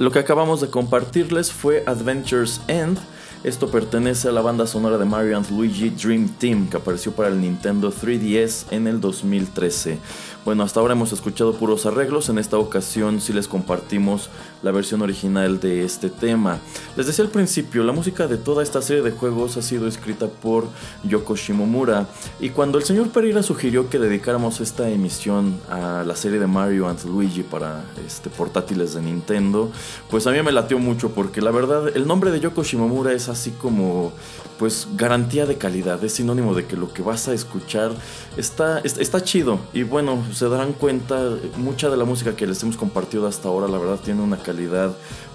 Lo 0.06 0.12
que 0.12 0.20
acabamos 0.20 0.62
de 0.62 0.70
compartirles 0.70 1.52
fue 1.52 1.84
Adventures 1.88 2.62
End. 2.68 3.00
Esto 3.44 3.72
pertenece 3.72 4.28
a 4.28 4.32
la 4.32 4.42
banda 4.42 4.68
sonora 4.68 5.00
de 5.00 5.06
Mario 5.06 5.42
Luigi 5.50 5.90
Dream 5.90 6.30
Team 6.30 6.70
que 6.70 6.78
apareció 6.78 7.14
para 7.14 7.30
el 7.30 7.42
Nintendo 7.42 7.92
3DS 7.92 8.68
en 8.70 8.86
el 8.86 9.02
2013. 9.02 9.98
Bueno, 10.46 10.62
hasta 10.62 10.80
ahora 10.80 10.94
hemos 10.94 11.12
escuchado 11.12 11.56
puros 11.56 11.88
arreglos, 11.88 12.30
en 12.30 12.38
esta 12.38 12.60
ocasión 12.60 13.20
sí 13.20 13.34
les 13.34 13.48
compartimos 13.48 14.30
la 14.66 14.72
versión 14.72 15.04
original 15.04 15.60
de 15.60 15.86
este 15.86 16.10
tema. 16.10 16.58
Les 16.98 17.06
decía 17.06 17.24
al 17.24 17.30
principio, 17.30 17.84
la 17.84 17.94
música 17.94 18.26
de 18.26 18.38
toda 18.38 18.64
esta 18.64 18.82
serie 18.82 19.04
de 19.04 19.12
juegos 19.12 19.58
ha 19.58 19.62
sido 19.62 19.88
escrita 19.88 20.26
por 20.26 20.66
Yoko 21.04 21.36
Shimomura 21.36 22.08
y 22.40 22.50
cuando 22.50 22.80
el 22.80 22.84
señor 22.84 23.10
Pereira 23.10 23.44
sugirió 23.44 23.92
que 23.92 24.00
dedicáramos 24.00 24.62
esta 24.62 24.90
emisión 24.90 25.60
a 25.70 26.04
la 26.04 26.16
serie 26.16 26.40
de 26.40 26.48
Mario 26.48 26.90
and 26.90 27.06
Luigi 27.06 27.44
para 27.44 27.84
este, 28.08 28.32
portátiles 28.32 28.96
de 28.96 29.04
Nintendo, 29.04 29.72
pues 30.10 30.26
a 30.26 30.32
mí 30.32 30.42
me 30.42 30.52
latió 30.52 30.80
mucho 30.80 31.12
porque 31.12 31.42
la 31.42 31.52
verdad 31.52 31.96
el 31.96 32.08
nombre 32.08 32.32
de 32.32 32.40
Yoko 32.40 32.64
Shimomura 32.64 33.14
es 33.14 33.30
así 33.30 33.52
como 33.52 34.14
pues 34.58 34.88
garantía 34.96 35.46
de 35.46 35.58
calidad, 35.60 36.04
es 36.04 36.14
sinónimo 36.14 36.56
de 36.56 36.66
que 36.66 36.76
lo 36.76 36.92
que 36.92 37.04
vas 37.04 37.28
a 37.28 37.34
escuchar 37.34 37.92
está, 38.38 38.80
está, 38.80 39.22
chido. 39.22 39.60
Y 39.74 39.84
bueno, 39.84 40.24
se 40.34 40.48
darán 40.48 40.72
cuenta, 40.72 41.20
mucha 41.58 41.90
de 41.90 41.98
la 41.98 42.06
música 42.06 42.38
que 42.38 42.48
les 42.48 42.64
hemos 42.64 42.78
compartido 42.78 43.28
hasta 43.28 43.50
ahora, 43.50 43.68
la 43.68 43.78
verdad, 43.78 44.00
tiene 44.02 44.22
una 44.22 44.38
calidad 44.38 44.55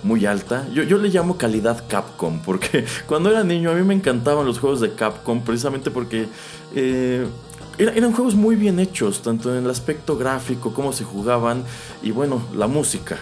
muy 0.03 0.27
alta. 0.27 0.67
Yo, 0.73 0.83
yo 0.83 0.99
le 0.99 1.09
llamo 1.09 1.37
calidad 1.37 1.85
Capcom, 1.89 2.41
porque 2.43 2.85
cuando 3.07 3.31
era 3.31 3.45
niño 3.45 3.71
a 3.71 3.75
mí 3.75 3.83
me 3.83 3.95
encantaban 3.95 4.47
los 4.47 4.59
juegos 4.59 4.81
de 4.81 4.95
Capcom, 4.95 5.43
precisamente 5.43 5.91
porque... 5.91 6.29
Eh, 6.75 7.27
eran 7.79 8.13
juegos 8.13 8.35
muy 8.35 8.57
bien 8.57 8.79
hechos, 8.79 9.23
tanto 9.23 9.57
en 9.57 9.65
el 9.65 9.71
aspecto 9.71 10.19
gráfico, 10.19 10.75
cómo 10.75 10.93
se 10.93 11.05
jugaban 11.05 11.65
y 12.03 12.11
bueno, 12.11 12.43
la 12.55 12.67
música. 12.67 13.17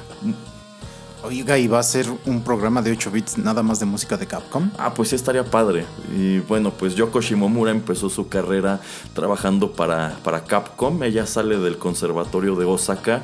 Oiga, 1.24 1.58
¿y 1.58 1.66
va 1.66 1.80
a 1.80 1.82
ser 1.82 2.06
un 2.26 2.42
programa 2.44 2.80
de 2.80 2.92
8 2.92 3.10
bits 3.10 3.38
nada 3.38 3.64
más 3.64 3.80
de 3.80 3.86
música 3.86 4.16
de 4.16 4.26
Capcom? 4.26 4.70
Ah, 4.78 4.94
pues 4.94 5.08
sí 5.08 5.16
estaría 5.16 5.42
padre. 5.44 5.84
Y 6.16 6.38
bueno, 6.40 6.70
pues 6.70 6.94
Yoko 6.94 7.20
Shimomura 7.20 7.72
empezó 7.72 8.08
su 8.08 8.28
carrera 8.28 8.80
trabajando 9.14 9.72
para, 9.72 10.16
para 10.22 10.44
Capcom. 10.44 11.02
Ella 11.02 11.26
sale 11.26 11.58
del 11.58 11.76
conservatorio 11.76 12.54
de 12.54 12.66
Osaka 12.66 13.22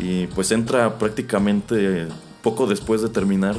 y 0.00 0.26
pues 0.26 0.50
entra 0.50 0.98
prácticamente 0.98 2.08
poco 2.42 2.66
después 2.66 3.00
de 3.00 3.10
terminar 3.10 3.54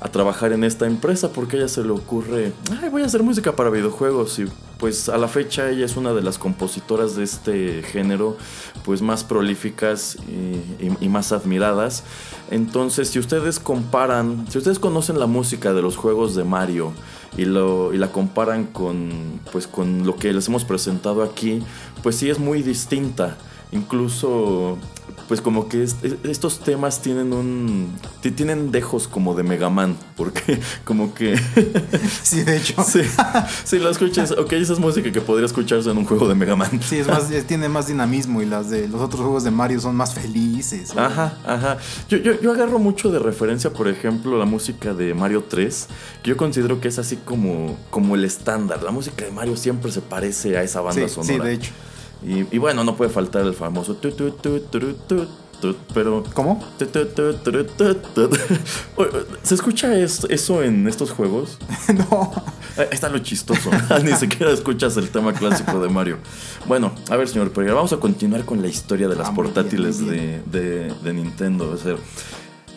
a 0.00 0.08
trabajar 0.10 0.52
en 0.52 0.62
esta 0.62 0.86
empresa 0.86 1.32
porque 1.32 1.56
a 1.56 1.60
ella 1.60 1.68
se 1.68 1.82
le 1.82 1.90
ocurre, 1.90 2.52
Ay, 2.82 2.90
voy 2.90 3.02
a 3.02 3.06
hacer 3.06 3.22
música 3.22 3.56
para 3.56 3.70
videojuegos 3.70 4.38
y 4.38 4.46
pues 4.80 5.10
a 5.10 5.18
la 5.18 5.28
fecha 5.28 5.68
ella 5.68 5.84
es 5.84 5.96
una 5.96 6.14
de 6.14 6.22
las 6.22 6.38
compositoras 6.38 7.14
de 7.14 7.22
este 7.22 7.82
género 7.82 8.38
pues 8.82 9.02
más 9.02 9.22
prolíficas 9.22 10.16
y, 11.00 11.08
más 11.08 11.32
admiradas. 11.32 12.02
Entonces 12.50 13.08
si 13.08 13.18
ustedes 13.18 13.60
comparan, 13.60 14.46
si 14.50 14.56
ustedes 14.58 14.78
conocen 14.78 15.20
la 15.20 15.26
música 15.26 15.74
de 15.74 15.82
los 15.82 15.96
juegos 15.96 16.34
de 16.34 16.44
Mario 16.44 16.92
y, 17.36 17.44
lo, 17.44 17.92
y 17.92 17.98
la 17.98 18.10
comparan 18.10 18.64
con, 18.64 19.40
pues, 19.52 19.66
con 19.66 20.06
lo 20.06 20.16
que 20.16 20.32
les 20.32 20.48
hemos 20.48 20.64
presentado 20.64 21.22
aquí, 21.22 21.62
pues 22.02 22.16
sí 22.16 22.30
es 22.30 22.38
muy 22.38 22.62
distinta. 22.62 23.36
Incluso 23.72 24.78
pues 25.30 25.40
como 25.40 25.68
que 25.68 25.86
estos 26.24 26.58
temas 26.58 27.02
tienen 27.02 27.32
un 27.32 27.96
tienen 28.34 28.72
dejos 28.72 29.06
como 29.06 29.36
de 29.36 29.44
Mega 29.44 29.70
Man 29.70 29.96
porque 30.16 30.58
como 30.84 31.14
que 31.14 31.38
sí 32.24 32.42
de 32.42 32.56
hecho. 32.56 32.82
Sí, 32.82 33.02
sí 33.62 33.78
lo 33.78 33.90
escuchas. 33.90 34.32
Ok 34.32 34.54
esa 34.54 34.72
es 34.72 34.80
música 34.80 35.12
que 35.12 35.20
podría 35.20 35.46
escucharse 35.46 35.88
en 35.88 35.98
un 35.98 36.04
juego 36.04 36.26
de 36.26 36.34
Mega 36.34 36.56
Man. 36.56 36.80
Sí 36.82 36.98
es 36.98 37.06
más 37.06 37.30
tiene 37.46 37.68
más 37.68 37.86
dinamismo 37.86 38.42
y 38.42 38.46
las 38.46 38.70
de 38.70 38.88
los 38.88 39.00
otros 39.00 39.20
juegos 39.20 39.44
de 39.44 39.52
Mario 39.52 39.78
son 39.78 39.94
más 39.94 40.14
felices 40.14 40.96
ajá 40.96 41.38
ajá. 41.46 41.78
Yo, 42.08 42.18
yo, 42.18 42.40
yo 42.40 42.50
agarro 42.50 42.80
mucho 42.80 43.12
de 43.12 43.20
referencia 43.20 43.72
por 43.72 43.86
ejemplo 43.86 44.36
la 44.36 44.46
música 44.46 44.94
de 44.94 45.14
Mario 45.14 45.44
3 45.48 45.86
que 46.24 46.30
yo 46.30 46.36
considero 46.36 46.80
que 46.80 46.88
es 46.88 46.98
así 46.98 47.14
como 47.14 47.78
como 47.90 48.16
el 48.16 48.24
estándar. 48.24 48.82
La 48.82 48.90
música 48.90 49.26
de 49.26 49.30
Mario 49.30 49.56
siempre 49.56 49.92
se 49.92 50.00
parece 50.00 50.56
a 50.56 50.64
esa 50.64 50.80
banda 50.80 51.08
sonora 51.08 51.34
sí 51.34 51.38
de 51.38 51.52
hecho 51.52 51.70
y, 52.22 52.58
bueno, 52.58 52.84
no 52.84 52.96
puede 52.96 53.10
faltar 53.10 53.46
el 53.46 53.54
famoso 53.54 53.96
pero 55.94 56.24
¿Cómo? 56.34 56.64
¿Se 59.42 59.54
escucha 59.54 59.94
eso 59.98 60.62
en 60.62 60.88
estos 60.88 61.10
juegos? 61.10 61.58
no. 61.94 62.32
Está 62.90 63.08
lo 63.08 63.18
chistoso. 63.18 63.70
Ni 64.04 64.12
siquiera 64.12 64.52
escuchas 64.52 64.96
el 64.96 65.10
tema 65.10 65.32
clásico 65.32 65.80
de 65.80 65.88
Mario. 65.88 66.18
Bueno, 66.66 66.92
a 67.10 67.16
ver, 67.16 67.28
señor 67.28 67.50
Pereira, 67.50 67.74
vamos 67.74 67.92
a 67.92 67.98
continuar 67.98 68.44
con 68.44 68.62
la 68.62 68.68
historia 68.68 69.08
de 69.08 69.16
las 69.16 69.28
ah, 69.28 69.34
portátiles 69.34 70.04
De, 70.06 70.40
de, 70.50 71.12
Nintendo. 71.12 71.76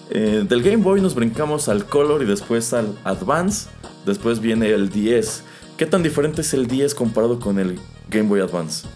Eh, 0.09 0.45
del 0.47 0.61
Game 0.61 0.83
Boy 0.83 1.01
nos 1.01 1.15
brincamos 1.15 1.69
al 1.69 1.85
Color 1.85 2.23
y 2.23 2.25
después 2.25 2.73
al 2.73 2.97
Advance. 3.03 3.69
Después 4.05 4.39
viene 4.39 4.69
el 4.69 4.89
10. 4.89 5.43
¿Qué 5.77 5.85
tan 5.85 6.03
diferente 6.03 6.41
es 6.41 6.53
el 6.53 6.67
10 6.67 6.93
comparado 6.95 7.39
con 7.39 7.59
el 7.59 7.79
Game 8.09 8.27
Boy 8.27 8.41
Advance? 8.41 8.87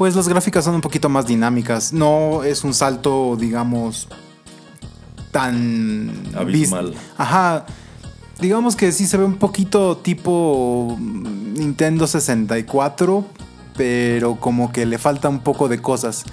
Pues 0.00 0.16
las 0.16 0.28
gráficas 0.28 0.64
son 0.64 0.76
un 0.76 0.80
poquito 0.80 1.10
más 1.10 1.26
dinámicas. 1.26 1.92
No 1.92 2.42
es 2.42 2.64
un 2.64 2.72
salto, 2.72 3.36
digamos, 3.38 4.08
tan... 5.30 6.10
Abismal. 6.34 6.94
Ajá. 7.18 7.66
Digamos 8.40 8.76
que 8.76 8.92
sí 8.92 9.06
se 9.06 9.18
ve 9.18 9.26
un 9.26 9.36
poquito 9.36 9.98
tipo 9.98 10.96
Nintendo 10.98 12.06
64, 12.06 13.26
pero 13.76 14.36
como 14.36 14.72
que 14.72 14.86
le 14.86 14.96
falta 14.96 15.28
un 15.28 15.40
poco 15.40 15.68
de 15.68 15.82
cosas. 15.82 16.24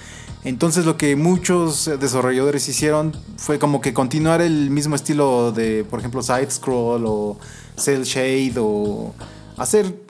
Entonces 0.45 0.85
lo 0.85 0.95
que 0.95 1.17
muchos 1.17 1.91
desarrolladores 1.99 2.69
hicieron 2.69 3.11
fue 3.35 3.59
como 3.59 3.81
que 3.81 3.93
continuar 3.93 4.39
el 4.39 4.69
mismo 4.69 4.95
estilo 4.95 5.51
de, 5.51 5.83
por 5.83 5.99
ejemplo, 5.99 6.23
Side 6.23 6.51
Scroll 6.51 7.03
o 7.05 7.37
Cell 7.75 8.03
Shade 8.03 8.53
o 8.59 9.13
hacer 9.57 10.06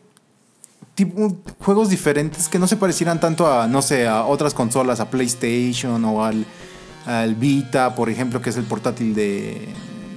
juegos 1.59 1.89
diferentes 1.89 2.47
que 2.47 2.59
no 2.59 2.67
se 2.67 2.77
parecieran 2.77 3.19
tanto 3.19 3.51
a, 3.51 3.67
no 3.67 3.81
sé, 3.81 4.07
a 4.07 4.25
otras 4.25 4.53
consolas, 4.53 4.99
a 4.99 5.09
PlayStation 5.09 6.03
o 6.05 6.23
al, 6.23 6.45
al 7.05 7.35
Vita, 7.35 7.95
por 7.95 8.09
ejemplo, 8.09 8.41
que 8.41 8.49
es 8.49 8.57
el 8.57 8.63
portátil 8.63 9.13
de, 9.13 9.67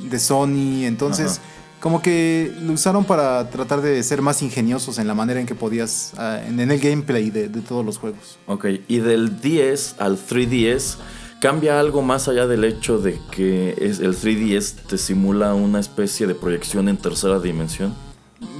de 0.09 0.19
Sony. 0.19 0.85
Entonces, 0.85 1.41
como 1.81 2.03
que 2.03 2.53
lo 2.61 2.73
usaron 2.73 3.05
para 3.05 3.51
tratar 3.51 3.83
de 3.83 4.03
ser 4.03 4.23
más 4.23 4.43
ingeniosos 4.43 4.99
en 4.99 5.07
la 5.07 5.15
manera 5.15 5.41
en 5.41 5.47
que 5.47 5.55
podías, 5.55 6.13
ah, 6.17 6.41
en, 6.47 6.61
el 6.61 6.79
gameplay 6.79 7.31
de, 7.31 7.49
de, 7.49 7.61
todos 7.61 7.85
los 7.85 7.99
juegos. 7.99 8.39
Ok, 8.47 8.67
y 8.89 8.99
del 8.99 9.41
10 9.41 9.97
al 9.99 10.19
3DS. 10.19 10.97
¿Cambia 11.41 11.81
algo 11.81 12.03
más 12.03 12.29
allá 12.29 12.47
del 12.47 12.65
hecho 12.65 12.99
de 12.99 13.19
que 13.31 13.75
es, 13.81 14.01
el 14.01 14.15
3DS 14.15 14.75
te 14.87 14.99
simula 14.99 15.55
una 15.55 15.81
especie 15.81 16.27
de 16.27 16.35
proyección 16.35 16.87
en 16.87 16.99
tercera 16.99 17.41
dimensión? 17.41 17.95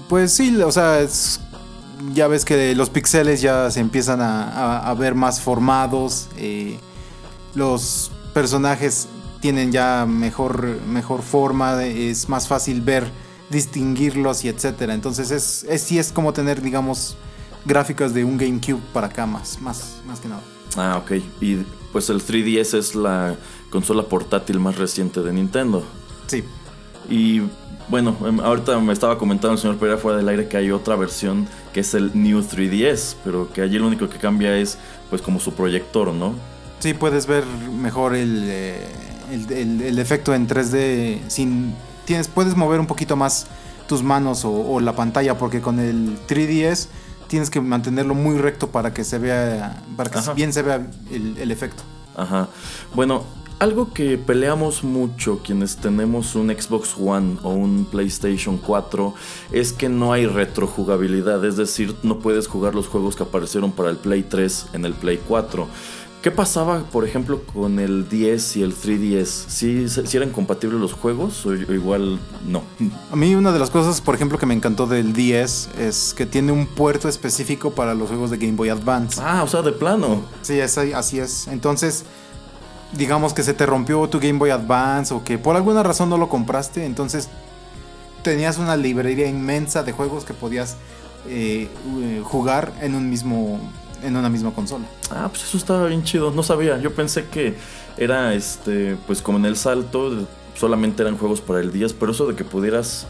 Pues 0.09 0.33
sí, 0.33 0.57
o 0.63 0.73
sea, 0.73 1.01
es 1.01 1.41
ya 2.13 2.29
ves 2.29 2.45
que 2.45 2.75
los 2.75 2.91
pixeles 2.91 3.41
ya 3.41 3.71
se 3.71 3.81
empiezan 3.81 4.21
a, 4.23 4.95
ver 4.99 5.15
más 5.15 5.41
formados. 5.41 6.29
Eh, 6.37 6.79
los 7.55 8.11
personajes 8.33 9.09
tienen 9.41 9.73
ya 9.73 10.07
mejor, 10.07 10.81
mejor 10.87 11.23
forma, 11.23 11.83
es 11.85 12.29
más 12.29 12.49
fácil 12.49 12.81
ver, 12.83 13.11
distinguirlos 13.51 14.45
y 14.45 14.49
etcétera. 14.49 14.95
Entonces 14.95 15.31
es, 15.31 15.65
es, 15.69 15.83
sí 15.83 15.99
es 15.99 16.13
como 16.13 16.33
tener, 16.33 16.63
digamos, 16.63 17.17
gráficas 17.65 18.15
de 18.15 18.25
un 18.25 18.37
GameCube 18.37 18.81
para 18.93 19.09
acá 19.09 19.27
más, 19.27 19.61
más, 19.61 20.01
más 20.07 20.21
que 20.21 20.29
nada. 20.29 20.43
Ah, 20.77 20.99
ok. 21.03 21.13
Y 21.41 21.57
pues 21.93 22.09
el 22.11 22.23
3DS 22.23 22.79
es 22.79 22.95
la 22.95 23.37
consola 23.71 24.05
portátil 24.05 24.61
más 24.61 24.77
reciente 24.77 25.23
de 25.23 25.33
Nintendo. 25.33 25.85
Sí. 26.27 26.45
Y 27.09 27.43
bueno, 27.89 28.17
em, 28.25 28.39
ahorita 28.41 28.79
me 28.79 28.93
estaba 28.93 29.19
comentando 29.19 29.55
el 29.55 29.59
señor 29.59 29.77
Pereira 29.77 30.01
fuera 30.01 30.19
del 30.19 30.29
aire 30.29 30.49
que 30.49 30.57
hay 30.57 30.71
otra 30.71 30.95
versión 30.97 31.49
que 31.73 31.81
es 31.81 31.95
el 31.95 32.11
New 32.15 32.41
3DS, 32.41 33.17
pero 33.25 33.53
que 33.53 33.63
allí 33.63 33.79
lo 33.79 33.87
único 33.87 34.09
que 34.09 34.19
cambia 34.19 34.57
es 34.57 34.79
pues 35.09 35.23
como 35.23 35.41
su 35.41 35.55
proyector, 35.55 36.13
¿no? 36.13 36.35
Sí, 36.79 36.95
puedes 36.95 37.27
ver 37.27 37.45
mejor 37.47 38.15
el, 38.15 38.45
eh, 38.49 38.87
el, 39.31 39.99
efecto 39.99 40.35
en 40.35 40.49
3D 40.49 41.21
sin... 41.29 41.75
Tienes, 42.05 42.29
puedes 42.29 42.57
mover 42.57 42.81
un 42.81 42.87
poquito 42.87 43.17
más 43.17 43.47
tus 43.87 44.03
manos 44.03 44.45
o, 44.45 44.81
la 44.81 44.95
pantalla 44.97 45.37
porque 45.37 45.61
con 45.61 45.79
el 45.79 46.19
3DS 46.27 46.89
tienes 47.29 47.51
que 47.51 47.61
mantenerlo 47.61 48.15
muy 48.15 48.39
recto 48.39 48.69
para 48.69 48.93
que 48.95 49.05
se 49.05 49.19
vea, 49.19 49.83
para 49.97 50.11
que 50.11 50.19
bien 50.35 50.53
se 50.53 50.63
vea 50.63 50.87
el, 51.11 51.37
el 51.39 51.51
efecto. 51.51 51.83
Ajá. 52.17 52.49
Bueno, 52.95 53.25
algo 53.61 53.93
que 53.93 54.17
peleamos 54.17 54.83
mucho 54.83 55.41
quienes 55.45 55.77
tenemos 55.77 56.35
un 56.35 56.49
Xbox 56.49 56.97
One 56.99 57.37
o 57.43 57.51
un 57.51 57.85
PlayStation 57.85 58.57
4 58.57 59.15
es 59.53 59.75
que 59.75 59.91
no 59.91 60.15
hay 60.15 60.27
retrojugabilidad, 60.27 61.45
es 61.45 61.57
decir, 61.57 61.95
no 62.03 62.19
puedes 62.21 62.49
jugar 62.49 62.75
los 62.75 62.89
juegos 62.89 63.17
que 63.17 63.23
aparecieron 63.23 63.71
para 63.73 63.91
el 63.91 63.99
Play 63.99 64.23
3 64.23 64.69
en 64.73 64.87
el 64.87 64.95
Play 64.95 65.21
4. 65.29 65.69
¿Qué 66.23 66.31
pasaba, 66.31 66.85
por 66.85 67.07
ejemplo, 67.07 67.43
con 67.45 67.79
el 67.79 68.09
10 68.09 68.57
y 68.57 68.63
el 68.63 68.75
3DS? 68.75 69.27
¿Sí, 69.27 69.89
¿Sí, 69.89 70.17
eran 70.17 70.31
compatibles 70.31 70.81
los 70.81 70.93
juegos 70.95 71.45
o 71.45 71.55
igual 71.55 72.19
no? 72.47 72.63
A 73.11 73.17
mí 73.17 73.35
una 73.35 73.53
de 73.53 73.59
las 73.59 73.71
cosas, 73.71 74.01
por 74.01 74.15
ejemplo, 74.15 74.39
que 74.39 74.45
me 74.47 74.55
encantó 74.55 74.87
del 74.87 75.13
10 75.13 75.71
es 75.79 76.15
que 76.15 76.25
tiene 76.25 76.53
un 76.53 76.67
puerto 76.67 77.09
específico 77.09 77.71
para 77.73 77.95
los 77.95 78.09
juegos 78.09 78.31
de 78.31 78.39
Game 78.39 78.53
Boy 78.53 78.71
Advance. 78.71 79.21
Ah, 79.23 79.43
o 79.43 79.49
sea, 79.49 79.63
de 79.63 79.73
plano. 79.73 80.23
Sí, 80.43 80.61
así 80.61 81.19
es. 81.19 81.49
Entonces, 81.49 82.05
digamos 82.93 83.35
que 83.35 83.43
se 83.43 83.55
te 83.55 83.67
rompió 83.67 84.09
tu 84.09 84.19
Game 84.21 84.39
Boy 84.39 84.51
Advance 84.51 85.15
o 85.15 85.25
que 85.25 85.39
por 85.39 85.57
alguna 85.57 85.83
razón 85.83 86.11
no 86.11 86.19
lo 86.19 86.29
compraste, 86.29 86.85
entonces 86.85 87.29
tenías 88.23 88.59
una 88.59 88.77
librería 88.77 89.27
inmensa 89.27 89.83
de 89.83 89.93
juegos 89.93 90.25
que 90.25 90.35
podías 90.35 90.77
eh, 91.29 91.69
eh, 92.01 92.23
jugar 92.25 92.73
en 92.81 92.95
un 92.95 93.09
mismo 93.09 93.61
en 94.03 94.17
una 94.17 94.31
misma 94.31 94.53
consola. 94.53 94.87
Ah, 95.11 95.29
pues 95.31 95.45
eso 95.45 95.59
estaba 95.59 95.87
bien 95.87 96.03
chido, 96.05 96.31
no 96.31 96.43
sabía. 96.43 96.79
Yo 96.79 96.95
pensé 96.95 97.27
que 97.27 97.55
era 97.99 98.33
este, 98.33 98.97
pues 99.07 99.21
como 99.21 99.37
en 99.37 99.45
el 99.45 99.57
salto, 99.57 100.27
solamente 100.55 101.03
eran 101.03 101.19
juegos 101.19 101.43
para 101.43 101.61
el 101.61 101.71
10, 101.71 101.93
pero 101.95 102.13
eso 102.13 102.27
de 102.27 102.35
que 102.35 102.45
pudieras 102.45 103.07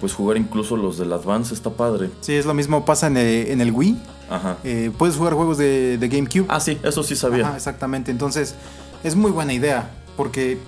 pues 0.00 0.12
jugar 0.12 0.36
incluso 0.36 0.76
los 0.76 0.98
del 0.98 1.12
Advance 1.12 1.54
está 1.54 1.70
padre. 1.70 2.10
Sí, 2.20 2.34
es 2.34 2.46
lo 2.46 2.52
mismo 2.52 2.84
pasa 2.84 3.06
en 3.06 3.16
el, 3.16 3.48
en 3.48 3.60
el 3.60 3.70
Wii. 3.70 3.96
Ajá. 4.28 4.56
Eh, 4.64 4.90
puedes 4.98 5.16
jugar 5.16 5.34
juegos 5.34 5.56
de, 5.56 5.98
de 5.98 6.08
GameCube. 6.08 6.46
Ah, 6.48 6.58
sí, 6.58 6.78
eso 6.82 7.02
sí 7.02 7.14
sabía. 7.14 7.46
Ajá, 7.46 7.56
exactamente. 7.56 8.10
Entonces, 8.10 8.56
es 9.04 9.14
muy 9.14 9.30
buena 9.30 9.52
idea. 9.52 9.90
Porque 10.16 10.58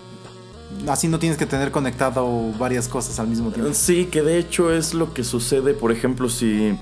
así 0.88 1.08
no 1.08 1.18
tienes 1.18 1.38
que 1.38 1.46
tener 1.46 1.70
conectado 1.70 2.52
varias 2.58 2.88
cosas 2.88 3.18
al 3.18 3.28
mismo 3.28 3.50
tiempo. 3.50 3.72
Sí, 3.74 4.06
que 4.06 4.22
de 4.22 4.38
hecho 4.38 4.72
es 4.72 4.94
lo 4.94 5.14
que 5.14 5.24
sucede, 5.24 5.74
por 5.74 5.92
ejemplo, 5.92 6.28
si. 6.28 6.76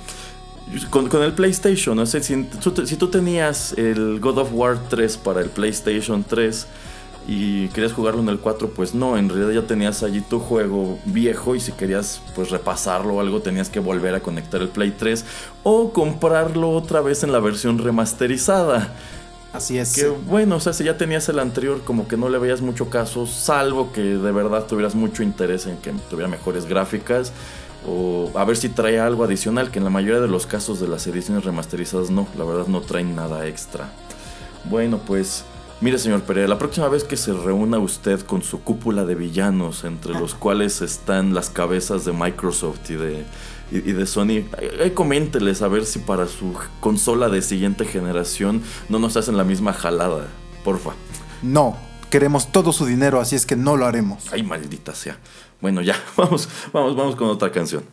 Con, 0.88 1.10
el 1.22 1.32
PlayStation, 1.34 2.06
si, 2.06 2.44
tú- 2.44 2.86
si 2.86 2.96
tú 2.96 3.08
tenías 3.08 3.74
el 3.76 4.18
God 4.18 4.38
of 4.38 4.48
War 4.52 4.78
3 4.88 5.18
para 5.18 5.42
el 5.42 5.50
PlayStation 5.50 6.24
3 6.24 6.66
y 7.28 7.68
querías 7.68 7.92
jugarlo 7.92 8.22
en 8.22 8.30
el 8.30 8.38
4, 8.38 8.70
pues 8.70 8.94
no, 8.94 9.18
en 9.18 9.28
realidad 9.28 9.60
ya 9.60 9.66
tenías 9.66 10.02
allí 10.02 10.22
tu 10.22 10.40
juego 10.40 10.98
viejo 11.04 11.54
y 11.54 11.60
si 11.60 11.72
querías 11.72 12.22
pues 12.34 12.50
repasarlo 12.50 13.16
o 13.16 13.20
algo 13.20 13.42
tenías 13.42 13.68
que 13.68 13.78
volver 13.78 14.14
a 14.14 14.20
conectar 14.20 14.62
el 14.62 14.68
Play 14.68 14.94
3 14.98 15.26
o 15.64 15.92
comprarlo 15.92 16.70
otra 16.70 17.02
vez 17.02 17.22
en 17.24 17.32
la 17.32 17.40
versión 17.40 17.76
remasterizada. 17.78 18.94
Así 19.54 19.78
es. 19.78 19.94
Que 19.94 20.08
bueno, 20.08 20.56
o 20.56 20.60
sea, 20.60 20.72
si 20.72 20.82
ya 20.82 20.98
tenías 20.98 21.28
el 21.28 21.38
anterior, 21.38 21.80
como 21.84 22.08
que 22.08 22.16
no 22.16 22.28
le 22.28 22.38
veías 22.38 22.60
mucho 22.60 22.90
caso, 22.90 23.24
salvo 23.24 23.92
que 23.92 24.02
de 24.02 24.32
verdad 24.32 24.66
tuvieras 24.66 24.96
mucho 24.96 25.22
interés 25.22 25.66
en 25.66 25.76
que 25.76 25.92
tuviera 26.10 26.28
mejores 26.28 26.66
gráficas. 26.66 27.32
O 27.86 28.32
a 28.34 28.44
ver 28.44 28.56
si 28.56 28.68
trae 28.68 28.98
algo 28.98 29.22
adicional, 29.22 29.70
que 29.70 29.78
en 29.78 29.84
la 29.84 29.90
mayoría 29.90 30.20
de 30.20 30.26
los 30.26 30.46
casos 30.46 30.80
de 30.80 30.88
las 30.88 31.06
ediciones 31.06 31.44
remasterizadas 31.44 32.10
no, 32.10 32.26
la 32.36 32.44
verdad 32.44 32.66
no 32.66 32.80
traen 32.80 33.14
nada 33.14 33.46
extra. 33.46 33.92
Bueno, 34.64 34.98
pues 34.98 35.44
mire 35.80 35.98
señor 35.98 36.22
Pereira, 36.22 36.48
la 36.48 36.58
próxima 36.58 36.88
vez 36.88 37.04
que 37.04 37.16
se 37.16 37.32
reúna 37.32 37.78
usted 37.78 38.22
con 38.22 38.42
su 38.42 38.62
cúpula 38.62 39.04
de 39.04 39.14
villanos, 39.14 39.84
entre 39.84 40.14
los 40.14 40.34
cuales 40.34 40.82
están 40.82 41.32
las 41.32 41.48
cabezas 41.48 42.04
de 42.04 42.12
Microsoft 42.12 42.90
y 42.90 42.94
de, 42.94 43.24
y, 43.70 43.76
y 43.78 43.92
de 43.92 44.06
Sony, 44.06 44.44
ahí- 44.58 44.70
ahí 44.82 44.90
coménteles 44.92 45.62
a 45.62 45.68
ver 45.68 45.84
si 45.86 45.98
para 46.00 46.26
su 46.26 46.54
consola 46.80 47.28
de 47.28 47.42
siguiente 47.42 47.84
generación 47.84 48.62
no 48.88 48.98
nos 48.98 49.16
hacen 49.16 49.36
la 49.36 49.44
misma 49.44 49.72
jalada, 49.72 50.26
porfa. 50.64 50.92
No, 51.42 51.76
queremos 52.10 52.50
todo 52.52 52.72
su 52.72 52.86
dinero, 52.86 53.20
así 53.20 53.36
es 53.36 53.46
que 53.46 53.56
no 53.56 53.76
lo 53.76 53.86
haremos. 53.86 54.24
Ay, 54.32 54.42
maldita 54.42 54.94
sea. 54.94 55.18
Bueno, 55.60 55.80
ya, 55.82 55.96
vamos, 56.16 56.48
vamos, 56.72 56.96
vamos 56.96 57.16
con 57.16 57.28
otra 57.28 57.50
canción. 57.52 57.84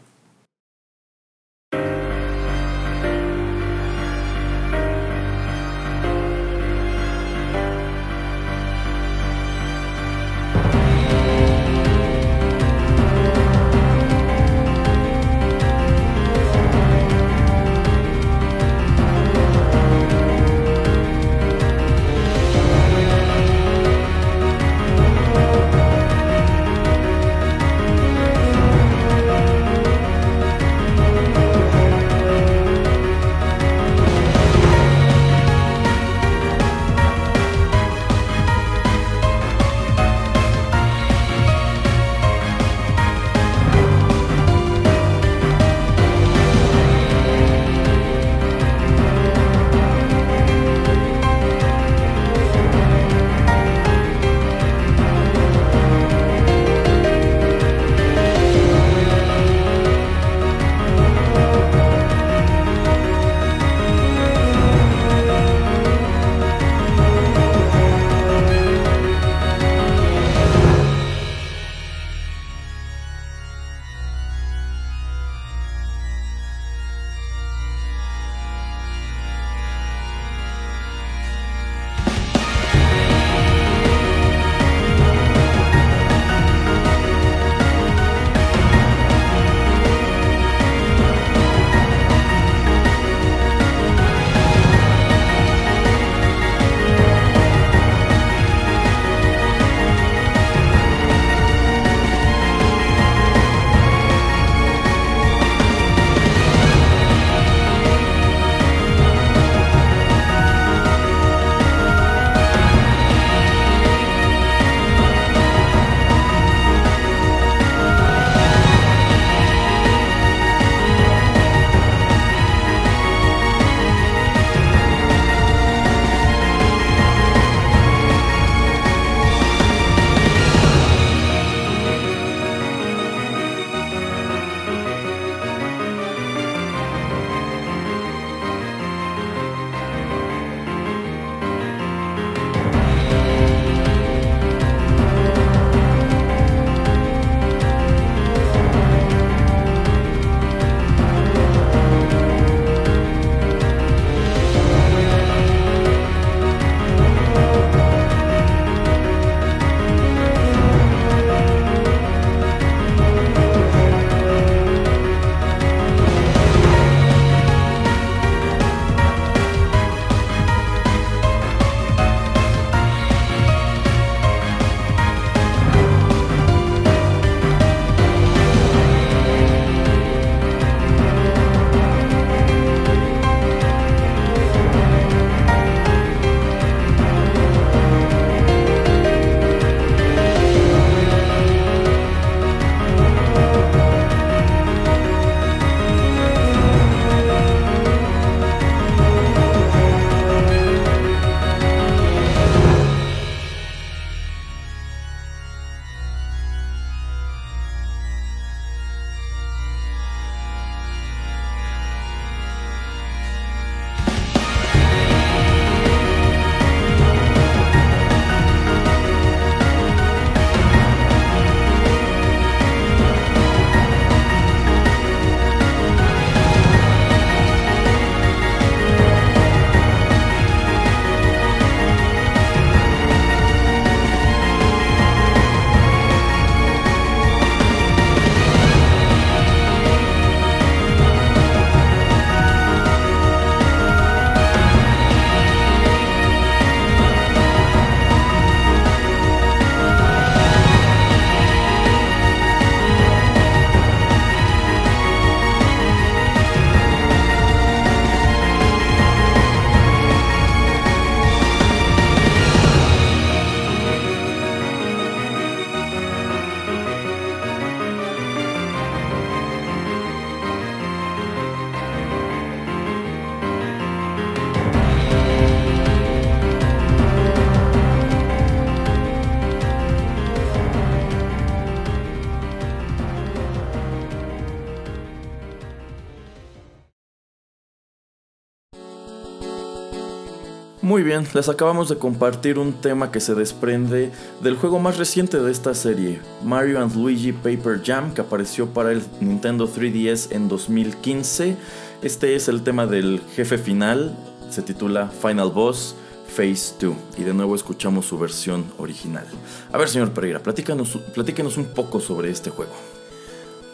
Muy 291.02 291.10
bien, 291.10 291.28
les 291.34 291.50
acabamos 291.50 291.90
de 291.90 291.98
compartir 291.98 292.60
un 292.60 292.74
tema 292.74 293.12
que 293.12 293.20
se 293.20 293.34
desprende 293.34 294.12
del 294.40 294.56
juego 294.56 294.78
más 294.78 295.00
reciente 295.00 295.40
de 295.40 295.52
esta 295.52 295.74
serie, 295.74 296.22
Mario 296.44 296.80
and 296.80 296.96
Luigi 296.96 297.32
Paper 297.32 297.82
Jam, 297.84 298.14
que 298.14 298.22
apareció 298.22 298.68
para 298.68 298.92
el 298.92 299.02
Nintendo 299.20 299.68
3DS 299.68 300.32
en 300.32 300.48
2015. 300.48 301.58
Este 302.04 302.36
es 302.36 302.48
el 302.50 302.62
tema 302.62 302.86
del 302.86 303.20
jefe 303.36 303.58
final, 303.58 304.16
se 304.52 304.62
titula 304.62 305.08
Final 305.08 305.50
Boss 305.50 305.96
Phase 306.28 306.76
2 306.80 306.96
y 307.18 307.24
de 307.24 307.34
nuevo 307.34 307.56
escuchamos 307.56 308.06
su 308.06 308.20
versión 308.20 308.64
original. 308.78 309.26
A 309.72 309.80
ver, 309.80 309.90
señor 309.90 310.12
Pereira, 310.12 310.44
platícanos, 310.44 311.00
platícanos 311.16 311.58
un 311.58 311.66
poco 311.66 312.00
sobre 312.00 312.30
este 312.30 312.52
juego. 312.52 312.74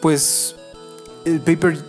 Pues 0.00 0.56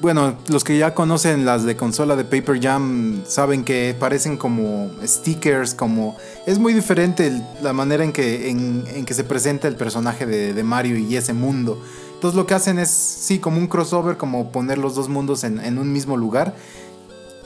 bueno, 0.01 0.35
los 0.47 0.63
que 0.63 0.77
ya 0.77 0.93
conocen 0.93 1.45
las 1.45 1.63
de 1.63 1.75
consola 1.75 2.15
de 2.15 2.23
Paper 2.23 2.61
Jam 2.61 3.21
saben 3.27 3.63
que 3.63 3.95
parecen 3.99 4.37
como 4.37 4.89
stickers, 5.05 5.73
como 5.73 6.17
es 6.45 6.59
muy 6.59 6.73
diferente 6.73 7.41
la 7.61 7.73
manera 7.73 8.03
en 8.03 8.11
que, 8.11 8.49
en, 8.49 9.05
que 9.05 9.13
se 9.13 9.23
presenta 9.23 9.67
el 9.67 9.75
personaje 9.75 10.25
de, 10.25 10.63
Mario 10.63 10.97
y 10.97 11.15
ese 11.15 11.33
mundo. 11.33 11.81
Entonces 12.13 12.35
lo 12.35 12.45
que 12.45 12.53
hacen 12.53 12.79
es, 12.79 12.89
sí, 12.89 13.39
como 13.39 13.57
un 13.57 13.67
crossover, 13.67 14.17
como 14.17 14.51
poner 14.51 14.77
los 14.77 14.95
dos 14.95 15.09
mundos 15.09 15.43
en, 15.43 15.77
un 15.77 15.91
mismo 15.93 16.17
lugar. 16.17 16.53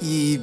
Y 0.01 0.39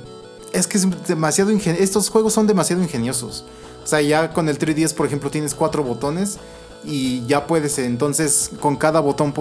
es 0.52 0.66
que 0.66 0.78
es 0.78 0.86
demasiado 1.06 1.50
estos 1.50 2.10
juegos 2.10 2.32
son 2.32 2.46
demasiado 2.46 2.82
ingeniosos. 2.82 3.44
O 3.82 3.86
sea, 3.86 4.00
ya 4.00 4.32
con 4.32 4.48
el 4.48 4.58
3DS, 4.58 4.94
por 4.94 5.06
ejemplo, 5.06 5.30
tienes 5.30 5.54
cuatro 5.54 5.82
botones 5.82 6.38
y 6.84 7.26
ya 7.26 7.46
puedes 7.46 7.78
entonces 7.78 8.50
con 8.60 8.76
cada 8.76 9.00
botón 9.00 9.32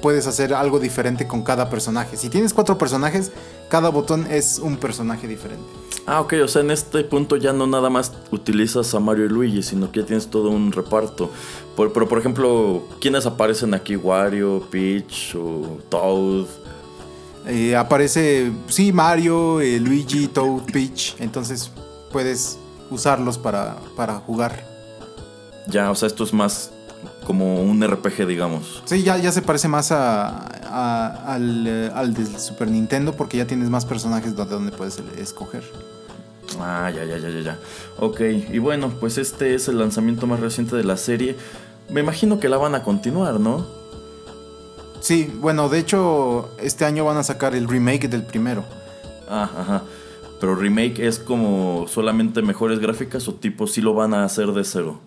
puedes 0.00 0.26
hacer 0.26 0.54
algo 0.54 0.78
diferente 0.78 1.26
con 1.26 1.42
cada 1.42 1.70
personaje. 1.70 2.16
Si 2.16 2.28
tienes 2.28 2.54
cuatro 2.54 2.78
personajes, 2.78 3.32
cada 3.68 3.88
botón 3.90 4.26
es 4.30 4.58
un 4.58 4.76
personaje 4.76 5.26
diferente. 5.26 5.66
Ah, 6.06 6.20
ok, 6.20 6.34
o 6.42 6.48
sea, 6.48 6.62
en 6.62 6.70
este 6.70 7.04
punto 7.04 7.36
ya 7.36 7.52
no 7.52 7.66
nada 7.66 7.90
más 7.90 8.12
utilizas 8.30 8.94
a 8.94 9.00
Mario 9.00 9.26
y 9.26 9.28
Luigi, 9.28 9.62
sino 9.62 9.92
que 9.92 10.00
ya 10.00 10.06
tienes 10.06 10.28
todo 10.28 10.50
un 10.50 10.72
reparto. 10.72 11.30
pero, 11.76 12.08
por 12.08 12.18
ejemplo, 12.18 12.82
¿quiénes 13.00 13.26
aparecen 13.26 13.74
aquí? 13.74 13.96
Wario, 13.96 14.66
Peach 14.70 15.34
o 15.34 15.78
Toad. 15.88 16.46
Eh, 17.46 17.76
aparece, 17.76 18.52
sí, 18.68 18.92
Mario, 18.92 19.60
eh, 19.60 19.78
Luigi, 19.80 20.28
Toad, 20.28 20.62
Peach. 20.72 21.16
Entonces 21.18 21.70
puedes 22.10 22.58
usarlos 22.90 23.36
para, 23.36 23.76
para 23.96 24.14
jugar. 24.14 24.66
Ya, 25.66 25.90
o 25.90 25.94
sea, 25.94 26.06
esto 26.06 26.24
es 26.24 26.32
más 26.32 26.72
como 27.28 27.60
un 27.60 27.86
RPG, 27.86 28.26
digamos. 28.26 28.82
Sí, 28.86 29.02
ya, 29.02 29.18
ya 29.18 29.30
se 29.32 29.42
parece 29.42 29.68
más 29.68 29.92
a, 29.92 31.26
al, 31.26 31.66
eh, 31.66 31.90
al 31.94 32.14
del 32.14 32.26
Super 32.38 32.68
Nintendo 32.68 33.12
porque 33.12 33.36
ya 33.36 33.46
tienes 33.46 33.68
más 33.68 33.84
personajes 33.84 34.34
donde, 34.34 34.54
donde 34.54 34.72
puedes 34.72 34.98
escoger. 35.18 35.62
Ah, 36.58 36.90
ya, 36.90 37.04
ya, 37.04 37.18
ya, 37.18 37.28
ya, 37.28 37.40
ya. 37.40 37.58
Ok, 37.98 38.22
y 38.50 38.58
bueno, 38.58 38.94
pues 38.98 39.18
este 39.18 39.54
es 39.54 39.68
el 39.68 39.78
lanzamiento 39.78 40.26
más 40.26 40.40
reciente 40.40 40.74
de 40.74 40.84
la 40.84 40.96
serie. 40.96 41.36
Me 41.90 42.00
imagino 42.00 42.40
que 42.40 42.48
la 42.48 42.56
van 42.56 42.74
a 42.74 42.82
continuar, 42.82 43.38
¿no? 43.38 43.66
Sí, 45.00 45.30
bueno, 45.38 45.68
de 45.68 45.80
hecho, 45.80 46.48
este 46.62 46.86
año 46.86 47.04
van 47.04 47.18
a 47.18 47.24
sacar 47.24 47.54
el 47.54 47.68
remake 47.68 48.08
del 48.08 48.22
primero. 48.22 48.64
Ah, 49.28 49.50
ajá. 49.54 49.82
Pero 50.40 50.54
remake 50.54 51.06
es 51.06 51.18
como 51.18 51.84
solamente 51.88 52.40
mejores 52.40 52.78
gráficas 52.78 53.28
o 53.28 53.34
tipo 53.34 53.66
si 53.66 53.82
lo 53.82 53.92
van 53.92 54.14
a 54.14 54.24
hacer 54.24 54.52
de 54.52 54.64
cero. 54.64 55.00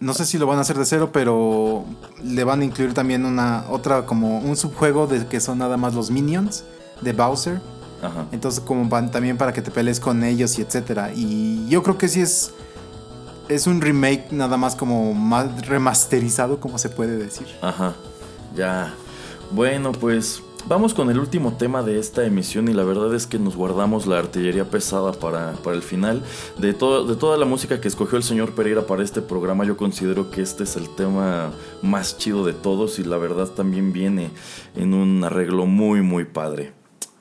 No 0.00 0.12
sé 0.12 0.26
si 0.26 0.38
lo 0.38 0.46
van 0.46 0.58
a 0.58 0.62
hacer 0.62 0.76
de 0.76 0.84
cero, 0.84 1.10
pero 1.12 1.84
le 2.22 2.44
van 2.44 2.60
a 2.60 2.64
incluir 2.64 2.94
también 2.94 3.24
una 3.24 3.64
otra 3.70 4.06
como 4.06 4.38
un 4.38 4.56
subjuego 4.56 5.06
de 5.06 5.26
que 5.26 5.40
son 5.40 5.58
nada 5.58 5.76
más 5.76 5.94
los 5.94 6.10
minions 6.10 6.64
de 7.00 7.12
Bowser. 7.12 7.60
Ajá. 8.02 8.26
Entonces 8.32 8.60
como 8.60 8.86
van 8.88 9.10
también 9.10 9.38
para 9.38 9.52
que 9.52 9.62
te 9.62 9.70
pelees 9.70 10.00
con 10.00 10.24
ellos 10.24 10.58
y 10.58 10.62
etcétera. 10.62 11.12
Y 11.14 11.66
yo 11.68 11.82
creo 11.82 11.96
que 11.96 12.08
sí 12.08 12.20
es 12.20 12.52
es 13.48 13.66
un 13.66 13.80
remake 13.80 14.32
nada 14.32 14.56
más 14.56 14.74
como 14.74 15.12
más 15.14 15.66
remasterizado, 15.66 16.60
como 16.60 16.78
se 16.78 16.88
puede 16.88 17.16
decir. 17.16 17.46
Ajá. 17.60 17.94
Ya. 18.54 18.94
Bueno, 19.50 19.92
pues 19.92 20.42
Vamos 20.66 20.94
con 20.94 21.10
el 21.10 21.18
último 21.18 21.52
tema 21.52 21.82
de 21.82 21.98
esta 21.98 22.24
emisión 22.24 22.68
y 22.68 22.72
la 22.72 22.84
verdad 22.84 23.14
es 23.14 23.26
que 23.26 23.38
nos 23.38 23.54
guardamos 23.54 24.06
la 24.06 24.18
artillería 24.18 24.64
pesada 24.64 25.12
para, 25.12 25.52
el 25.66 25.82
final. 25.82 26.22
De, 26.56 26.68
de 26.68 26.74
toda 26.74 27.36
la 27.36 27.44
música 27.44 27.82
que 27.82 27.88
escogió 27.88 28.16
el 28.16 28.24
señor 28.24 28.54
Pereira 28.54 28.86
para 28.86 29.02
este 29.02 29.20
programa, 29.20 29.66
yo 29.66 29.76
considero 29.76 30.30
que 30.30 30.40
este 30.40 30.62
es 30.62 30.76
el 30.76 30.88
tema 30.88 31.52
más 31.82 32.16
chido 32.16 32.46
de 32.46 32.54
todos 32.54 32.98
y 32.98 33.04
la 33.04 33.18
verdad 33.18 33.48
también 33.48 33.92
viene 33.92 34.30
en 34.74 34.94
un 34.94 35.22
arreglo 35.22 35.66
muy 35.66 36.00
muy 36.00 36.24
padre. 36.24 36.72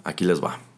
Aquí 0.05 0.23
les 0.23 0.41
va. 0.41 0.72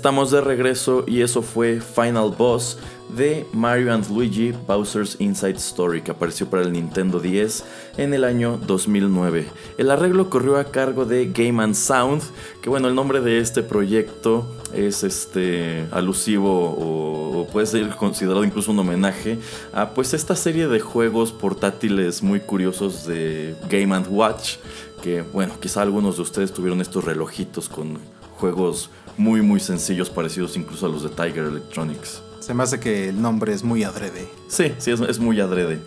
Estamos 0.00 0.30
de 0.30 0.40
regreso 0.40 1.04
y 1.06 1.20
eso 1.20 1.42
fue 1.42 1.78
Final 1.78 2.30
Boss 2.30 2.78
de 3.14 3.46
Mario 3.52 3.92
and 3.92 4.08
Luigi 4.08 4.50
Bowser's 4.66 5.16
Inside 5.18 5.58
Story 5.58 6.00
que 6.00 6.10
apareció 6.10 6.48
para 6.48 6.62
el 6.62 6.72
Nintendo 6.72 7.20
10 7.20 7.64
en 7.98 8.14
el 8.14 8.24
año 8.24 8.58
2009. 8.66 9.46
El 9.76 9.90
arreglo 9.90 10.30
corrió 10.30 10.56
a 10.56 10.64
cargo 10.64 11.04
de 11.04 11.26
Game 11.26 11.62
and 11.62 11.74
Sound, 11.74 12.22
que 12.62 12.70
bueno, 12.70 12.88
el 12.88 12.94
nombre 12.94 13.20
de 13.20 13.40
este 13.40 13.62
proyecto 13.62 14.46
es 14.72 15.04
este 15.04 15.84
alusivo 15.90 16.74
o, 16.78 17.46
puede 17.52 17.66
ser 17.66 17.90
considerado 17.90 18.42
incluso 18.42 18.70
un 18.70 18.78
homenaje 18.78 19.38
a 19.74 19.90
pues 19.90 20.14
esta 20.14 20.34
serie 20.34 20.66
de 20.66 20.80
juegos 20.80 21.30
portátiles 21.30 22.22
muy 22.22 22.40
curiosos 22.40 23.04
de 23.04 23.54
Game 23.68 23.94
and 23.94 24.06
Watch, 24.08 24.56
que 25.02 25.20
bueno, 25.20 25.52
quizá 25.60 25.82
algunos 25.82 26.16
de 26.16 26.22
ustedes 26.22 26.54
tuvieron 26.54 26.80
estos 26.80 27.04
relojitos 27.04 27.68
con 27.68 27.98
juegos 28.38 28.88
muy 29.20 29.42
muy 29.42 29.60
sencillos 29.60 30.08
parecidos 30.08 30.56
incluso 30.56 30.86
a 30.86 30.88
los 30.88 31.02
de 31.02 31.10
Tiger 31.10 31.44
Electronics. 31.44 32.22
Se 32.40 32.54
me 32.54 32.62
hace 32.62 32.80
que 32.80 33.10
el 33.10 33.20
nombre 33.20 33.52
es 33.52 33.62
muy 33.62 33.84
adrede. 33.84 34.26
Sí, 34.48 34.72
sí, 34.78 34.92
es, 34.92 35.18
muy 35.18 35.38
adrede. 35.40 35.78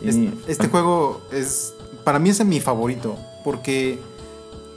Este, 0.00 0.68
juego 0.68 1.20
es. 1.30 1.74
Para 2.02 2.18
mí 2.18 2.30
es 2.30 2.44
mi 2.44 2.60
favorito. 2.60 3.18
Porque. 3.44 3.98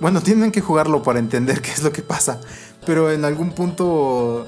Bueno, 0.02 0.20
tienen 0.22 0.52
que 0.52 0.60
jugarlo 0.60 1.04
para 1.04 1.20
entender 1.20 1.62
qué 1.64 1.72
es 1.72 1.84
lo 1.84 1.94
que 1.94 2.02
pasa. 2.02 2.42
Pero 2.86 3.12
en 3.12 3.24
algún 3.24 3.54
punto. 3.54 4.46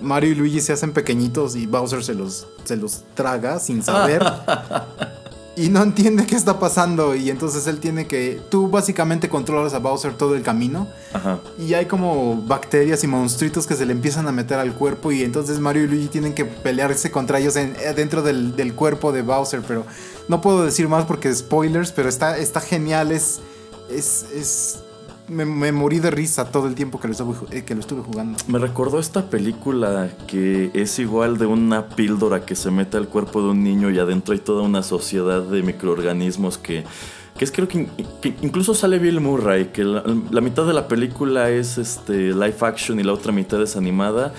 Mario 0.00 0.30
y 0.30 0.34
Luigi 0.34 0.60
se 0.60 0.72
hacen 0.72 0.92
pequeñitos 0.92 1.56
y 1.56 1.66
Bowser 1.66 2.04
se 2.04 2.14
los, 2.14 2.46
se 2.64 2.76
los 2.76 3.04
traga 3.14 3.58
sin 3.58 3.82
saber. 3.82 4.22
y 5.56 5.68
no 5.68 5.82
entiende 5.82 6.26
qué 6.26 6.34
está 6.34 6.58
pasando 6.58 7.14
y 7.14 7.30
entonces 7.30 7.66
él 7.66 7.78
tiene 7.78 8.06
que 8.06 8.40
tú 8.50 8.68
básicamente 8.68 9.28
controlas 9.28 9.74
a 9.74 9.78
Bowser 9.78 10.14
todo 10.14 10.34
el 10.34 10.42
camino 10.42 10.88
Ajá. 11.12 11.38
y 11.58 11.74
hay 11.74 11.86
como 11.86 12.42
bacterias 12.42 13.04
y 13.04 13.06
monstruitos 13.06 13.66
que 13.66 13.74
se 13.74 13.86
le 13.86 13.92
empiezan 13.92 14.26
a 14.26 14.32
meter 14.32 14.58
al 14.58 14.74
cuerpo 14.74 15.12
y 15.12 15.22
entonces 15.22 15.60
Mario 15.60 15.84
y 15.84 15.86
Luigi 15.88 16.08
tienen 16.08 16.34
que 16.34 16.44
pelearse 16.44 17.10
contra 17.10 17.38
ellos 17.38 17.56
en, 17.56 17.74
dentro 17.94 18.22
del, 18.22 18.56
del, 18.56 18.74
cuerpo 18.74 19.12
de 19.12 19.22
Bowser 19.22 19.62
pero 19.66 19.86
no 20.28 20.40
puedo 20.40 20.64
decir 20.64 20.88
más 20.88 21.04
porque 21.04 21.32
spoilers 21.32 21.92
pero 21.92 22.08
está, 22.08 22.36
está 22.36 22.60
genial 22.60 23.12
es, 23.12 23.40
es, 23.88 24.26
es 24.34 24.83
me, 25.28 25.72
morí 25.72 25.98
de 26.00 26.10
risa 26.10 26.50
todo 26.50 26.66
el 26.66 26.74
tiempo 26.74 27.00
que 27.00 27.08
lo, 27.08 27.12
estuve, 27.12 27.34
eh, 27.56 27.64
que 27.64 27.74
lo 27.74 27.80
estuve 27.80 28.02
jugando. 28.02 28.38
Me 28.46 28.58
recordó 28.58 28.98
esta 28.98 29.30
película 29.30 30.10
que 30.26 30.70
es 30.74 30.98
igual 30.98 31.38
de 31.38 31.46
una 31.46 31.88
píldora 31.88 32.44
que 32.44 32.56
se 32.56 32.70
mete 32.70 32.96
al 32.96 33.08
cuerpo 33.08 33.42
de 33.42 33.50
un 33.50 33.64
niño 33.64 33.90
y 33.90 33.98
adentro 33.98 34.34
hay 34.34 34.40
toda 34.40 34.62
una 34.62 34.82
sociedad 34.82 35.42
de 35.42 35.62
microorganismos 35.62 36.58
que 36.58 36.84
que 37.36 37.44
es 37.44 37.50
creo 37.50 37.66
que, 37.66 37.88
incluso 38.42 38.74
sale 38.74 38.98
Bill 38.98 39.20
Murray, 39.20 39.66
que 39.66 39.82
la, 39.82 40.02
mitad 40.40 40.64
de 40.66 40.72
la 40.72 40.86
película 40.86 41.50
es 41.50 41.78
este 41.78 42.32
live 42.32 42.56
action 42.60 43.00
y 43.00 43.02
la 43.02 43.12
otra 43.12 43.32
mitad 43.32 43.60
es 43.60 43.76
animada. 43.76 44.32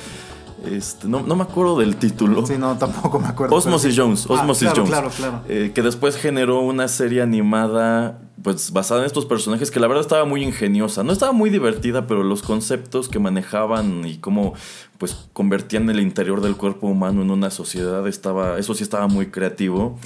Este, 0.65 1.07
no, 1.07 1.21
me 1.23 1.43
acuerdo 1.43 1.77
del 1.77 1.97
título. 1.97 2.45
Sí, 2.45 2.55
no, 2.57 2.77
tampoco 2.77 3.19
me 3.19 3.27
acuerdo. 3.27 3.53
Osmosis 3.53 3.93
Jones, 3.97 4.25
Osmosis 4.29 4.69
ah, 4.69 4.73
Jones. 4.75 4.89
Claro, 4.89 5.09
claro. 5.09 5.41
Eh, 5.49 5.71
que 5.75 5.81
después 5.81 6.15
generó 6.15 6.61
una 6.61 6.87
serie 6.87 7.21
animada 7.21 8.17
pues 8.41 8.71
basada 8.71 9.01
en 9.01 9.05
estos 9.05 9.25
personajes 9.25 9.71
que 9.71 9.79
la 9.79 9.87
verdad 9.87 10.01
estaba 10.01 10.25
muy 10.25 10.43
ingeniosa. 10.43 11.03
No 11.03 11.13
estaba 11.13 11.31
muy 11.31 11.49
divertida, 11.49 12.05
pero 12.05 12.23
los 12.23 12.41
conceptos 12.41 13.07
que 13.07 13.19
manejaban 13.19 14.05
y 14.05 14.17
cómo 14.17 14.53
pues 14.97 15.27
convertían 15.33 15.89
el 15.89 15.99
interior 15.99 16.41
del 16.41 16.55
cuerpo 16.55 16.87
humano 16.87 17.21
en 17.21 17.31
una 17.31 17.49
sociedad 17.49 18.07
estaba, 18.07 18.57
eso 18.59 18.73
sí 18.73 18.83
estaba 18.83 19.07
muy 19.07 19.27
creativo, 19.27 19.99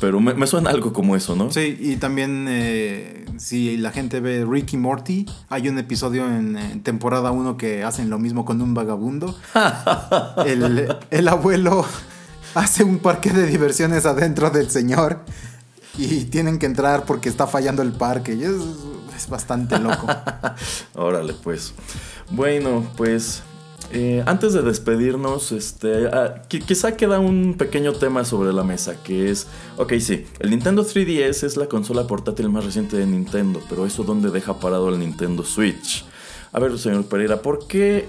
pero 0.00 0.20
me, 0.20 0.46
suena 0.46 0.70
algo 0.70 0.92
como 0.92 1.16
eso, 1.16 1.34
¿no? 1.34 1.50
Sí, 1.50 1.76
y 1.80 1.96
también 1.96 2.46
eh, 2.48 3.24
si 3.38 3.76
la 3.76 3.90
gente 3.90 4.20
ve 4.20 4.44
Ricky 4.48 4.76
Morty, 4.76 5.26
hay 5.48 5.68
un 5.68 5.78
episodio 5.78 6.26
en, 6.26 6.82
temporada 6.82 7.32
1 7.32 7.56
que 7.56 7.82
hacen 7.82 8.08
lo 8.08 8.18
mismo 8.18 8.44
con 8.44 8.60
un 8.60 8.74
vagabundo. 8.74 9.36
el, 10.46 10.96
el 11.10 11.28
abuelo 11.28 11.84
hace 12.54 12.84
un 12.84 12.98
parque 12.98 13.30
de 13.30 13.46
diversiones 13.46 14.06
adentro 14.06 14.50
del 14.50 14.70
señor 14.70 15.24
y 15.98 16.24
tienen 16.24 16.58
que 16.58 16.66
entrar 16.66 17.04
porque 17.04 17.28
está 17.28 17.46
fallando 17.46 17.82
el 17.82 17.92
parque. 17.92 18.34
Y 18.34 18.44
es, 18.44 19.28
bastante 19.28 19.78
loco. 19.78 20.06
Órale, 20.94 21.32
pues. 21.42 21.72
Bueno, 22.30 22.86
pues 22.96 23.42
eh, 23.92 24.22
antes 24.26 24.52
de 24.52 24.62
despedirnos, 24.62 25.52
este, 25.52 26.08
ah, 26.08 26.42
quizá 26.48 26.96
queda 26.96 27.20
un 27.20 27.54
pequeño 27.56 27.92
tema 27.92 28.24
sobre 28.24 28.52
la 28.52 28.64
mesa, 28.64 29.02
que 29.02 29.30
es, 29.30 29.46
ok, 29.76 29.94
sí, 30.00 30.26
el 30.40 30.50
Nintendo 30.50 30.84
3DS 30.84 31.44
es 31.44 31.56
la 31.56 31.66
consola 31.66 32.06
portátil 32.06 32.48
más 32.48 32.64
reciente 32.64 32.96
de 32.96 33.06
Nintendo, 33.06 33.60
pero 33.68 33.86
eso 33.86 34.02
dónde 34.02 34.30
deja 34.30 34.58
parado 34.58 34.88
el 34.88 34.98
Nintendo 34.98 35.44
Switch. 35.44 36.04
A 36.52 36.58
ver, 36.58 36.76
señor 36.78 37.06
Pereira, 37.06 37.42
¿por 37.42 37.66
qué 37.68 38.06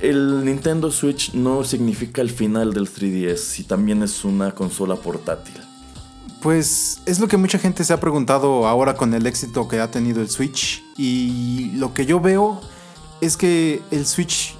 el 0.00 0.44
Nintendo 0.44 0.90
Switch 0.90 1.34
no 1.34 1.64
significa 1.64 2.22
el 2.22 2.30
final 2.30 2.72
del 2.72 2.88
3DS 2.88 3.36
si 3.36 3.64
también 3.64 4.02
es 4.02 4.24
una 4.24 4.52
consola 4.52 4.94
portátil? 4.96 5.73
Pues 6.44 7.00
es 7.06 7.20
lo 7.20 7.26
que 7.26 7.38
mucha 7.38 7.58
gente 7.58 7.84
se 7.84 7.94
ha 7.94 8.00
preguntado 8.00 8.66
ahora 8.66 8.96
con 8.96 9.14
el 9.14 9.26
éxito 9.26 9.66
que 9.66 9.80
ha 9.80 9.90
tenido 9.90 10.20
el 10.20 10.28
Switch. 10.28 10.84
Y 10.94 11.70
lo 11.76 11.94
que 11.94 12.04
yo 12.04 12.20
veo 12.20 12.60
es 13.22 13.38
que 13.38 13.80
el 13.90 14.04
Switch 14.04 14.54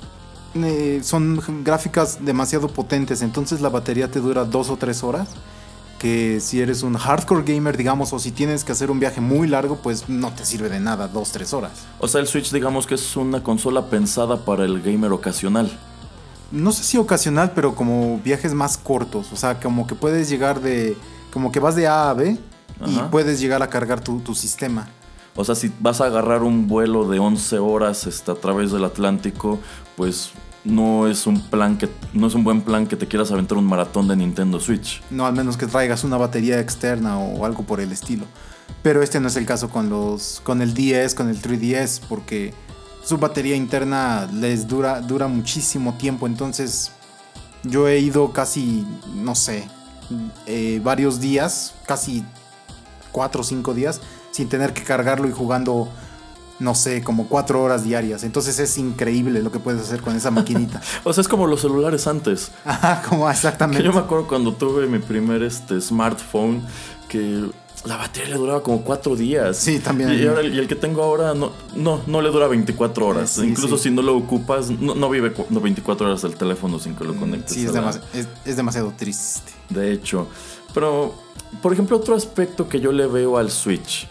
eh, 0.55 1.01
son 1.05 1.43
gráficas 1.63 2.25
demasiado 2.25 2.69
potentes, 2.69 3.21
entonces 3.21 3.61
la 3.61 3.69
batería 3.69 4.11
te 4.11 4.21
dura 4.21 4.47
dos 4.47 4.71
o 4.71 4.79
tres 4.79 5.05
horas. 5.05 5.29
Que 5.99 6.41
si 6.41 6.63
eres 6.63 6.83
un 6.83 6.95
hardcore 6.95 7.43
gamer, 7.45 7.77
digamos, 7.77 8.15
o 8.15 8.19
si 8.19 8.31
tienes 8.31 8.65
que 8.65 8.73
hacer 8.73 8.91
un 8.91 8.99
viaje 8.99 9.21
muy 9.21 9.47
largo, 9.47 9.77
pues 9.77 10.09
no 10.09 10.33
te 10.33 10.47
sirve 10.47 10.71
de 10.71 10.81
nada 10.81 11.07
dos, 11.07 11.33
tres 11.33 11.53
horas. 11.53 11.73
O 11.99 12.09
sea, 12.09 12.23
el 12.23 12.27
Switch, 12.27 12.51
digamos 12.51 12.87
que 12.87 12.95
es 12.95 13.15
una 13.15 13.43
consola 13.43 13.91
pensada 13.91 14.43
para 14.47 14.65
el 14.65 14.81
gamer 14.81 15.13
ocasional. 15.13 15.79
No 16.51 16.73
sé 16.73 16.83
si 16.83 16.97
ocasional, 16.97 17.53
pero 17.55 17.75
como 17.75 18.23
viajes 18.25 18.55
más 18.55 18.79
cortos. 18.79 19.35
O 19.35 19.37
sea, 19.37 19.61
como 19.61 19.87
que 19.87 19.95
puedes 19.95 20.31
llegar 20.31 20.63
de 20.63 20.97
como 21.35 21.51
que 21.51 21.59
vas 21.59 21.75
de 21.75 21.89
A 21.89 22.11
a 22.11 22.15
B 22.15 22.39
y 22.87 22.99
puedes 23.11 23.41
llegar 23.41 23.61
a 23.61 23.69
cargar 23.69 24.01
tu, 24.01 24.35
sistema. 24.37 24.87
O 25.35 25.45
sea, 25.45 25.57
si 25.57 25.73
vas 25.81 26.01
a 26.01 26.07
agarrar 26.07 26.45
un 26.45 26.69
vuelo 26.69 27.09
de 27.09 27.19
11 27.19 27.59
horas 27.59 28.07
este, 28.07 28.31
a 28.31 28.37
través 28.37 28.71
del 28.71 28.85
Atlántico, 28.85 29.59
pues 29.97 30.31
no 30.63 31.09
es 31.09 31.27
un 31.27 31.41
plan 31.41 31.77
que 31.77 31.89
no 32.13 32.29
es 32.29 32.35
un 32.35 32.45
buen 32.45 32.63
plan 32.63 32.87
que 32.87 32.95
te 32.95 33.09
quieras 33.09 33.33
aventar 33.33 33.59
un 33.59 33.67
maratón 33.67 34.07
de 34.07 34.15
Nintendo 34.15 34.61
Switch. 34.61 35.03
No, 35.11 35.27
al 35.27 35.35
menos 35.35 35.57
que 35.57 35.67
traigas 35.67 36.05
una 36.05 36.17
batería 36.17 36.61
externa 36.61 37.19
o 37.19 37.45
algo 37.45 37.65
por 37.65 37.81
el 37.81 37.91
estilo. 37.91 38.27
Pero 38.85 39.03
este 39.03 39.19
no 39.19 39.27
es 39.27 39.35
el 39.35 39.45
caso 39.45 39.71
con 39.71 39.91
los 39.91 40.41
con 40.45 40.63
el 40.63 40.73
10, 40.73 41.17
con 41.17 41.29
el 41.29 41.43
3DS 41.43 42.01
porque 42.09 42.55
su 43.03 43.19
batería 43.19 43.57
interna 43.57 44.29
les 44.33 44.69
dura 44.69 45.01
dura 45.01 45.27
muchísimo 45.27 45.95
tiempo, 45.95 46.29
entonces 46.29 46.93
yo 47.65 47.89
he 47.89 47.99
ido 47.99 48.33
casi 48.33 48.87
no 49.17 49.35
sé, 49.35 49.69
eh, 50.47 50.81
varios 50.83 51.21
días, 51.21 51.75
casi 51.87 52.25
cuatro 53.13 53.43
o 53.43 53.45
cinco 53.45 53.75
días, 53.75 54.01
sin 54.31 54.49
tener 54.49 54.73
que 54.73 54.83
cargarlo 54.83 55.29
y 55.29 55.33
jugando, 55.33 55.89
no 56.59 56.75
sé, 56.75 57.03
como 57.03 57.29
cuatro 57.29 57.63
horas 57.63 57.85
diarias. 57.85 58.25
Entonces 58.25 58.59
es 58.59 58.77
increíble 58.79 59.43
lo 59.43 59.53
que 59.53 59.59
puedes 59.59 59.81
hacer 59.81 60.03
con 60.03 60.17
esa 60.17 60.31
maquinita. 60.31 60.81
o 61.05 61.13
sea, 61.13 61.23
es 61.23 61.29
como 61.29 61.47
los 61.47 61.61
celulares 61.61 62.07
antes. 62.07 62.51
Ajá, 62.65 63.03
como 63.09 63.31
exactamente. 63.31 63.83
yo 63.83 63.93
me 63.93 64.01
acuerdo 64.01 64.27
cuando 64.27 64.55
tuve 64.55 64.87
mi 64.87 64.99
primer 64.99 65.43
este, 65.43 65.81
smartphone 65.81 66.63
que 67.09 67.51
la 67.85 67.97
batería 67.97 68.31
le 68.31 68.37
duraba 68.37 68.63
como 68.63 68.83
cuatro 68.83 69.15
días. 69.15 69.57
Sí, 69.57 69.79
también. 69.79 70.11
Y, 70.11 70.23
el 70.23 70.67
que 70.67 70.75
tengo 70.75 71.03
ahora 71.03 71.35
no, 71.35 71.53
no, 71.75 72.03
no 72.07 72.23
le 72.23 72.31
dura 72.31 72.49
24 72.49 73.07
horas. 73.07 73.39
Incluso 73.39 73.77
si 73.77 73.91
no 73.91 74.03
lo 74.03 74.17
ocupas, 74.17 74.71
no, 74.71 75.11
vive 75.11 75.35
24 75.51 76.07
horas 76.07 76.25
el 76.25 76.37
teléfono 76.37 76.79
sin 76.79 76.95
que 76.97 77.05
lo 77.05 77.15
conectes. 77.15 77.55
Sí, 77.55 77.67
es, 78.45 78.57
demasiado 78.57 78.93
triste. 78.97 79.53
De 79.69 79.93
hecho. 79.93 80.27
Pero, 80.73 81.15
por 81.63 81.73
ejemplo, 81.73 81.97
otro 81.97 82.15
aspecto 82.15 82.69
que 82.69 82.81
yo 82.81 82.91
le 82.91 83.07
veo 83.07 83.37
al 83.37 83.51
Switch. 83.51 84.09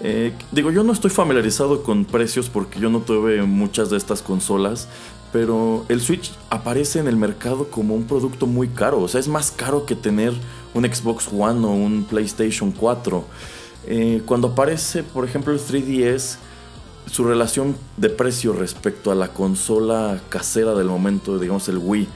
Eh, 0.00 0.32
digo, 0.52 0.70
yo 0.70 0.82
no 0.82 0.92
estoy 0.92 1.10
familiarizado 1.10 1.82
con 1.82 2.04
precios 2.04 2.50
porque 2.50 2.78
yo 2.78 2.90
no 2.90 3.00
tuve 3.00 3.42
muchas 3.42 3.90
de 3.90 3.96
estas 3.96 4.22
consolas, 4.22 4.88
pero 5.34 5.84
el 5.88 6.00
Switch 6.00 6.30
aparece 6.48 7.00
en 7.00 7.08
el 7.08 7.16
mercado 7.16 7.68
como 7.68 7.96
un 7.96 8.04
producto 8.04 8.46
muy 8.46 8.68
caro. 8.68 9.00
O 9.00 9.08
sea, 9.08 9.18
es 9.18 9.26
más 9.26 9.50
caro 9.50 9.84
que 9.84 9.96
tener 9.96 10.32
un 10.74 10.84
Xbox 10.84 11.26
One 11.26 11.66
o 11.66 11.70
un 11.70 12.04
PlayStation 12.04 12.70
4. 12.70 13.24
Eh, 13.88 14.22
cuando 14.26 14.46
aparece, 14.46 15.02
por 15.02 15.24
ejemplo, 15.24 15.52
el 15.52 15.58
3DS, 15.58 16.36
su 17.10 17.24
relación 17.24 17.74
de 17.96 18.10
precio 18.10 18.52
respecto 18.52 19.10
a 19.10 19.16
la 19.16 19.26
consola 19.26 20.20
casera 20.28 20.72
del 20.74 20.86
momento, 20.86 21.36
digamos 21.40 21.68
el 21.68 21.78
Wii, 21.78 22.06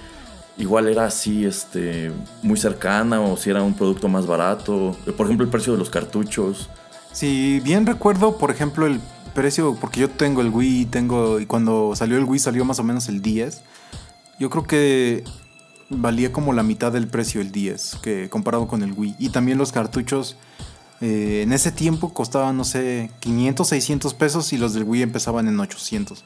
igual 0.58 0.86
era 0.86 1.06
así, 1.06 1.44
este, 1.44 2.12
muy 2.44 2.56
cercana 2.56 3.20
o 3.20 3.36
si 3.36 3.50
era 3.50 3.64
un 3.64 3.74
producto 3.74 4.06
más 4.08 4.28
barato. 4.28 4.96
Por 5.16 5.26
ejemplo, 5.26 5.44
el 5.44 5.50
precio 5.50 5.72
de 5.72 5.80
los 5.80 5.90
cartuchos. 5.90 6.70
Si 7.10 7.58
bien 7.58 7.84
recuerdo, 7.84 8.38
por 8.38 8.52
ejemplo, 8.52 8.86
el 8.86 9.00
precio, 9.38 9.76
porque 9.80 10.00
yo 10.00 10.10
tengo 10.10 10.40
el 10.40 10.48
Wii, 10.48 10.86
tengo, 10.86 11.38
y 11.38 11.46
cuando 11.46 11.94
salió 11.94 12.16
el 12.18 12.24
Wii 12.24 12.40
salió 12.40 12.64
más 12.64 12.80
o 12.80 12.82
menos 12.82 13.08
el 13.08 13.22
10. 13.22 13.62
Yo 14.40 14.50
creo 14.50 14.66
que 14.66 15.22
valía 15.90 16.32
como 16.32 16.52
la 16.52 16.64
mitad 16.64 16.90
del 16.90 17.06
precio 17.06 17.40
el 17.40 17.52
10, 17.52 17.98
que 18.02 18.28
comparado 18.30 18.66
con 18.66 18.82
el 18.82 18.92
Wii. 18.92 19.14
Y 19.20 19.28
también 19.28 19.56
los 19.56 19.70
cartuchos 19.70 20.36
eh, 21.00 21.42
en 21.44 21.52
ese 21.52 21.70
tiempo 21.70 22.12
costaban, 22.12 22.56
no 22.56 22.64
sé, 22.64 23.12
500, 23.20 23.68
600 23.68 24.14
pesos 24.14 24.52
y 24.52 24.58
los 24.58 24.74
del 24.74 24.82
Wii 24.82 25.02
empezaban 25.02 25.46
en 25.46 25.60
800. 25.60 26.24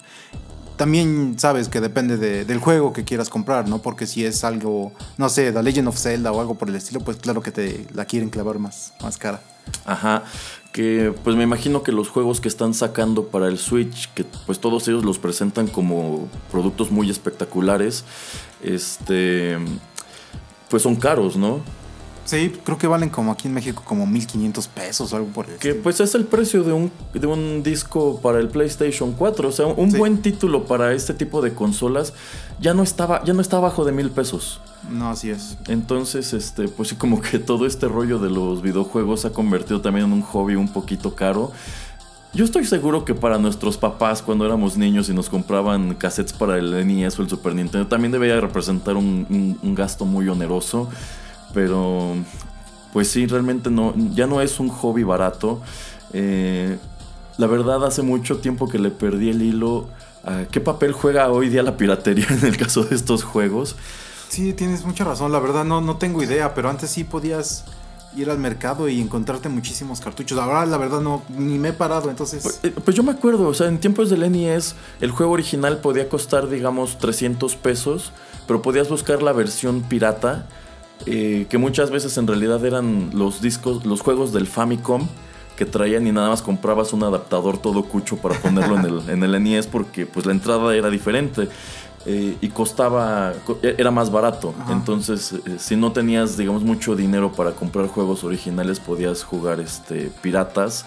también 0.79 1.35
sabes 1.39 1.69
que 1.69 1.83
depende 1.83 2.17
del 2.17 2.59
juego 2.61 2.95
que 2.95 3.05
quieras 3.05 3.29
comprar, 3.29 3.69
¿no? 3.69 3.83
Porque 3.83 4.07
si 4.07 4.25
es 4.25 4.43
algo, 4.43 4.91
no 5.19 5.29
sé, 5.29 5.53
The 5.53 5.63
Legend 5.63 5.89
of 5.89 5.99
Zelda 5.99 6.33
o 6.33 6.41
algo 6.41 6.55
por 6.55 6.71
el 6.71 6.77
estilo, 6.77 7.01
pues 7.01 7.19
claro 7.19 7.43
que 7.43 7.53
te 7.53 7.87
la 7.93 8.07
quieren 8.07 8.31
clavar 8.31 8.59
más, 8.59 8.95
más 9.03 9.19
cara. 9.19 9.43
Ajá, 9.85 10.25
que 10.73 11.15
pues 11.23 11.37
me 11.37 11.45
imagino 11.45 11.83
que 11.83 11.93
los 11.93 12.09
juegos 12.09 12.41
que 12.41 12.49
están 12.49 12.73
sacando 12.73 13.27
para 13.27 13.49
el 13.49 13.59
Switch, 13.59 14.09
que 14.15 14.25
pues 14.47 14.59
todos 14.59 14.89
ellos 14.89 15.05
los 15.05 15.19
presentan 15.19 15.69
como 15.69 16.29
productos 16.51 16.91
muy 16.91 17.11
espectaculares, 17.11 18.05
este, 18.63 19.59
pues 20.71 20.83
son 20.83 20.97
caros, 20.97 21.37
¿no? 21.37 21.61
Sí, 22.25 22.53
creo 22.65 22.79
que 22.79 22.87
valen 22.87 23.11
como 23.11 23.33
aquí 23.33 23.49
en 23.49 23.55
México 23.55 23.83
como 23.85 24.07
1500 24.07 24.69
pesos 24.69 25.13
o 25.13 25.17
algo 25.17 25.29
por 25.29 25.49
el 25.49 25.57
Que 25.57 25.75
pues 25.75 25.99
es 26.01 26.15
el 26.15 26.25
precio 26.25 26.63
de 26.63 26.73
un, 26.73 26.93
de 27.13 27.27
un 27.27 27.63
disco 27.63 28.21
para 28.23 28.39
el 28.39 28.49
PlayStation 28.49 29.13
4. 29.13 29.49
O 29.49 29.53
sea, 29.53 29.67
un 29.67 29.91
buen 29.93 30.23
título 30.23 30.65
para 30.65 30.93
este 30.93 31.15
tipo 31.15 31.43
de 31.43 31.53
consolas 31.53 32.15
ya 32.61 32.75
no 32.75 32.83
estaba, 32.83 33.25
ya 33.25 33.33
no 33.33 33.41
está 33.41 33.59
bajo 33.59 33.85
de 33.85 33.93
mil 33.93 34.11
pesos. 34.11 34.61
No, 34.89 35.11
así 35.11 35.31
es. 35.31 35.57
Entonces, 35.69 36.33
este, 36.33 36.69
pues 36.69 36.91
sí, 36.91 36.97
como 36.97 37.21
que 37.21 37.39
todo 37.39 37.67
este 37.67 37.89
rollo 37.89 38.19
de 38.19 38.31
los 38.31 38.63
videojuegos 38.63 39.23
se 39.23 39.29
ha 39.29 39.33
convertido 39.33 39.81
también 39.81 40.07
en 40.07 40.13
un 40.13 40.23
hobby 40.23 40.55
un 40.55 40.69
poquito 40.69 41.15
caro. 41.15 41.51
Yo 42.35 42.45
estoy 42.45 42.65
seguro 42.65 43.05
que 43.05 43.15
para 43.15 43.37
nuestros 43.37 43.77
papás 43.77 44.23
cuando 44.23 44.47
éramos 44.47 44.79
niños 44.79 45.11
y 45.11 45.13
nos 45.13 45.29
compraban 45.29 45.95
cassettes 45.95 46.33
para 46.33 46.57
el 46.57 46.87
NES 46.87 47.19
o 47.19 47.23
el 47.23 47.29
Super 47.29 47.55
Nintendo 47.55 47.87
también 47.89 48.11
debería 48.11 48.41
representar 48.41 48.97
un, 48.97 49.59
un 49.61 49.75
gasto 49.75 50.07
muy 50.07 50.29
oneroso. 50.29 50.89
Pero, 51.53 52.15
pues 52.93 53.09
sí, 53.09 53.27
realmente 53.27 53.71
no, 53.71 53.95
ya 53.97 54.27
no 54.27 54.41
es 54.41 54.61
un 54.61 54.69
hobby 54.69 55.03
barato. 55.03 55.61
Eh, 56.13 56.77
la 57.39 57.47
verdad, 57.47 57.85
hace 57.85 58.03
mucho 58.03 58.39
tiempo 58.39 58.69
que 58.69 58.79
le 58.79 58.91
perdí 58.91 59.31
el 59.31 59.43
hilo. 59.43 59.89
a 60.25 60.45
¿Qué 60.51 60.61
papel 60.61 60.93
juega 60.93 61.31
hoy 61.31 61.49
día 61.49 61.63
la 61.63 61.77
piratería 61.77 62.27
en 62.31 62.45
el 62.45 62.57
caso 62.57 62.85
de 62.85 62.95
estos 62.95 63.25
juegos? 63.25 63.77
Sí, 64.29 64.53
tienes 64.53 64.85
mucha 64.85 65.05
razón. 65.05 65.33
La 65.33 65.41
verdad, 65.41 65.65
no, 65.65 65.81
no 65.81 65.97
tengo 65.97 66.23
idea, 66.23 66.55
pero 66.55 66.71
antes 66.71 66.91
sí 66.91 67.05
podías 67.05 67.65
ir 68.17 68.31
al 68.31 68.39
mercado 68.39 68.89
y 68.89 69.01
encontrarte 69.01 69.49
muchísimos 69.49 70.01
cartuchos. 70.01 70.39
Ahora 70.39 70.67
la 70.67 70.77
verdad 70.77 71.01
no 71.01 71.23
ni 71.37 71.59
me 71.59 71.71
he 71.71 71.73
parado, 71.73 72.11
entonces... 72.11 72.43
Pues, 72.43 72.61
eh, 72.63 72.71
pues, 72.85 72.97
yo 72.97 73.03
me 73.03 73.13
acuerdo, 73.13 73.49
o 73.49 73.55
sea, 73.55 73.69
en 73.69 73.79
tiempos 73.79 74.11
del 74.11 74.31
NES 74.31 74.75
el 75.01 75.11
juego 75.11 75.33
original 75.33 75.79
podía 75.79 76.09
costar 76.09 76.49
digamos 76.49 76.99
300 76.99 77.57
pesos, 77.57 78.13
pero 78.47 78.63
podías 78.63 78.89
buscar 78.89 79.23
la 79.23 79.33
versión 79.33 79.83
pirata 79.83 80.47
eh, 81.07 81.47
que 81.49 81.59
muchas 81.59 81.91
veces 81.91 82.17
en 82.19 82.27
realidad 82.27 82.65
eran 82.65 83.11
los 83.13 83.41
discos, 83.41 83.85
los 83.85 84.01
juegos 84.01 84.33
del 84.33 84.47
Famicom 84.47 85.07
que 85.57 85.67
traían 85.67 86.07
y 86.07 86.13
nada 86.13 86.29
más 86.29 86.43
comprabas 86.43 86.93
un 86.93 87.03
adaptador 87.03 87.59
todo 87.59 87.85
cucho 87.85 88.17
para 88.17 88.39
ponerlo 88.41 88.79
en 88.79 88.85
el, 88.87 89.09
en 89.09 89.23
el 89.23 89.43
NES 89.43 89.67
porque 89.67 90.07
pues 90.07 90.27
la 90.27 90.33
entrada 90.33 90.75
era 90.75 90.91
diferente. 90.91 91.49
Eh, 92.05 92.37
y 92.41 92.49
costaba, 92.49 93.33
e, 93.63 93.77
era 93.79 93.93
más 93.93 94.11
barato. 94.11 94.53
Entonces, 94.69 95.35
eh, 95.35 95.57
si 95.59 95.77
no 95.77 95.93
tenías, 95.93 96.37
digamos, 96.37 96.65
mucho 96.65 96.97
dinero 96.97 97.31
para 97.31 97.53
comprar 97.53 97.87
juegos 97.87 98.25
originales, 98.25 98.81
podías 98.81 99.23
jugar 99.23 99.61
este, 99.61 100.11
piratas. 100.21 100.85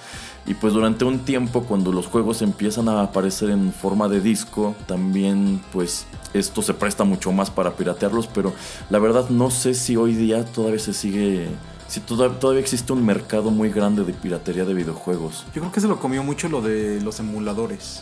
Y 0.48 0.54
pues 0.54 0.74
durante 0.74 1.06
un 1.06 1.20
tiempo, 1.20 1.64
cuando 1.64 1.92
los 1.92 2.06
juegos 2.06 2.42
empiezan 2.42 2.88
a 2.88 3.02
aparecer 3.02 3.50
en 3.50 3.74
forma 3.74 4.08
de 4.08 4.22
disco, 4.22 4.76
también 4.86 5.62
pues 5.72 6.06
esto 6.34 6.62
se 6.62 6.74
presta 6.74 7.04
mucho 7.04 7.32
más 7.32 7.50
para 7.50 7.72
piratearlos. 7.76 8.28
Pero 8.28 8.54
la 8.90 9.00
verdad 9.00 9.30
no 9.30 9.50
sé 9.50 9.74
si 9.74 9.96
hoy 9.96 10.14
día 10.14 10.46
todavía 10.46 10.80
se 10.80 10.94
sigue 10.94 11.48
si 11.88 12.00
todavía 12.00 12.60
existe 12.60 12.94
un 12.94 13.06
mercado 13.06 13.52
muy 13.52 13.70
grande 13.70 14.04
de 14.04 14.14
piratería 14.14 14.66
de 14.66 14.74
videojuegos. 14.74 15.46
Yo 15.54 15.62
creo 15.62 15.72
que 15.72 15.82
se 15.82 15.88
lo 15.88 16.00
comió 16.00 16.24
mucho 16.24 16.50
lo 16.50 16.62
de 16.62 17.00
los 17.02 17.20
emuladores. 17.20 18.02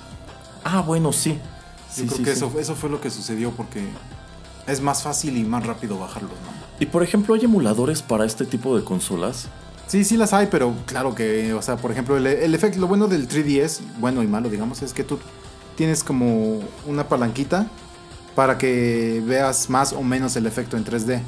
Ah, 0.64 0.82
bueno, 0.82 1.12
sí. 1.12 1.38
Yo 1.98 2.06
creo 2.08 2.24
que 2.24 2.32
Eso, 2.32 2.52
eso 2.60 2.76
fue 2.76 2.89
lo 2.89 3.02
que 3.02 3.10
sucedió 3.10 3.52
porque 3.52 3.86
es 4.68 4.82
más 4.82 5.04
fácil 5.04 5.38
y 5.38 5.44
más 5.44 5.66
rápido 5.66 6.00
bajarlos, 6.00 6.32
¿no? 6.32 6.64
Y 6.80 6.86
por 6.86 7.04
ejemplo, 7.04 7.36
¿hay 7.36 7.44
emuladores 7.44 8.02
para 8.02 8.26
este 8.26 8.46
tipo 8.46 8.76
de 8.78 8.84
consolas? 8.84 9.48
Sí, 9.94 10.04
sí 10.04 10.18
las 10.18 10.34
hay, 10.34 10.48
pero 10.48 10.74
claro 10.88 11.14
que, 11.14 11.54
o 11.54 11.62
sea, 11.62 11.78
por 11.78 11.91
ejemplo, 11.91 12.18
el, 12.18 12.56
efecto, 12.56 12.80
lo 12.80 12.88
bueno 12.88 13.08
del 13.08 13.30
3DS, 13.30 13.82
bueno 14.00 14.24
y 14.24 14.28
malo, 14.28 14.50
digamos, 14.50 14.82
es 14.82 14.91
que 14.91 15.04
tú 15.04 15.20
tienes 15.76 16.04
como 16.04 16.62
una 16.88 17.08
palanquita 17.08 17.68
para 18.34 18.58
que 18.58 19.22
veas 19.24 19.70
más 19.70 19.94
o 19.94 20.02
menos 20.02 20.36
el 20.36 20.48
efecto 20.48 20.78
en 20.78 20.84
3D. 20.84 21.22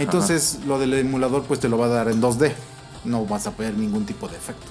Entonces, 0.00 0.58
lo 0.66 0.80
del 0.80 0.94
emulador, 0.94 1.44
pues 1.44 1.60
te 1.60 1.68
lo 1.68 1.78
va 1.78 1.86
a 1.86 1.88
dar 1.88 2.08
en 2.08 2.20
2D. 2.20 2.52
No 3.04 3.26
vas 3.26 3.46
a 3.46 3.50
ver 3.50 3.74
ningún 3.74 4.04
tipo 4.04 4.26
de 4.26 4.36
efecto. 4.36 4.66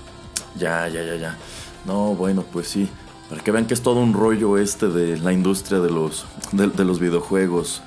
Ya, 0.57 0.89
ya, 0.89 1.01
ya, 1.01 1.15
ya. 1.15 1.37
No, 1.85 2.15
bueno, 2.15 2.43
pues 2.43 2.67
sí. 2.67 2.89
Para 3.29 3.41
que 3.41 3.51
vean 3.51 3.67
que 3.67 3.73
es 3.73 3.81
todo 3.81 4.01
un 4.01 4.11
rollo 4.11 4.57
este 4.57 4.89
de 4.89 5.17
la 5.17 5.31
industria 5.31 5.79
de 5.79 5.89
los, 5.89 6.25
de, 6.51 6.83
los 6.83 6.99
videojuegos. 6.99 7.83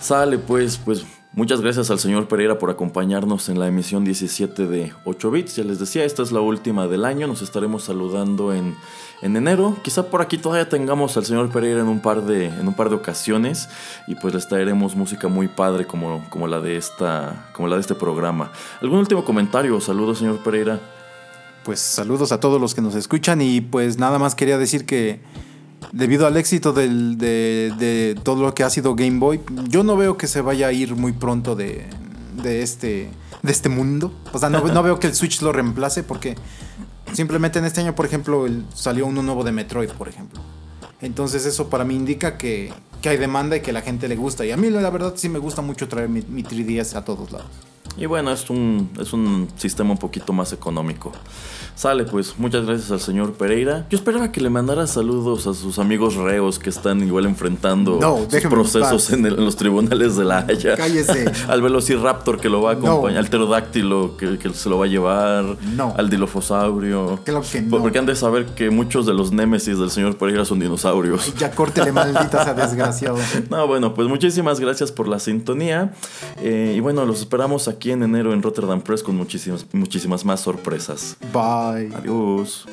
Sale 0.00 0.38
pues, 0.38 0.76
pues 0.76 1.06
muchas 1.36 1.60
gracias 1.60 1.90
al 1.92 2.00
señor 2.00 2.26
Pereira 2.26 2.58
por 2.58 2.70
acompañarnos 2.70 3.48
en 3.48 3.60
la 3.60 3.68
emisión 3.68 4.04
17 4.04 4.66
de 4.66 4.92
8 5.04 5.30
bits. 5.30 5.54
Ya 5.54 5.62
les 5.62 5.78
decía, 5.78 6.04
esta 6.04 6.24
es 6.24 6.32
la 6.32 6.40
última 6.40 6.88
del 6.88 7.04
año. 7.04 7.28
Nos 7.28 7.42
estaremos 7.42 7.84
saludando 7.84 8.52
en, 8.52 8.74
en 9.22 9.36
enero. 9.36 9.76
Quizá 9.84 10.10
por 10.10 10.22
aquí 10.22 10.38
todavía 10.38 10.68
tengamos 10.68 11.16
al 11.16 11.24
señor 11.24 11.50
Pereira 11.50 11.80
en 11.80 11.86
un 11.86 12.00
par 12.00 12.22
de, 12.22 12.46
en 12.46 12.66
un 12.66 12.74
par 12.74 12.88
de 12.88 12.96
ocasiones. 12.96 13.68
Y 14.08 14.16
pues 14.16 14.34
les 14.34 14.48
traeremos 14.48 14.96
música 14.96 15.28
muy 15.28 15.46
padre 15.46 15.86
como, 15.86 16.24
como, 16.30 16.48
la 16.48 16.60
de 16.60 16.76
esta, 16.76 17.50
como 17.52 17.68
la 17.68 17.76
de 17.76 17.82
este 17.82 17.94
programa. 17.94 18.50
¿Algún 18.80 18.98
último 18.98 19.24
comentario? 19.24 19.80
Saludos, 19.80 20.18
señor 20.18 20.42
Pereira 20.42 20.80
pues 21.66 21.80
saludos 21.80 22.30
a 22.30 22.38
todos 22.38 22.60
los 22.60 22.76
que 22.76 22.80
nos 22.80 22.94
escuchan 22.94 23.42
y 23.42 23.60
pues 23.60 23.98
nada 23.98 24.20
más 24.20 24.36
quería 24.36 24.56
decir 24.56 24.86
que 24.86 25.18
debido 25.92 26.26
al 26.26 26.36
éxito 26.36 26.72
de, 26.72 28.18
todo 28.22 28.42
lo 28.42 28.54
que 28.54 28.64
ha 28.64 28.70
sido 28.70 28.94
Game 28.94 29.18
Boy, 29.18 29.40
yo 29.68 29.84
no 29.84 29.96
veo 29.96 30.16
que 30.16 30.26
se 30.26 30.40
vaya 30.40 30.68
a 30.68 30.72
ir 30.72 30.96
muy 30.96 31.12
pronto 31.12 31.54
de, 31.54 31.86
este, 32.44 33.10
de 33.42 33.52
este 33.52 33.68
mundo. 33.68 34.12
O 34.32 34.38
sea, 34.38 34.50
no, 34.50 34.82
veo 34.82 34.98
que 35.00 35.06
el 35.06 35.14
Switch 35.14 35.40
lo 35.42 35.52
reemplace 35.52 36.02
porque 36.02 36.36
simplemente 37.12 37.58
en 37.58 37.64
este 37.64 37.80
año, 37.80 37.94
por 37.94 38.06
ejemplo, 38.06 38.46
salió 38.74 39.06
uno 39.06 39.22
nuevo 39.22 39.44
de 39.44 39.52
Metroid, 39.52 39.90
por 39.90 40.08
ejemplo. 40.08 40.40
Entonces 41.00 41.44
eso 41.44 41.68
para 41.68 41.84
mí 41.84 41.94
indica 41.94 42.38
que, 42.38 42.72
hay 43.04 43.18
demanda 43.18 43.56
y 43.56 43.60
que 43.60 43.72
la 43.72 43.82
gente 43.82 44.08
le 44.08 44.16
gusta. 44.16 44.44
Y 44.44 44.50
a 44.50 44.56
mí 44.56 44.68
la 44.68 44.90
verdad 44.90 45.12
sí 45.14 45.28
me 45.28 45.38
gusta 45.38 45.62
mucho 45.62 45.86
traer 45.86 46.08
mi, 46.08 46.22
mi 46.22 46.42
3DS 46.42 46.96
a 46.96 47.04
todos 47.04 47.30
lados. 47.30 47.50
Y 47.96 48.06
bueno, 48.06 48.30
es 48.30 48.50
un, 48.50 48.90
es 49.00 49.12
un 49.12 49.48
sistema 49.56 49.92
un 49.92 49.98
poquito 49.98 50.32
más 50.32 50.52
económico. 50.52 51.12
Sale, 51.76 52.04
pues, 52.04 52.38
muchas 52.38 52.64
gracias 52.64 52.90
al 52.90 53.00
señor 53.00 53.34
Pereira. 53.34 53.86
Yo 53.90 53.98
esperaba 53.98 54.32
que 54.32 54.40
le 54.40 54.48
mandara 54.48 54.86
saludos 54.86 55.46
a 55.46 55.52
sus 55.52 55.78
amigos 55.78 56.14
reos 56.14 56.58
que 56.58 56.70
están 56.70 57.02
igual 57.02 57.26
enfrentando 57.26 58.00
sus 58.30 58.40
procesos 58.44 59.12
en, 59.12 59.36
los 59.36 59.56
tribunales 59.56 60.16
de 60.16 60.24
la 60.24 60.38
Haya. 60.38 60.74
Cállese. 60.74 61.30
al 61.48 61.60
Velociraptor 61.60 62.40
que 62.40 62.48
lo 62.48 62.62
va 62.62 62.70
a 62.70 62.74
acompañar, 62.74 63.18
al 63.18 63.28
pterodáctilo 63.28 64.16
que, 64.16 64.38
que, 64.38 64.54
se 64.54 64.70
lo 64.70 64.78
va 64.78 64.86
a 64.86 64.88
llevar, 64.88 65.44
no. 65.74 65.94
al 65.98 66.08
dilofosaurio. 66.08 67.20
Claro 67.24 67.42
que 67.42 67.60
no. 67.60 67.78
Porque 67.78 67.98
han 67.98 68.06
de 68.06 68.16
saber 68.16 68.46
que 68.46 68.70
muchos 68.70 69.04
de 69.04 69.12
los 69.12 69.32
némesis 69.32 69.78
del 69.78 69.90
señor 69.90 70.16
Pereira 70.16 70.46
son 70.46 70.58
dinosaurios. 70.58 71.34
ya 71.36 71.50
córtele, 71.50 71.92
maldita 71.92 72.42
sea 72.42 72.54
desgraciado. 72.54 73.18
no, 73.50 73.66
bueno, 73.66 73.92
pues 73.92 74.08
muchísimas 74.08 74.60
gracias 74.60 74.92
por 74.92 75.08
la 75.08 75.18
sintonía. 75.18 75.92
Eh, 76.38 76.72
y 76.74 76.80
bueno, 76.80 77.04
los 77.04 77.20
esperamos 77.20 77.68
aquí 77.68 77.85
en 77.90 78.02
enero 78.02 78.32
en 78.32 78.42
Rotterdam 78.42 78.80
Press 78.80 79.02
con 79.02 79.16
muchísimas, 79.16 79.66
muchísimas 79.72 80.24
más 80.24 80.40
sorpresas. 80.40 81.16
Bye. 81.32 81.94
Adiós. 81.94 82.66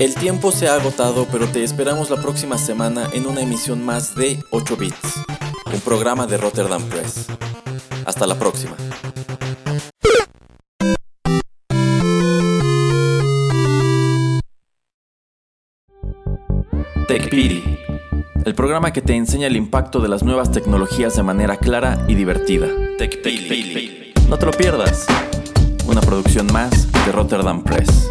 El 0.00 0.14
tiempo 0.14 0.50
se 0.50 0.66
ha 0.66 0.76
agotado, 0.76 1.26
pero 1.30 1.46
te 1.46 1.62
esperamos 1.62 2.08
la 2.08 2.16
próxima 2.22 2.56
semana 2.56 3.10
en 3.12 3.26
una 3.26 3.42
emisión 3.42 3.84
más 3.84 4.14
de 4.14 4.42
8 4.50 4.76
bits, 4.78 5.20
un 5.74 5.80
programa 5.80 6.26
de 6.26 6.38
Rotterdam 6.38 6.82
Press. 6.88 7.26
Hasta 8.04 8.26
la 8.26 8.38
próxima. 8.38 8.76
TechPiri, 17.06 17.78
el 18.44 18.54
programa 18.54 18.92
que 18.92 19.02
te 19.02 19.16
enseña 19.16 19.48
el 19.48 19.56
impacto 19.56 20.00
de 20.00 20.08
las 20.08 20.22
nuevas 20.22 20.52
tecnologías 20.52 21.16
de 21.16 21.24
manera 21.24 21.56
clara 21.56 22.04
y 22.06 22.14
divertida. 22.14 22.68
TechPili. 22.98 24.12
No 24.28 24.38
te 24.38 24.46
lo 24.46 24.52
pierdas. 24.52 25.06
Una 25.86 26.00
producción 26.00 26.46
más 26.52 26.90
de 27.04 27.10
Rotterdam 27.10 27.64
Press. 27.64 28.10